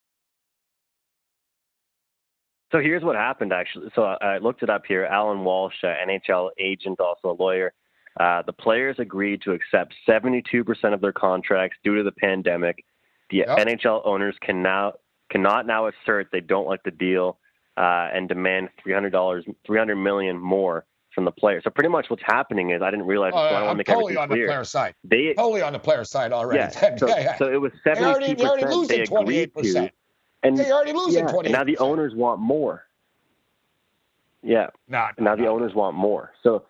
So 2.71 2.79
here's 2.79 3.03
what 3.03 3.15
happened 3.15 3.53
actually. 3.53 3.89
So 3.95 4.03
I 4.03 4.37
looked 4.37 4.61
it 4.61 4.69
up 4.69 4.85
here. 4.87 5.05
Allan 5.05 5.43
Walsh, 5.45 5.83
uh, 5.83 5.87
NHL 5.87 6.51
agent, 6.59 6.99
also 6.99 7.31
a 7.31 7.37
lawyer. 7.41 7.73
Uh, 8.19 8.41
the 8.43 8.53
players 8.53 8.97
agreed 8.99 9.41
to 9.43 9.51
accept 9.51 9.93
72% 10.07 10.93
of 10.93 11.01
their 11.01 11.13
contracts 11.13 11.77
due 11.83 11.95
to 11.95 12.03
the 12.03 12.11
pandemic. 12.11 12.83
The 13.29 13.37
yep. 13.37 13.57
NHL 13.59 14.01
owners 14.05 14.35
can 14.41 14.61
now 14.61 14.93
cannot 15.29 15.65
now 15.65 15.87
assert 15.87 16.27
they 16.31 16.41
don't 16.41 16.67
like 16.67 16.83
the 16.83 16.91
deal 16.91 17.39
uh, 17.77 18.09
and 18.13 18.27
demand 18.27 18.67
$300, 18.85 19.43
300 19.65 19.95
million 19.95 20.37
more 20.37 20.85
from 21.15 21.25
the 21.25 21.31
player. 21.31 21.61
So 21.63 21.69
pretty 21.69 21.89
much 21.89 22.09
what's 22.09 22.23
happening 22.25 22.71
is 22.71 22.81
I 22.81 22.91
didn't 22.91 23.05
realize. 23.05 23.31
Oh, 23.33 23.49
so 23.49 23.55
I 23.55 23.61
want 23.63 23.71
to 23.71 23.75
make 23.75 23.87
totally 23.87 24.17
on 24.17 24.27
clear. 24.27 24.45
the 24.45 24.51
player 24.51 24.63
side. 24.63 24.95
They 25.03 25.33
totally 25.33 25.61
on 25.61 25.73
the 25.73 25.79
player 25.79 26.03
side 26.03 26.31
already. 26.31 26.59
Yeah. 26.59 26.95
So, 26.97 27.07
yeah, 27.07 27.19
yeah. 27.19 27.37
so 27.37 27.51
it 27.51 27.59
was 27.59 27.71
seventy 27.83 28.35
two 28.35 28.45
percent. 28.45 28.87
They 28.87 29.01
agreed 29.01 29.53
to, 29.55 29.91
and 30.43 30.57
they 30.57 30.71
already 30.71 30.93
losing. 30.93 31.27
Yeah, 31.27 31.51
now 31.51 31.63
the 31.63 31.77
owners 31.77 32.13
want 32.13 32.39
more. 32.39 32.85
Yeah. 34.43 34.67
Nah, 34.87 35.09
now 35.19 35.35
the 35.35 35.47
owners 35.47 35.73
want 35.73 35.95
more. 35.95 36.31
So, 36.43 36.65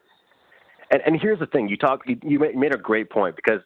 and 0.91 1.01
and 1.05 1.19
here's 1.19 1.39
the 1.39 1.47
thing: 1.47 1.69
you 1.69 1.77
talk, 1.77 2.01
you, 2.05 2.17
you 2.23 2.39
made 2.39 2.75
a 2.75 2.77
great 2.77 3.09
point 3.09 3.35
because 3.35 3.61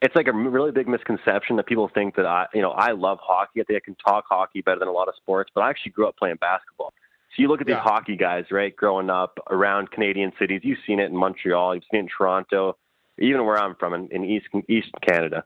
it's 0.00 0.14
like 0.14 0.28
a 0.28 0.32
really 0.32 0.70
big 0.70 0.88
misconception 0.88 1.56
that 1.56 1.66
people 1.66 1.90
think 1.92 2.16
that 2.16 2.26
I, 2.26 2.46
you 2.54 2.62
know, 2.62 2.70
I 2.70 2.92
love 2.92 3.18
hockey. 3.20 3.60
I 3.60 3.64
think 3.64 3.78
I 3.82 3.84
can 3.84 3.96
talk 3.96 4.24
hockey 4.28 4.60
better 4.60 4.78
than 4.78 4.88
a 4.88 4.92
lot 4.92 5.08
of 5.08 5.14
sports, 5.16 5.50
but 5.54 5.62
I 5.62 5.70
actually 5.70 5.92
grew 5.92 6.06
up 6.06 6.16
playing 6.16 6.36
basketball. 6.36 6.92
So 7.36 7.42
you 7.42 7.48
look 7.48 7.60
at 7.60 7.66
these 7.66 7.74
yeah. 7.74 7.82
hockey 7.82 8.16
guys, 8.16 8.44
right, 8.50 8.74
growing 8.74 9.10
up 9.10 9.38
around 9.50 9.90
Canadian 9.90 10.32
cities. 10.38 10.60
You've 10.64 10.78
seen 10.86 11.00
it 11.00 11.10
in 11.10 11.16
Montreal, 11.16 11.74
you've 11.74 11.84
seen 11.90 12.00
it 12.00 12.02
in 12.04 12.08
Toronto, 12.16 12.76
even 13.18 13.44
where 13.44 13.58
I'm 13.58 13.74
from 13.74 13.94
in, 13.94 14.08
in 14.08 14.24
East 14.24 14.46
East 14.68 14.88
Canada. 15.06 15.44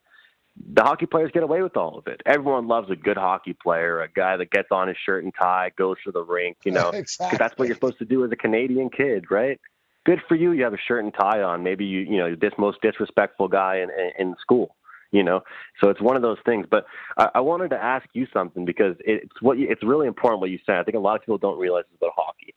The 0.74 0.82
hockey 0.82 1.06
players 1.06 1.30
get 1.32 1.42
away 1.42 1.62
with 1.62 1.78
all 1.78 1.96
of 1.96 2.06
it. 2.08 2.20
Everyone 2.26 2.68
loves 2.68 2.90
a 2.90 2.96
good 2.96 3.16
hockey 3.16 3.54
player, 3.54 4.02
a 4.02 4.08
guy 4.08 4.36
that 4.36 4.50
gets 4.50 4.68
on 4.70 4.88
his 4.88 4.98
shirt 4.98 5.24
and 5.24 5.32
tie, 5.34 5.72
goes 5.78 5.96
to 6.04 6.12
the 6.12 6.22
rink, 6.22 6.58
you 6.64 6.72
know, 6.72 6.90
because 6.92 7.00
exactly. 7.00 7.38
that's 7.38 7.58
what 7.58 7.68
you're 7.68 7.76
supposed 7.76 7.98
to 7.98 8.04
do 8.04 8.22
as 8.22 8.30
a 8.32 8.36
Canadian 8.36 8.90
kid, 8.90 9.30
right? 9.30 9.58
Good 10.04 10.20
for 10.28 10.34
you. 10.34 10.52
You 10.52 10.64
have 10.64 10.74
a 10.74 10.78
shirt 10.88 11.04
and 11.04 11.14
tie 11.14 11.42
on. 11.42 11.62
Maybe 11.62 11.84
you, 11.84 12.00
you 12.00 12.18
know, 12.18 12.34
this 12.34 12.52
most 12.58 12.80
disrespectful 12.82 13.48
guy 13.48 13.76
in, 13.76 13.88
in, 14.18 14.34
school. 14.40 14.74
you 15.12 15.22
know. 15.22 15.42
So 15.80 15.90
it's 15.90 16.00
one 16.00 16.16
of 16.16 16.22
those 16.22 16.38
things. 16.44 16.66
But 16.68 16.86
I, 17.16 17.28
I 17.36 17.40
wanted 17.40 17.70
to 17.70 17.76
ask 17.76 18.06
you 18.12 18.26
something 18.32 18.64
because 18.64 18.96
it's 19.00 19.40
what 19.40 19.58
you, 19.58 19.68
it's 19.70 19.84
really 19.84 20.08
important 20.08 20.40
what 20.40 20.50
you 20.50 20.58
said. 20.66 20.76
I 20.76 20.82
think 20.82 20.96
a 20.96 21.00
lot 21.00 21.14
of 21.16 21.22
people 21.22 21.38
don't 21.38 21.58
realize 21.58 21.84
this 21.90 21.98
about 21.98 22.12
hockey. 22.16 22.54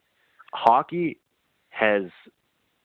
Hockey 0.53 1.19
has 1.69 2.03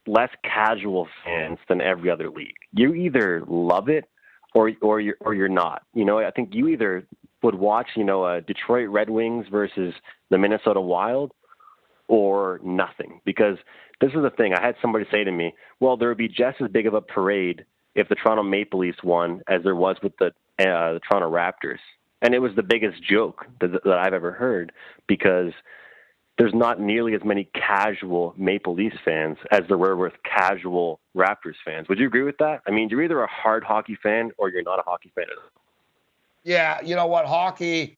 less 0.07 0.31
casual 0.45 1.09
fans 1.25 1.59
than 1.69 1.81
every 1.81 2.11
other 2.11 2.29
league. 2.31 2.57
You 2.73 2.95
either 2.95 3.43
love 3.47 3.89
it 3.89 4.07
or 4.55 4.73
or 4.83 5.01
you're 5.01 5.17
or 5.21 5.35
you're 5.35 5.49
not. 5.49 5.83
You 5.95 6.05
know, 6.05 6.19
I 6.19 6.31
think 6.31 6.51
you 6.53 6.69
either 6.69 7.07
would 7.43 7.55
watch, 7.55 7.89
you 7.97 8.05
know, 8.05 8.27
a 8.27 8.41
Detroit 8.41 8.89
Red 8.91 9.09
Wings 9.09 9.47
versus 9.51 9.95
the 10.29 10.39
Minnesota 10.39 10.81
Wild 10.81 11.33
or 12.11 12.61
nothing 12.65 13.21
because 13.25 13.57
this 14.01 14.11
is 14.11 14.23
the 14.23 14.31
thing. 14.31 14.53
I 14.53 14.61
had 14.61 14.75
somebody 14.83 15.07
say 15.11 15.23
to 15.23 15.31
me, 15.31 15.55
"Well, 15.79 15.97
there 15.97 16.09
would 16.09 16.19
be 16.19 16.29
just 16.29 16.61
as 16.61 16.69
big 16.69 16.87
of 16.87 16.95
a 16.95 17.01
parade 17.01 17.65
if 17.95 18.09
the 18.09 18.17
Toronto 18.17 18.43
Maple 18.43 18.81
Leafs 18.81 19.03
won 19.05 19.43
as 19.47 19.63
there 19.63 19.77
was 19.77 19.97
with 20.03 20.17
the 20.19 20.27
uh, 20.59 20.95
the 20.95 21.01
Toronto 21.09 21.31
Raptors." 21.31 21.79
And 22.21 22.35
it 22.35 22.41
was 22.41 22.55
the 22.55 22.63
biggest 22.63 23.03
joke 23.03 23.47
that, 23.61 23.73
that 23.85 23.99
I've 23.99 24.13
ever 24.13 24.33
heard 24.33 24.73
because 25.07 25.53
there's 26.37 26.53
not 26.53 26.81
nearly 26.81 27.15
as 27.15 27.23
many 27.25 27.49
casual 27.55 28.35
Maple 28.37 28.75
Leafs 28.75 28.97
fans 29.05 29.39
as 29.53 29.61
there 29.69 29.79
were 29.79 29.97
with 29.97 30.15
casual 30.25 30.99
Raptors 31.17 31.57
fans. 31.65 31.89
Would 31.89 31.99
you 31.99 32.07
agree 32.07 32.23
with 32.23 32.39
that? 32.39 32.61
I 32.67 32.73
mean, 32.73 32.89
you're 32.89 33.03
either 33.03 33.23
a 33.23 33.31
hard 33.31 33.63
hockey 33.63 33.97
fan 34.03 34.33
or 34.37 34.51
you're 34.51 34.63
not 34.63 34.81
a 34.81 34.83
hockey 34.83 35.13
fan 35.15 35.27
at 35.31 35.39
all. 35.39 35.63
Yeah, 36.43 36.81
you 36.83 36.97
know 36.97 37.07
what? 37.07 37.27
Hockey, 37.27 37.97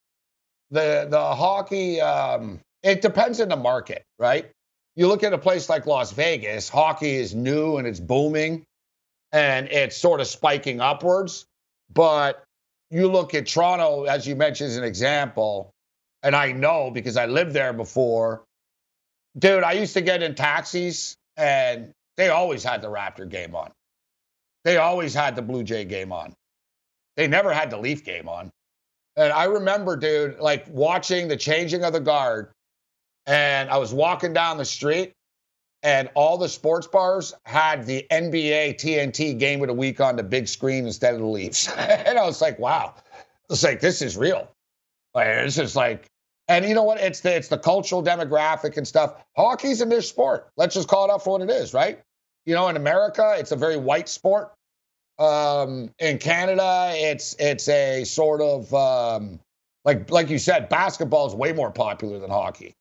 the 0.71 1.07
the 1.11 1.35
hockey, 1.35 2.01
um, 2.01 2.61
it 2.83 3.03
depends 3.03 3.41
on 3.41 3.49
the 3.49 3.57
market, 3.57 4.05
right? 4.19 4.51
You 4.97 5.09
look 5.09 5.23
at 5.23 5.33
a 5.33 5.39
place 5.39 5.69
like 5.69 5.87
Las 5.87 6.13
Vegas, 6.13 6.69
hockey 6.69 7.17
is 7.17 7.35
new 7.35 7.79
and 7.79 7.87
it's 7.87 8.01
booming, 8.01 8.65
and 9.33 9.69
it's 9.69 9.97
sort 9.97 10.21
of 10.21 10.27
spiking 10.27 10.81
upwards. 10.81 11.47
But 11.93 12.45
you 12.91 13.09
look 13.09 13.35
at 13.35 13.47
Toronto, 13.47 14.05
as 14.05 14.27
you 14.27 14.37
mentioned 14.37 14.71
as 14.71 14.77
an 14.77 14.85
example, 14.85 15.71
and 16.23 16.37
I 16.37 16.53
know 16.53 16.91
because 16.91 17.17
I 17.17 17.27
lived 17.27 17.53
there 17.53 17.73
before. 17.73 18.45
Dude, 19.39 19.65
I 19.65 19.73
used 19.73 19.95
to 19.95 20.03
get 20.03 20.23
in 20.23 20.35
taxis 20.35 21.17
and 21.37 21.93
they 22.17 22.29
always 22.29 22.63
had 22.63 22.83
the 22.83 22.89
Raptor 22.89 23.29
game 23.29 23.55
on. 23.55 23.71
They 24.65 24.77
always 24.77 25.15
had 25.15 25.35
the 25.35 25.43
Blue 25.43 25.63
Jay 25.63 25.85
game 25.85 26.13
on. 26.13 26.35
They 27.17 27.27
never 27.27 27.53
had 27.53 27.71
the 27.71 27.79
Leaf 27.79 28.05
game 28.05 28.29
on. 28.29 28.51
And 29.17 29.33
I 29.33 29.45
remember, 29.45 29.97
dude, 29.97 30.39
like 30.39 30.67
watching 30.69 31.29
the 31.29 31.37
changing 31.37 31.85
of 31.85 31.93
the 31.93 32.01
guard. 32.01 32.53
And 33.27 33.71
I 33.71 33.77
was 33.79 33.95
walking 33.95 34.33
down 34.33 34.59
the 34.59 34.65
street 34.65 35.13
and 35.83 36.09
all 36.15 36.39
the 36.39 36.49
sports 36.49 36.87
bars 36.87 37.35
had 37.45 37.87
the 37.87 38.07
NBA 38.11 38.77
TNT 38.77 39.39
game 39.39 39.61
of 39.63 39.69
the 39.69 39.75
week 39.75 40.01
on 40.01 40.17
the 40.17 40.23
big 40.23 40.47
screen 40.47 40.87
instead 40.87 41.15
of 41.15 41.21
the 41.21 41.27
Leafs. 41.27 41.69
and 41.77 42.19
I 42.19 42.25
was 42.25 42.41
like, 42.41 42.59
wow. 42.59 42.95
It's 43.51 43.63
like, 43.63 43.81
this 43.81 44.01
is 44.01 44.17
real. 44.17 44.49
Like, 45.15 45.27
it's 45.27 45.57
just 45.57 45.77
like, 45.77 46.07
and 46.49 46.65
you 46.65 46.75
know 46.75 46.83
what? 46.83 46.99
It's 46.99 47.21
the 47.21 47.35
it's 47.35 47.49
the 47.49 47.59
cultural 47.59 48.03
demographic 48.03 48.77
and 48.77 48.87
stuff. 48.87 49.25
Hockey's 49.37 49.81
a 49.81 49.87
niche 49.87 50.09
sport. 50.09 50.49
Let's 50.57 50.75
just 50.75 50.89
call 50.89 51.05
it 51.05 51.11
out 51.11 51.23
for 51.23 51.39
what 51.39 51.43
it 51.43 51.51
is, 51.51 51.73
right? 51.73 52.01
You 52.47 52.55
know, 52.55 52.69
in 52.69 52.77
America, 52.77 53.37
it's 53.39 53.53
a 53.53 53.57
very 53.57 53.77
white 53.77 54.09
sport. 54.09 54.53
Um, 55.19 55.91
in 55.99 56.19
Canada, 56.19 56.91
it's 56.95 57.37
it's 57.39 57.69
a 57.69 58.05
sort 58.05 58.41
of 58.41 58.75
um, 58.75 59.39
like 59.85 60.11
like 60.11 60.29
you 60.31 60.39
said, 60.39 60.69
basketball 60.69 61.27
is 61.27 61.35
way 61.35 61.53
more 61.53 61.71
popular 61.71 62.19
than 62.19 62.31
hockey. 62.31 62.75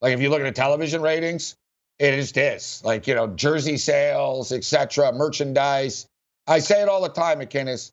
Like 0.00 0.14
if 0.14 0.20
you 0.20 0.30
look 0.30 0.40
at 0.40 0.44
the 0.44 0.52
television 0.52 1.02
ratings, 1.02 1.56
it 1.98 2.14
is 2.14 2.32
this. 2.32 2.84
Like 2.84 3.06
you 3.06 3.14
know, 3.14 3.26
jersey 3.28 3.76
sales, 3.76 4.52
etc., 4.52 5.12
merchandise. 5.12 6.06
I 6.46 6.58
say 6.60 6.82
it 6.82 6.88
all 6.88 7.02
the 7.02 7.08
time, 7.08 7.40
McKinnis. 7.40 7.92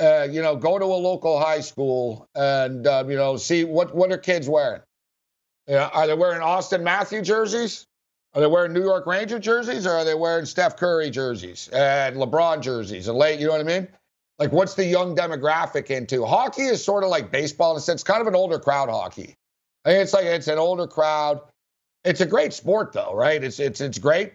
Uh, 0.00 0.28
you 0.30 0.42
know, 0.42 0.54
go 0.54 0.78
to 0.78 0.84
a 0.84 0.86
local 0.86 1.40
high 1.40 1.60
school 1.60 2.28
and 2.34 2.86
uh, 2.86 3.04
you 3.08 3.16
know 3.16 3.36
see 3.36 3.64
what 3.64 3.94
what 3.94 4.12
are 4.12 4.18
kids 4.18 4.48
wearing. 4.48 4.82
You 5.66 5.74
know, 5.74 5.90
are 5.92 6.06
they 6.06 6.14
wearing 6.14 6.40
Auston 6.40 6.82
Matthew 6.82 7.22
jerseys? 7.22 7.86
Are 8.34 8.40
they 8.40 8.46
wearing 8.46 8.72
New 8.72 8.82
York 8.82 9.06
Ranger 9.06 9.38
jerseys, 9.38 9.86
or 9.86 9.92
are 9.92 10.04
they 10.04 10.14
wearing 10.14 10.44
Steph 10.44 10.76
Curry 10.76 11.10
jerseys 11.10 11.68
and 11.72 12.16
LeBron 12.16 12.60
jerseys 12.60 13.08
and 13.08 13.16
late? 13.16 13.40
You 13.40 13.46
know 13.46 13.52
what 13.52 13.60
I 13.60 13.64
mean? 13.64 13.88
Like, 14.38 14.52
what's 14.52 14.74
the 14.74 14.84
young 14.84 15.16
demographic 15.16 15.90
into? 15.90 16.24
Hockey 16.24 16.62
is 16.62 16.84
sort 16.84 17.02
of 17.04 17.10
like 17.10 17.32
baseball 17.32 17.72
in 17.72 17.78
a 17.78 17.80
sense, 17.80 18.04
kind 18.04 18.20
of 18.20 18.26
an 18.26 18.36
older 18.36 18.58
crowd 18.58 18.88
hockey. 18.88 19.34
I 19.84 19.92
it's 19.92 20.12
like 20.12 20.26
it's 20.26 20.48
an 20.48 20.58
older 20.58 20.86
crowd. 20.86 21.40
It's 22.04 22.20
a 22.20 22.26
great 22.26 22.52
sport, 22.52 22.92
though, 22.92 23.14
right? 23.14 23.42
It's 23.42 23.58
it's 23.60 23.80
it's 23.80 23.98
great. 23.98 24.34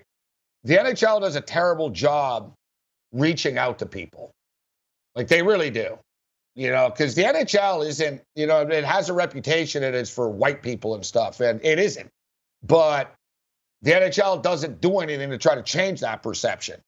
The 0.63 0.77
NHL 0.77 1.21
does 1.21 1.35
a 1.35 1.41
terrible 1.41 1.89
job 1.89 2.53
reaching 3.11 3.57
out 3.57 3.79
to 3.79 3.85
people. 3.85 4.31
Like 5.15 5.27
they 5.27 5.41
really 5.41 5.69
do. 5.69 5.97
You 6.55 6.71
know, 6.71 6.89
because 6.89 7.15
the 7.15 7.23
NHL 7.23 7.85
isn't, 7.87 8.21
you 8.35 8.45
know, 8.45 8.61
it 8.61 8.83
has 8.83 9.09
a 9.09 9.13
reputation 9.13 9.83
and 9.83 9.95
it's 9.95 10.09
for 10.11 10.29
white 10.29 10.61
people 10.61 10.93
and 10.93 11.03
stuff, 11.03 11.39
and 11.39 11.59
it 11.65 11.79
isn't. 11.79 12.09
But 12.61 13.11
the 13.81 13.91
NHL 13.91 14.41
doesn't 14.43 14.79
do 14.79 14.99
anything 14.99 15.31
to 15.31 15.37
try 15.37 15.55
to 15.55 15.63
change 15.63 15.99
that 16.01 16.21
perception, 16.21 16.79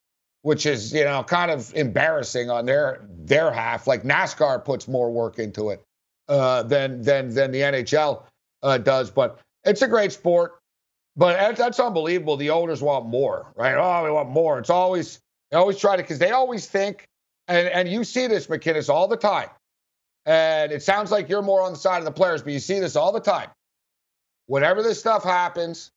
which 0.43 0.67
is, 0.67 0.93
you 0.93 1.03
know, 1.03 1.23
kind 1.23 1.49
of 1.49 1.73
embarrassing 1.75 2.49
on 2.51 2.65
their 2.65 3.05
their 3.09 3.51
half. 3.51 3.87
Like 3.87 4.03
NASCAR 4.03 4.63
puts 4.63 4.87
more 4.87 5.11
work 5.11 5.39
into 5.39 5.71
it 5.71 5.81
uh, 6.29 6.61
than 6.63 7.01
than 7.01 7.33
than 7.33 7.51
the 7.51 7.61
NHL 7.61 8.21
uh, 8.65 8.77
does. 8.77 9.11
But 9.11 9.39
it's 9.63 9.81
a 9.81 9.87
great 9.87 10.11
sport. 10.11 10.59
But 11.15 11.55
that's 11.55 11.79
unbelievable. 11.79 12.35
The 12.35 12.49
owners 12.49 12.81
want 12.81 13.05
more, 13.05 13.53
right? 13.55 13.75
Oh, 13.75 14.03
we 14.03 14.11
want 14.11 14.29
more. 14.29 14.59
It's 14.59 14.69
always 14.69 15.19
they 15.49 15.57
always 15.57 15.77
try 15.77 15.95
to 15.95 16.03
because 16.03 16.19
they 16.19 16.31
always 16.31 16.67
think 16.67 17.05
and 17.47 17.69
and 17.69 17.87
you 17.87 18.03
see 18.03 18.27
this, 18.27 18.47
McKinnis, 18.47 18.89
all 18.89 19.07
the 19.07 19.15
time. 19.15 19.49
And 20.25 20.71
it 20.71 20.81
sounds 20.83 21.11
like 21.11 21.29
you're 21.29 21.43
more 21.43 21.61
on 21.61 21.71
the 21.71 21.77
side 21.77 21.99
of 21.99 22.05
the 22.05 22.11
players, 22.11 22.41
but 22.41 22.51
you 22.51 22.59
see 22.59 22.79
this 22.79 22.95
all 22.95 23.11
the 23.11 23.19
time. 23.19 23.49
Whenever 24.47 24.81
this 24.81 24.99
stuff 24.99 25.23
happens, 25.23 25.91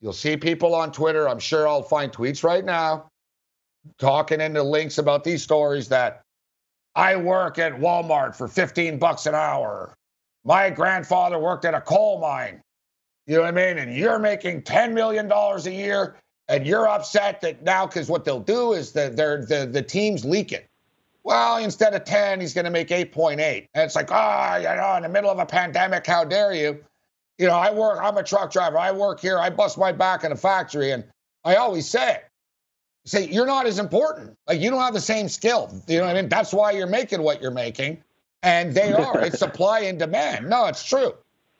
you'll 0.00 0.12
see 0.12 0.36
people 0.36 0.74
on 0.74 0.92
Twitter. 0.92 1.28
I'm 1.28 1.40
sure 1.40 1.68
I'll 1.68 1.82
find 1.82 2.12
tweets 2.12 2.44
right 2.44 2.64
now 2.64 3.08
talking 3.98 4.40
into 4.40 4.62
links 4.62 4.98
about 4.98 5.24
these 5.24 5.42
stories 5.42 5.88
that 5.88 6.22
I 6.94 7.16
work 7.16 7.58
at 7.58 7.72
Walmart 7.72 8.36
for 8.36 8.48
15 8.48 8.98
bucks 8.98 9.26
an 9.26 9.34
hour. 9.34 9.94
My 10.44 10.70
grandfather 10.70 11.38
worked 11.38 11.64
at 11.64 11.74
a 11.74 11.80
coal 11.80 12.20
mine. 12.20 12.62
You 13.26 13.36
know 13.36 13.42
what 13.42 13.48
I 13.48 13.52
mean? 13.52 13.78
And 13.78 13.94
you're 13.94 14.18
making 14.18 14.62
$10 14.62 14.92
million 14.92 15.30
a 15.30 15.70
year 15.70 16.16
and 16.48 16.66
you're 16.66 16.88
upset 16.88 17.40
that 17.42 17.62
now 17.62 17.86
because 17.86 18.08
what 18.08 18.24
they'll 18.24 18.40
do 18.40 18.72
is 18.72 18.92
that 18.92 19.16
they're 19.16 19.44
the, 19.44 19.66
the 19.66 19.82
teams 19.82 20.24
leak 20.24 20.52
it 20.52 20.68
well, 21.24 21.58
instead 21.58 21.94
of 21.94 22.04
10, 22.04 22.40
he's 22.40 22.52
going 22.52 22.64
to 22.64 22.70
make 22.70 22.88
8.8. 22.88 23.38
And 23.38 23.68
it's 23.74 23.94
like, 23.94 24.10
ah, 24.10 24.54
oh, 24.54 24.56
you 24.56 24.64
know, 24.64 24.94
in 24.96 25.02
the 25.04 25.08
middle 25.08 25.30
of 25.30 25.38
a 25.38 25.46
pandemic, 25.46 26.06
how 26.06 26.24
dare 26.24 26.52
you? 26.52 26.82
You 27.38 27.46
know, 27.46 27.54
I 27.54 27.72
work, 27.72 27.98
I'm 28.02 28.16
a 28.16 28.22
truck 28.22 28.52
driver. 28.52 28.78
I 28.78 28.90
work 28.90 29.20
here. 29.20 29.38
I 29.38 29.50
bust 29.50 29.78
my 29.78 29.92
back 29.92 30.24
in 30.24 30.32
a 30.32 30.36
factory. 30.36 30.90
And 30.90 31.04
I 31.44 31.56
always 31.56 31.88
say. 31.88 32.20
Say, 33.04 33.28
you're 33.28 33.46
not 33.46 33.66
as 33.66 33.78
important. 33.78 34.36
Like, 34.46 34.60
you 34.60 34.70
don't 34.70 34.80
have 34.80 34.94
the 34.94 35.00
same 35.00 35.28
skill. 35.28 35.72
You 35.88 35.98
know 35.98 36.04
what 36.04 36.16
I 36.16 36.20
mean? 36.20 36.28
That's 36.28 36.52
why 36.52 36.70
you're 36.72 36.86
making 36.86 37.22
what 37.22 37.42
you're 37.42 37.50
making. 37.50 38.02
And 38.42 38.74
they 38.74 38.92
are. 38.92 39.20
it's 39.20 39.38
supply 39.38 39.80
and 39.80 39.98
demand. 39.98 40.48
No, 40.48 40.66
it's 40.66 40.84
true. 40.84 41.14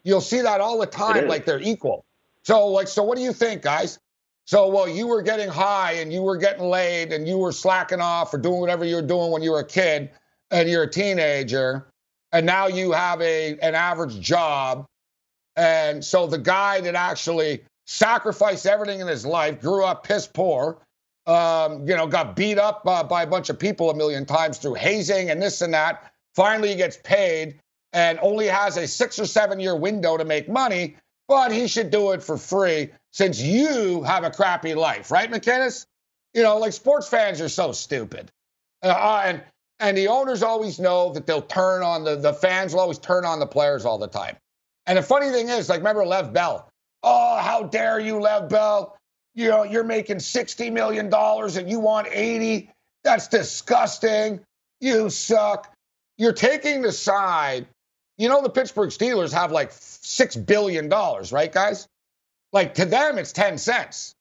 You'll 0.04 0.20
see 0.20 0.40
that 0.40 0.60
all 0.60 0.78
the 0.78 0.86
time, 0.86 1.28
like 1.28 1.44
they're 1.44 1.60
equal. 1.60 2.04
So, 2.44 2.66
like, 2.66 2.88
so 2.88 3.02
what 3.04 3.16
do 3.16 3.22
you 3.22 3.32
think, 3.32 3.62
guys? 3.62 3.98
So, 4.46 4.66
well, 4.68 4.88
you 4.88 5.06
were 5.06 5.22
getting 5.22 5.48
high 5.48 5.92
and 5.92 6.12
you 6.12 6.22
were 6.22 6.36
getting 6.36 6.64
laid 6.64 7.12
and 7.12 7.28
you 7.28 7.38
were 7.38 7.52
slacking 7.52 8.00
off 8.00 8.34
or 8.34 8.38
doing 8.38 8.60
whatever 8.60 8.84
you 8.84 8.96
were 8.96 9.02
doing 9.02 9.30
when 9.30 9.42
you 9.42 9.52
were 9.52 9.60
a 9.60 9.66
kid 9.66 10.10
and 10.50 10.68
you're 10.68 10.82
a 10.82 10.90
teenager, 10.90 11.86
and 12.32 12.44
now 12.44 12.66
you 12.66 12.92
have 12.92 13.20
a 13.22 13.58
an 13.60 13.74
average 13.74 14.20
job. 14.20 14.86
And 15.56 16.04
so 16.04 16.26
the 16.26 16.38
guy 16.38 16.80
that 16.80 16.94
actually 16.94 17.62
sacrificed 17.86 18.66
everything 18.66 19.00
in 19.00 19.06
his 19.06 19.24
life, 19.26 19.60
grew 19.60 19.84
up 19.84 20.04
piss 20.04 20.26
poor, 20.26 20.78
um, 21.26 21.86
you 21.86 21.96
know, 21.96 22.06
got 22.06 22.36
beat 22.36 22.58
up 22.58 22.82
uh, 22.86 23.02
by 23.04 23.22
a 23.22 23.26
bunch 23.26 23.50
of 23.50 23.58
people 23.58 23.90
a 23.90 23.94
million 23.94 24.24
times 24.26 24.58
through 24.58 24.74
hazing 24.74 25.30
and 25.30 25.40
this 25.40 25.60
and 25.60 25.74
that. 25.74 26.11
Finally, 26.34 26.70
he 26.70 26.74
gets 26.76 26.96
paid 27.02 27.58
and 27.92 28.18
only 28.22 28.46
has 28.46 28.76
a 28.76 28.86
six 28.86 29.18
or 29.18 29.26
seven 29.26 29.60
year 29.60 29.76
window 29.76 30.16
to 30.16 30.24
make 30.24 30.48
money, 30.48 30.96
but 31.28 31.52
he 31.52 31.66
should 31.66 31.90
do 31.90 32.12
it 32.12 32.22
for 32.22 32.36
free 32.36 32.90
since 33.12 33.40
you 33.40 34.02
have 34.02 34.24
a 34.24 34.30
crappy 34.30 34.74
life, 34.74 35.10
right, 35.10 35.30
McKinnis? 35.30 35.86
You 36.34 36.42
know, 36.42 36.56
like 36.58 36.72
sports 36.72 37.08
fans 37.08 37.40
are 37.40 37.48
so 37.48 37.72
stupid. 37.72 38.30
Uh, 38.82 38.88
uh, 38.88 39.22
and 39.24 39.42
and 39.80 39.96
the 39.96 40.08
owners 40.08 40.42
always 40.42 40.78
know 40.78 41.12
that 41.12 41.26
they'll 41.26 41.42
turn 41.42 41.82
on 41.82 42.04
the 42.04 42.16
the 42.16 42.32
fans 42.32 42.72
will 42.72 42.80
always 42.80 42.98
turn 42.98 43.24
on 43.24 43.38
the 43.38 43.46
players 43.46 43.84
all 43.84 43.98
the 43.98 44.08
time. 44.08 44.36
And 44.86 44.98
the 44.98 45.02
funny 45.02 45.30
thing 45.30 45.48
is, 45.48 45.68
like, 45.68 45.78
remember 45.78 46.02
Le'Veon 46.02 46.32
Bell? 46.32 46.68
Oh, 47.02 47.36
how 47.36 47.64
dare 47.64 48.00
you, 48.00 48.14
Le'Veon 48.14 48.48
Bell? 48.48 48.96
You 49.34 49.48
know, 49.48 49.62
you're 49.64 49.84
making 49.84 50.16
$60 50.16 50.72
million 50.72 51.12
and 51.12 51.70
you 51.70 51.78
want 51.78 52.08
80. 52.10 52.70
That's 53.04 53.28
disgusting. 53.28 54.40
You 54.80 55.08
suck. 55.08 55.71
You're 56.18 56.32
taking 56.32 56.82
the 56.82 56.92
side. 56.92 57.66
You 58.18 58.28
know, 58.28 58.42
the 58.42 58.50
Pittsburgh 58.50 58.90
Steelers 58.90 59.32
have 59.32 59.52
like 59.52 59.70
$6 59.70 60.46
billion, 60.46 60.88
right, 60.88 61.52
guys? 61.52 61.88
Like 62.52 62.74
to 62.74 62.84
them, 62.84 63.18
it's 63.18 63.32
10 63.32 63.58
cents, 63.58 64.14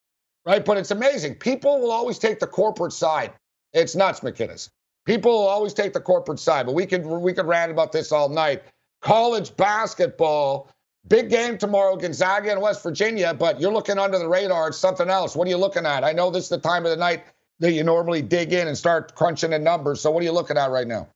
right? 0.45 0.63
But 0.63 0.77
it's 0.77 0.91
amazing. 0.91 1.35
People 1.35 1.79
will 1.81 1.91
always 1.91 2.17
take 2.17 2.39
the 2.39 2.47
corporate 2.47 2.93
side. 2.93 3.33
It's 3.73 3.95
nuts, 3.95 4.21
McKinnis. 4.21 4.69
People 5.05 5.31
will 5.31 5.47
always 5.47 5.73
take 5.73 5.93
the 5.93 5.99
corporate 5.99 6.39
side, 6.39 6.65
but 6.65 6.75
we 6.75 6.85
could 6.85 7.05
we 7.05 7.33
could 7.33 7.47
rant 7.47 7.71
about 7.71 7.91
this 7.91 8.11
all 8.11 8.29
night. 8.29 8.63
College 9.01 9.55
basketball, 9.57 10.69
big 11.07 11.29
game 11.29 11.57
tomorrow, 11.57 11.95
Gonzaga 11.95 12.51
and 12.51 12.61
West 12.61 12.83
Virginia, 12.83 13.33
but 13.33 13.59
you're 13.59 13.73
looking 13.73 13.97
under 13.97 14.19
the 14.19 14.29
radar. 14.29 14.67
It's 14.67 14.77
something 14.77 15.09
else. 15.09 15.35
What 15.35 15.47
are 15.47 15.49
you 15.49 15.57
looking 15.57 15.85
at? 15.87 16.03
I 16.03 16.11
know 16.11 16.29
this 16.29 16.43
is 16.43 16.49
the 16.49 16.59
time 16.59 16.85
of 16.85 16.91
the 16.91 16.97
night 16.97 17.23
that 17.59 17.71
you 17.71 17.83
normally 17.83 18.21
dig 18.21 18.53
in 18.53 18.67
and 18.67 18.77
start 18.77 19.15
crunching 19.15 19.51
the 19.51 19.59
numbers. 19.59 20.01
So 20.01 20.11
what 20.11 20.21
are 20.21 20.25
you 20.25 20.31
looking 20.31 20.57
at 20.57 20.69
right 20.69 20.87
now? 20.87 21.07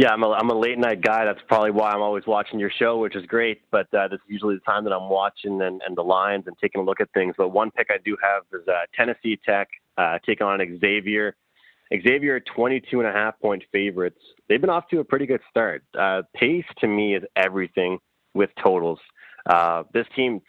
Yeah, 0.00 0.14
I'm 0.14 0.22
a, 0.22 0.30
I'm 0.30 0.48
a 0.48 0.58
late 0.58 0.78
night 0.78 1.02
guy. 1.02 1.26
That's 1.26 1.42
probably 1.46 1.72
why 1.72 1.90
I'm 1.90 2.00
always 2.00 2.24
watching 2.26 2.58
your 2.58 2.70
show, 2.70 2.96
which 2.96 3.14
is 3.14 3.26
great. 3.26 3.60
But 3.70 3.92
uh, 3.92 4.08
this 4.08 4.16
is 4.16 4.28
usually 4.28 4.54
the 4.54 4.62
time 4.62 4.82
that 4.84 4.94
I'm 4.94 5.10
watching 5.10 5.60
and, 5.60 5.82
and 5.86 5.94
the 5.94 6.00
lines 6.02 6.44
and 6.46 6.56
taking 6.58 6.80
a 6.80 6.84
look 6.84 7.02
at 7.02 7.12
things. 7.12 7.34
But 7.36 7.50
one 7.50 7.70
pick 7.70 7.88
I 7.90 7.98
do 8.02 8.16
have 8.22 8.44
is 8.58 8.66
uh, 8.66 8.86
Tennessee 8.96 9.38
Tech 9.44 9.68
uh, 9.98 10.16
taking 10.24 10.46
on 10.46 10.58
Xavier. 10.80 11.36
Xavier 11.92 12.40
22 12.40 13.00
and 13.00 13.10
a 13.10 13.12
half 13.12 13.38
point 13.40 13.62
favorites. 13.72 14.20
They've 14.48 14.58
been 14.60 14.70
off 14.70 14.88
to 14.88 15.00
a 15.00 15.04
pretty 15.04 15.26
good 15.26 15.42
start. 15.50 15.84
Uh, 15.98 16.22
pace 16.34 16.64
to 16.78 16.86
me 16.86 17.14
is 17.14 17.22
everything 17.36 17.98
with 18.32 18.48
totals. 18.64 19.00
Uh, 19.50 19.82
this 19.92 20.06
team 20.16 20.40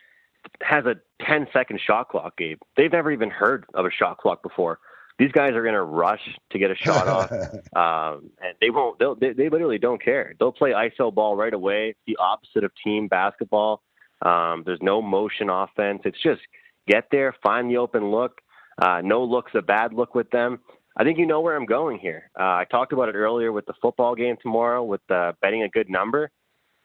has 0.61 0.85
a 0.85 0.95
10 1.25 1.47
second 1.51 1.81
shot 1.85 2.07
clock, 2.07 2.37
Gabe. 2.37 2.59
They've 2.77 2.89
never 2.91 3.11
even 3.11 3.29
heard 3.29 3.65
of 3.73 3.85
a 3.85 3.91
shot 3.91 4.17
clock 4.17 4.43
before 4.43 4.79
these 5.21 5.31
guys 5.31 5.53
are 5.53 5.61
going 5.61 5.75
to 5.75 5.83
rush 5.83 6.27
to 6.49 6.57
get 6.57 6.71
a 6.71 6.75
shot 6.75 7.07
off, 7.07 7.31
um, 7.75 8.31
and 8.41 8.55
they 8.59 8.71
won't. 8.71 8.97
They'll, 8.97 9.13
they 9.13 9.33
they 9.33 9.49
literally 9.49 9.77
don't 9.77 10.03
care. 10.03 10.33
They'll 10.39 10.51
play 10.51 10.71
iso 10.71 11.13
ball 11.13 11.35
right 11.35 11.53
away. 11.53 11.95
the 12.07 12.17
opposite 12.17 12.63
of 12.63 12.71
team 12.83 13.07
basketball. 13.07 13.83
Um, 14.23 14.63
there's 14.65 14.81
no 14.81 14.99
motion 14.99 15.51
offense. 15.51 16.01
It's 16.05 16.21
just 16.23 16.41
get 16.87 17.05
there, 17.11 17.35
find 17.43 17.69
the 17.69 17.77
open 17.77 18.09
look. 18.09 18.41
Uh, 18.81 19.01
no 19.03 19.23
look's 19.23 19.51
a 19.53 19.61
bad 19.61 19.93
look 19.93 20.15
with 20.15 20.31
them. 20.31 20.59
I 20.97 21.03
think 21.03 21.19
you 21.19 21.27
know 21.27 21.41
where 21.41 21.55
I'm 21.55 21.67
going 21.67 21.99
here. 21.99 22.31
Uh, 22.39 22.43
I 22.43 22.65
talked 22.71 22.91
about 22.91 23.07
it 23.07 23.13
earlier 23.13 23.51
with 23.51 23.67
the 23.67 23.73
football 23.79 24.15
game 24.15 24.37
tomorrow 24.41 24.83
with 24.83 25.01
uh, 25.11 25.33
betting 25.39 25.61
a 25.61 25.69
good 25.69 25.87
number. 25.87 26.31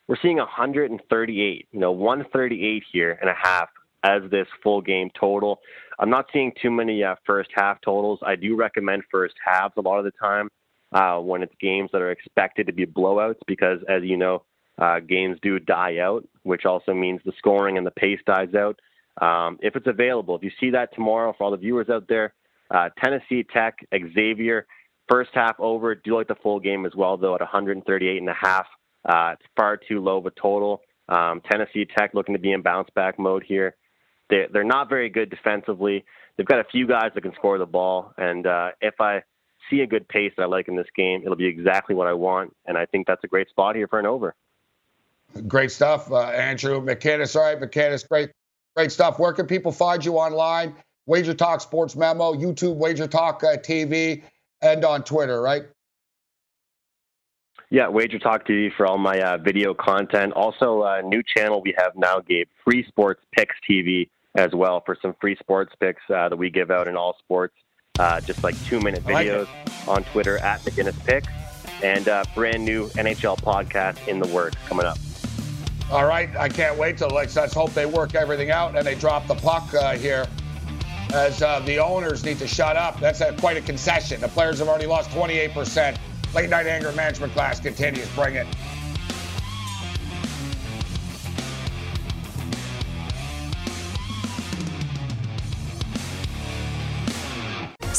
We're 0.09 0.16
seeing 0.20 0.37
138, 0.37 1.68
you 1.72 1.80
know, 1.80 1.91
138 1.91 2.82
here 2.93 3.18
and 3.18 3.30
a 3.30 3.34
half 3.34 3.70
as 4.07 4.30
this 4.30 4.46
full 4.62 4.80
game 4.80 5.11
total. 5.18 5.61
I'm 5.98 6.11
not 6.11 6.26
seeing 6.32 6.52
too 6.61 6.70
many 6.70 7.02
uh, 7.02 7.16
first 7.26 7.50
half 7.54 7.80
totals. 7.80 8.20
I 8.24 8.36
do 8.36 8.57
recommend 8.57 9.02
first 9.11 9.34
halves 9.44 9.74
a 9.76 9.80
lot 9.80 9.98
of 9.98 10.04
the 10.04 10.12
time 10.12 10.48
uh, 10.92 11.18
when 11.18 11.42
it's 11.42 11.54
games 11.61 11.90
that 11.92 12.02
are 12.02 12.11
expected 12.11 12.66
to 12.66 12.72
be 12.72 12.86
blowouts 12.86 13.40
because, 13.46 13.80
as 13.88 14.02
you 14.02 14.16
know, 14.16 14.44
uh, 14.78 15.00
games 15.00 15.38
do 15.42 15.59
die 15.59 15.98
out, 15.98 16.26
which 16.42 16.66
also 16.66 16.92
means 16.92 17.20
the 17.24 17.32
scoring 17.38 17.78
and 17.78 17.86
the 17.86 17.90
pace 17.90 18.20
dies 18.26 18.54
out. 18.54 18.78
Um, 19.20 19.59
if 19.62 19.74
it's 19.74 19.86
available, 19.86 20.36
if 20.36 20.42
you 20.42 20.50
see 20.61 20.70
that 20.70 20.94
tomorrow 20.94 21.34
for 21.36 21.44
all 21.44 21.50
the 21.50 21.57
viewers 21.57 21.88
out 21.88 22.07
there, 22.09 22.34
uh, 22.70 22.90
Tennessee 23.02 23.42
Tech, 23.42 23.78
Xavier, 24.14 24.66
first 25.09 25.30
half 25.32 25.59
over. 25.59 25.94
Do 25.94 26.16
like 26.16 26.28
the 26.28 26.34
full 26.42 26.61
game 26.61 26.84
as 26.84 26.94
well, 26.94 27.16
though, 27.16 27.34
at 27.34 27.40
138 27.40 28.18
and 28.18 28.28
a 28.28 28.34
half. 28.34 28.66
Uh, 29.09 29.34
it's 29.34 29.48
far 29.57 29.76
too 29.76 30.00
low 30.00 30.18
of 30.18 30.26
a 30.26 30.30
total. 30.30 30.82
Um, 31.09 31.40
Tennessee 31.50 31.86
Tech 31.96 32.11
looking 32.14 32.34
to 32.34 32.40
be 32.40 32.52
in 32.52 32.62
bounce 32.62 32.88
back 32.94 33.18
mode 33.18 33.44
here. 33.46 33.76
They, 34.28 34.46
they're 34.52 34.64
not 34.64 34.88
very 34.88 35.08
good 35.08 35.30
defensively. 35.30 36.04
They've 36.36 36.46
got 36.46 36.58
a 36.58 36.64
few 36.64 36.86
guys 36.86 37.12
that 37.14 37.22
can 37.22 37.32
score 37.34 37.58
the 37.58 37.66
ball, 37.66 38.12
and 38.18 38.46
uh, 38.46 38.70
if 38.80 39.00
I 39.00 39.22
see 39.70 39.80
a 39.80 39.86
good 39.86 40.08
pace 40.08 40.32
that 40.36 40.44
I 40.44 40.46
like 40.46 40.68
in 40.68 40.76
this 40.76 40.86
game, 40.94 41.22
it'll 41.24 41.36
be 41.36 41.46
exactly 41.46 41.94
what 41.94 42.06
I 42.06 42.12
want, 42.12 42.54
and 42.66 42.76
I 42.76 42.86
think 42.86 43.06
that's 43.06 43.24
a 43.24 43.28
great 43.28 43.48
spot 43.48 43.76
here 43.76 43.88
for 43.88 43.98
an 43.98 44.06
over. 44.06 44.34
Great 45.48 45.70
stuff, 45.70 46.10
uh, 46.10 46.28
Andrew 46.28 46.80
McKinnis. 46.80 47.36
All 47.36 47.42
right, 47.42 47.60
McKinnis, 47.60 48.06
great, 48.08 48.30
great 48.74 48.92
stuff. 48.92 49.18
Where 49.18 49.32
can 49.32 49.46
people 49.46 49.72
find 49.72 50.04
you 50.04 50.14
online? 50.14 50.74
Wager 51.06 51.34
Talk 51.34 51.60
Sports 51.60 51.96
Memo, 51.96 52.34
YouTube, 52.34 52.76
Wager 52.76 53.06
Talk 53.06 53.42
uh, 53.44 53.56
TV, 53.56 54.22
and 54.60 54.84
on 54.84 55.04
Twitter, 55.04 55.40
right? 55.40 55.64
Yeah, 57.70 57.88
Wager 57.88 58.18
Talk 58.18 58.46
TV 58.46 58.70
for 58.76 58.86
all 58.86 58.98
my 58.98 59.20
uh, 59.20 59.38
video 59.38 59.74
content. 59.74 60.32
Also, 60.34 60.84
a 60.84 61.02
new 61.02 61.22
channel 61.22 61.60
we 61.62 61.74
have 61.76 61.92
now, 61.96 62.20
Gabe, 62.20 62.46
Free 62.64 62.84
Sports 62.86 63.22
Picks 63.32 63.56
TV 63.68 64.08
as 64.37 64.53
well 64.53 64.82
for 64.84 64.97
some 65.01 65.14
free 65.20 65.37
sports 65.37 65.74
picks 65.80 66.03
uh, 66.14 66.28
that 66.28 66.37
we 66.37 66.51
give 66.51 66.70
out 66.70 66.89
in 66.89 66.97
all 66.97 67.16
sports. 67.18 67.55
Uh, 67.99 68.20
just 68.20 68.45
like 68.45 68.55
two 68.66 68.78
minute 68.80 69.03
videos 69.05 69.49
like 69.64 69.89
on 69.89 70.05
Twitter 70.05 70.37
at 70.39 70.61
McGinnis 70.61 71.03
Picks, 71.07 71.28
and 71.82 72.09
uh, 72.09 72.24
brand 72.34 72.62
new 72.62 72.89
NHL 72.91 73.41
podcast 73.41 74.07
in 74.07 74.20
the 74.20 74.28
works 74.28 74.57
coming 74.66 74.84
up. 74.84 74.99
All 75.91 76.05
right, 76.05 76.28
I 76.37 76.49
can't 76.49 76.76
wait 76.76 76.99
till 76.99 77.09
let's, 77.09 77.37
let's 77.37 77.55
hope 77.55 77.72
they 77.72 77.87
work 77.87 78.14
everything 78.14 78.51
out 78.51 78.76
and 78.76 78.87
they 78.87 78.97
drop 78.97 79.26
the 79.26 79.37
puck 79.37 79.72
uh, 79.72 79.95
here. 79.97 80.26
As 81.14 81.41
uh, 81.41 81.61
the 81.61 81.78
owners 81.78 82.24
need 82.24 82.39
to 82.41 82.49
shut 82.49 82.76
up. 82.76 82.99
That's 82.99 83.20
a, 83.20 83.32
quite 83.34 83.57
a 83.57 83.61
concession. 83.61 84.20
The 84.20 84.28
players 84.28 84.59
have 84.59 84.68
already 84.68 84.87
lost 84.87 85.11
28%. 85.11 85.97
Late 86.34 86.51
night 86.51 86.66
anger 86.66 86.91
management 86.93 87.32
class 87.32 87.61
continues. 87.61 88.09
Bring 88.16 88.34
it. 88.34 88.47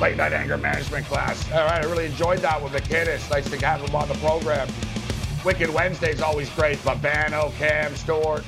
Late 0.00 0.16
night 0.16 0.32
anger 0.32 0.58
management 0.58 1.06
class. 1.06 1.50
All 1.52 1.64
right, 1.64 1.84
I 1.84 1.88
really 1.88 2.06
enjoyed 2.06 2.40
that 2.40 2.62
with 2.62 2.72
McKinnis. 2.72 3.30
Nice 3.30 3.48
to 3.50 3.56
have 3.64 3.80
him 3.80 3.94
on 3.94 4.08
the 4.08 4.14
program. 4.14 4.68
Wicked 5.44 5.70
Wednesday 5.70 6.10
is 6.12 6.22
always 6.22 6.48
great. 6.50 6.78
Babano, 6.78 7.52
Cam, 7.58 7.94
Stewart. 7.96 8.44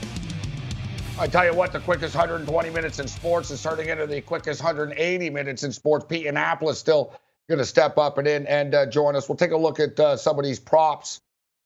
I 1.19 1.27
tell 1.27 1.47
you 1.47 1.55
what, 1.55 1.73
the 1.73 1.81
quickest 1.81 2.15
120 2.15 2.71
minutes 2.71 2.99
in 2.99 3.09
sports 3.09 3.51
is 3.51 3.63
turning 3.63 3.89
into 3.89 4.07
the 4.07 4.21
quickest 4.21 4.63
180 4.63 5.31
minutes 5.31 5.63
in 5.63 5.73
sports. 5.73 6.05
Pete 6.09 6.27
Annapolis 6.27 6.79
still 6.79 7.13
going 7.49 7.59
to 7.59 7.65
step 7.65 7.97
up 7.97 8.19
and 8.19 8.27
in 8.27 8.47
and 8.47 8.75
uh, 8.75 8.87
join 8.87 9.17
us. 9.17 9.29
We'll 9.29 9.37
take 9.37 9.53
a 9.53 9.57
look 9.57 9.81
at 9.81 9.99
uh, 9.99 10.17
some 10.17 10.39
of 10.39 10.45
these 10.45 10.59
props 10.59 11.21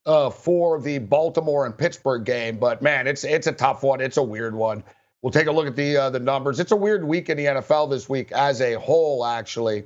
uh, 0.06 0.30
for 0.30 0.80
the 0.80 0.98
Baltimore 0.98 1.66
and 1.66 1.76
Pittsburgh 1.76 2.24
game. 2.24 2.58
But 2.58 2.82
man, 2.82 3.06
it's 3.06 3.24
it's 3.24 3.46
a 3.46 3.52
tough 3.52 3.82
one. 3.82 4.00
It's 4.00 4.16
a 4.16 4.22
weird 4.22 4.54
one. 4.54 4.84
We'll 5.22 5.32
take 5.32 5.48
a 5.48 5.52
look 5.52 5.66
at 5.66 5.76
the 5.76 5.96
uh, 5.96 6.10
the 6.10 6.20
numbers. 6.20 6.60
It's 6.60 6.72
a 6.72 6.76
weird 6.76 7.04
week 7.04 7.28
in 7.28 7.36
the 7.36 7.44
NFL 7.46 7.90
this 7.90 8.08
week 8.08 8.32
as 8.32 8.60
a 8.60 8.74
whole. 8.74 9.24
Actually, 9.24 9.84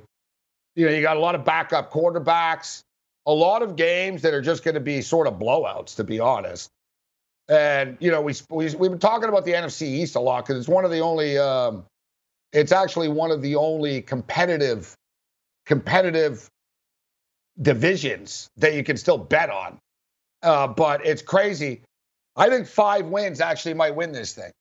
you 0.75 0.85
know, 0.85 0.91
you 0.91 1.01
got 1.01 1.17
a 1.17 1.19
lot 1.19 1.35
of 1.35 1.43
backup 1.43 1.91
quarterbacks, 1.91 2.81
a 3.25 3.33
lot 3.33 3.61
of 3.61 3.75
games 3.75 4.21
that 4.21 4.33
are 4.33 4.41
just 4.41 4.63
going 4.63 4.75
to 4.75 4.79
be 4.81 5.01
sort 5.01 5.27
of 5.27 5.35
blowouts, 5.35 5.97
to 5.97 6.03
be 6.03 6.19
honest. 6.19 6.69
And 7.49 7.97
you 7.99 8.11
know, 8.11 8.21
we, 8.21 8.33
we 8.49 8.73
we've 8.75 8.91
been 8.91 8.99
talking 8.99 9.27
about 9.27 9.45
the 9.45 9.53
NFC 9.53 9.83
East 9.83 10.15
a 10.15 10.19
lot 10.19 10.45
because 10.45 10.59
it's 10.59 10.69
one 10.69 10.85
of 10.85 10.91
the 10.91 10.99
only. 10.99 11.37
Um, 11.37 11.83
it's 12.53 12.71
actually 12.71 13.09
one 13.09 13.31
of 13.31 13.41
the 13.41 13.57
only 13.57 14.01
competitive 14.01 14.95
competitive 15.65 16.49
divisions 17.61 18.49
that 18.57 18.73
you 18.73 18.83
can 18.83 18.97
still 18.97 19.17
bet 19.17 19.49
on. 19.49 19.77
Uh, 20.41 20.67
but 20.67 21.05
it's 21.05 21.21
crazy. 21.21 21.81
I 22.35 22.49
think 22.49 22.67
five 22.67 23.05
wins 23.07 23.41
actually 23.41 23.73
might 23.73 23.95
win 23.95 24.11
this 24.11 24.33
thing. 24.33 24.51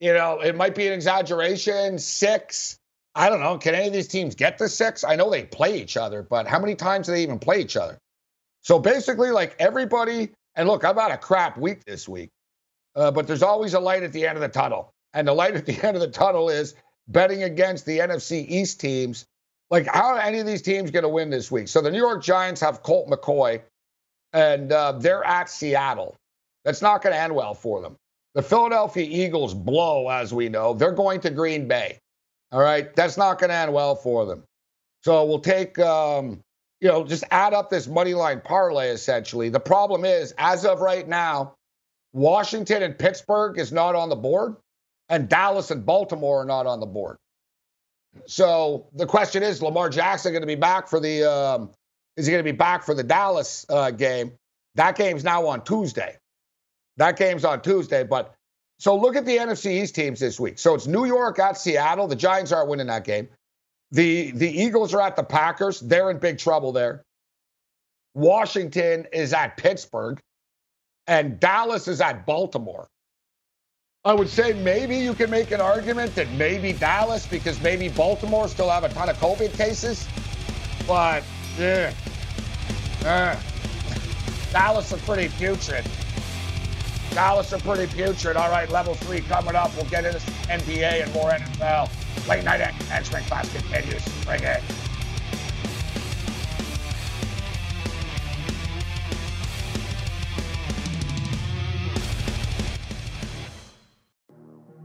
You 0.00 0.12
know, 0.12 0.40
it 0.40 0.56
might 0.56 0.74
be 0.74 0.86
an 0.86 0.92
exaggeration. 0.92 1.98
Six. 1.98 2.76
I 3.14 3.28
don't 3.28 3.40
know. 3.40 3.58
Can 3.58 3.74
any 3.74 3.86
of 3.86 3.92
these 3.92 4.08
teams 4.08 4.34
get 4.34 4.58
to 4.58 4.68
six? 4.68 5.04
I 5.04 5.16
know 5.16 5.30
they 5.30 5.44
play 5.44 5.80
each 5.80 5.96
other, 5.96 6.22
but 6.22 6.46
how 6.46 6.58
many 6.58 6.74
times 6.74 7.06
do 7.06 7.12
they 7.12 7.22
even 7.22 7.38
play 7.38 7.60
each 7.60 7.76
other? 7.76 7.98
So 8.62 8.78
basically, 8.78 9.30
like 9.30 9.54
everybody, 9.58 10.30
and 10.56 10.68
look, 10.68 10.84
I've 10.84 10.96
had 10.96 11.12
a 11.12 11.18
crap 11.18 11.56
week 11.56 11.84
this 11.84 12.08
week, 12.08 12.30
uh, 12.96 13.10
but 13.10 13.26
there's 13.26 13.42
always 13.42 13.74
a 13.74 13.80
light 13.80 14.02
at 14.02 14.12
the 14.12 14.26
end 14.26 14.36
of 14.36 14.42
the 14.42 14.48
tunnel. 14.48 14.90
And 15.12 15.28
the 15.28 15.32
light 15.32 15.54
at 15.54 15.66
the 15.66 15.80
end 15.86 15.96
of 15.96 16.00
the 16.00 16.08
tunnel 16.08 16.48
is 16.48 16.74
betting 17.08 17.44
against 17.44 17.86
the 17.86 17.98
NFC 17.98 18.46
East 18.48 18.80
teams. 18.80 19.26
Like, 19.70 19.86
how 19.86 20.14
are 20.14 20.18
any 20.18 20.40
of 20.40 20.46
these 20.46 20.62
teams 20.62 20.90
going 20.90 21.04
to 21.04 21.08
win 21.08 21.30
this 21.30 21.50
week? 21.50 21.68
So 21.68 21.80
the 21.80 21.90
New 21.90 21.98
York 21.98 22.22
Giants 22.22 22.60
have 22.60 22.82
Colt 22.82 23.08
McCoy, 23.08 23.62
and 24.32 24.72
uh, 24.72 24.92
they're 24.92 25.24
at 25.24 25.48
Seattle. 25.48 26.16
That's 26.64 26.82
not 26.82 27.02
going 27.02 27.14
to 27.14 27.20
end 27.20 27.34
well 27.34 27.54
for 27.54 27.80
them. 27.80 27.96
The 28.34 28.42
Philadelphia 28.42 29.06
Eagles 29.08 29.54
blow, 29.54 30.08
as 30.08 30.34
we 30.34 30.48
know. 30.48 30.74
They're 30.74 30.92
going 30.92 31.20
to 31.20 31.30
Green 31.30 31.68
Bay. 31.68 31.98
All 32.52 32.60
right. 32.60 32.94
That's 32.94 33.16
not 33.16 33.38
going 33.38 33.50
to 33.50 33.56
end 33.56 33.72
well 33.72 33.94
for 33.94 34.26
them. 34.26 34.44
So 35.02 35.24
we'll 35.24 35.40
take, 35.40 35.78
um, 35.78 36.40
you 36.80 36.88
know, 36.88 37.04
just 37.04 37.24
add 37.30 37.52
up 37.52 37.70
this 37.70 37.86
money 37.86 38.14
line 38.14 38.40
parlay 38.40 38.88
essentially. 38.88 39.48
The 39.50 39.60
problem 39.60 40.04
is, 40.04 40.34
as 40.38 40.64
of 40.64 40.80
right 40.80 41.06
now, 41.06 41.54
Washington 42.12 42.82
and 42.82 42.98
Pittsburgh 42.98 43.58
is 43.58 43.72
not 43.72 43.94
on 43.94 44.08
the 44.08 44.16
board, 44.16 44.56
and 45.08 45.28
Dallas 45.28 45.70
and 45.70 45.84
Baltimore 45.84 46.42
are 46.42 46.44
not 46.44 46.66
on 46.66 46.80
the 46.80 46.86
board. 46.86 47.16
So 48.26 48.86
the 48.94 49.06
question 49.06 49.42
is, 49.42 49.60
Lamar 49.60 49.90
Jackson 49.90 50.32
going 50.32 50.42
to 50.42 50.46
be 50.46 50.54
back 50.54 50.88
for 50.88 51.00
the 51.00 51.24
um, 51.24 51.70
is 52.16 52.26
he 52.26 52.32
going 52.32 52.44
to 52.44 52.52
be 52.52 52.56
back 52.56 52.84
for 52.84 52.94
the 52.94 53.02
Dallas 53.02 53.66
uh, 53.68 53.90
game? 53.90 54.32
That 54.76 54.96
game's 54.96 55.24
now 55.24 55.46
on 55.48 55.64
Tuesday. 55.64 56.16
That 56.96 57.16
game's 57.16 57.44
on 57.44 57.62
Tuesday. 57.62 58.04
But 58.04 58.34
so 58.78 58.96
look 58.96 59.16
at 59.16 59.24
the 59.24 59.36
NFC 59.36 59.82
East 59.82 59.94
teams 59.94 60.20
this 60.20 60.38
week. 60.38 60.58
So 60.58 60.74
it's 60.74 60.86
New 60.86 61.04
York 61.04 61.38
at 61.38 61.56
Seattle. 61.56 62.06
The 62.06 62.16
Giants 62.16 62.52
aren't 62.52 62.68
winning 62.68 62.86
that 62.88 63.04
game. 63.04 63.28
The 63.90 64.32
the 64.32 64.48
Eagles 64.48 64.92
are 64.94 65.00
at 65.00 65.16
the 65.16 65.22
Packers. 65.22 65.80
They're 65.80 66.10
in 66.10 66.18
big 66.18 66.38
trouble 66.38 66.72
there. 66.72 67.04
Washington 68.14 69.06
is 69.12 69.32
at 69.32 69.56
Pittsburgh, 69.56 70.20
and 71.06 71.38
Dallas 71.40 71.88
is 71.88 72.00
at 72.00 72.26
Baltimore. 72.26 72.88
I 74.04 74.12
would 74.12 74.28
say 74.28 74.52
maybe 74.52 74.96
you 74.96 75.14
can 75.14 75.30
make 75.30 75.50
an 75.50 75.60
argument 75.60 76.14
that 76.14 76.30
maybe 76.32 76.74
Dallas, 76.74 77.26
because 77.26 77.60
maybe 77.62 77.88
Baltimore 77.88 78.48
still 78.48 78.68
have 78.68 78.84
a 78.84 78.90
ton 78.90 79.08
of 79.08 79.16
COVID 79.16 79.56
cases. 79.56 80.06
But 80.86 81.24
yeah, 81.58 81.92
uh, 83.04 83.40
Dallas 84.52 84.92
are 84.92 84.98
pretty 84.98 85.28
putrid. 85.36 85.86
Dallas 87.10 87.52
are 87.52 87.58
pretty 87.60 87.92
putrid. 87.92 88.36
All 88.36 88.50
right, 88.50 88.68
level 88.70 88.94
three 88.94 89.20
coming 89.20 89.54
up. 89.54 89.74
We'll 89.76 89.86
get 89.86 90.04
into 90.04 90.18
NBA 90.48 91.04
and 91.04 91.12
more 91.12 91.30
NFL. 91.30 92.28
Late 92.28 92.44
night 92.44 92.60
enhancement 92.60 93.26
class 93.26 93.52
continues. 93.52 94.02
Bring 94.24 94.42
it. 94.42 94.62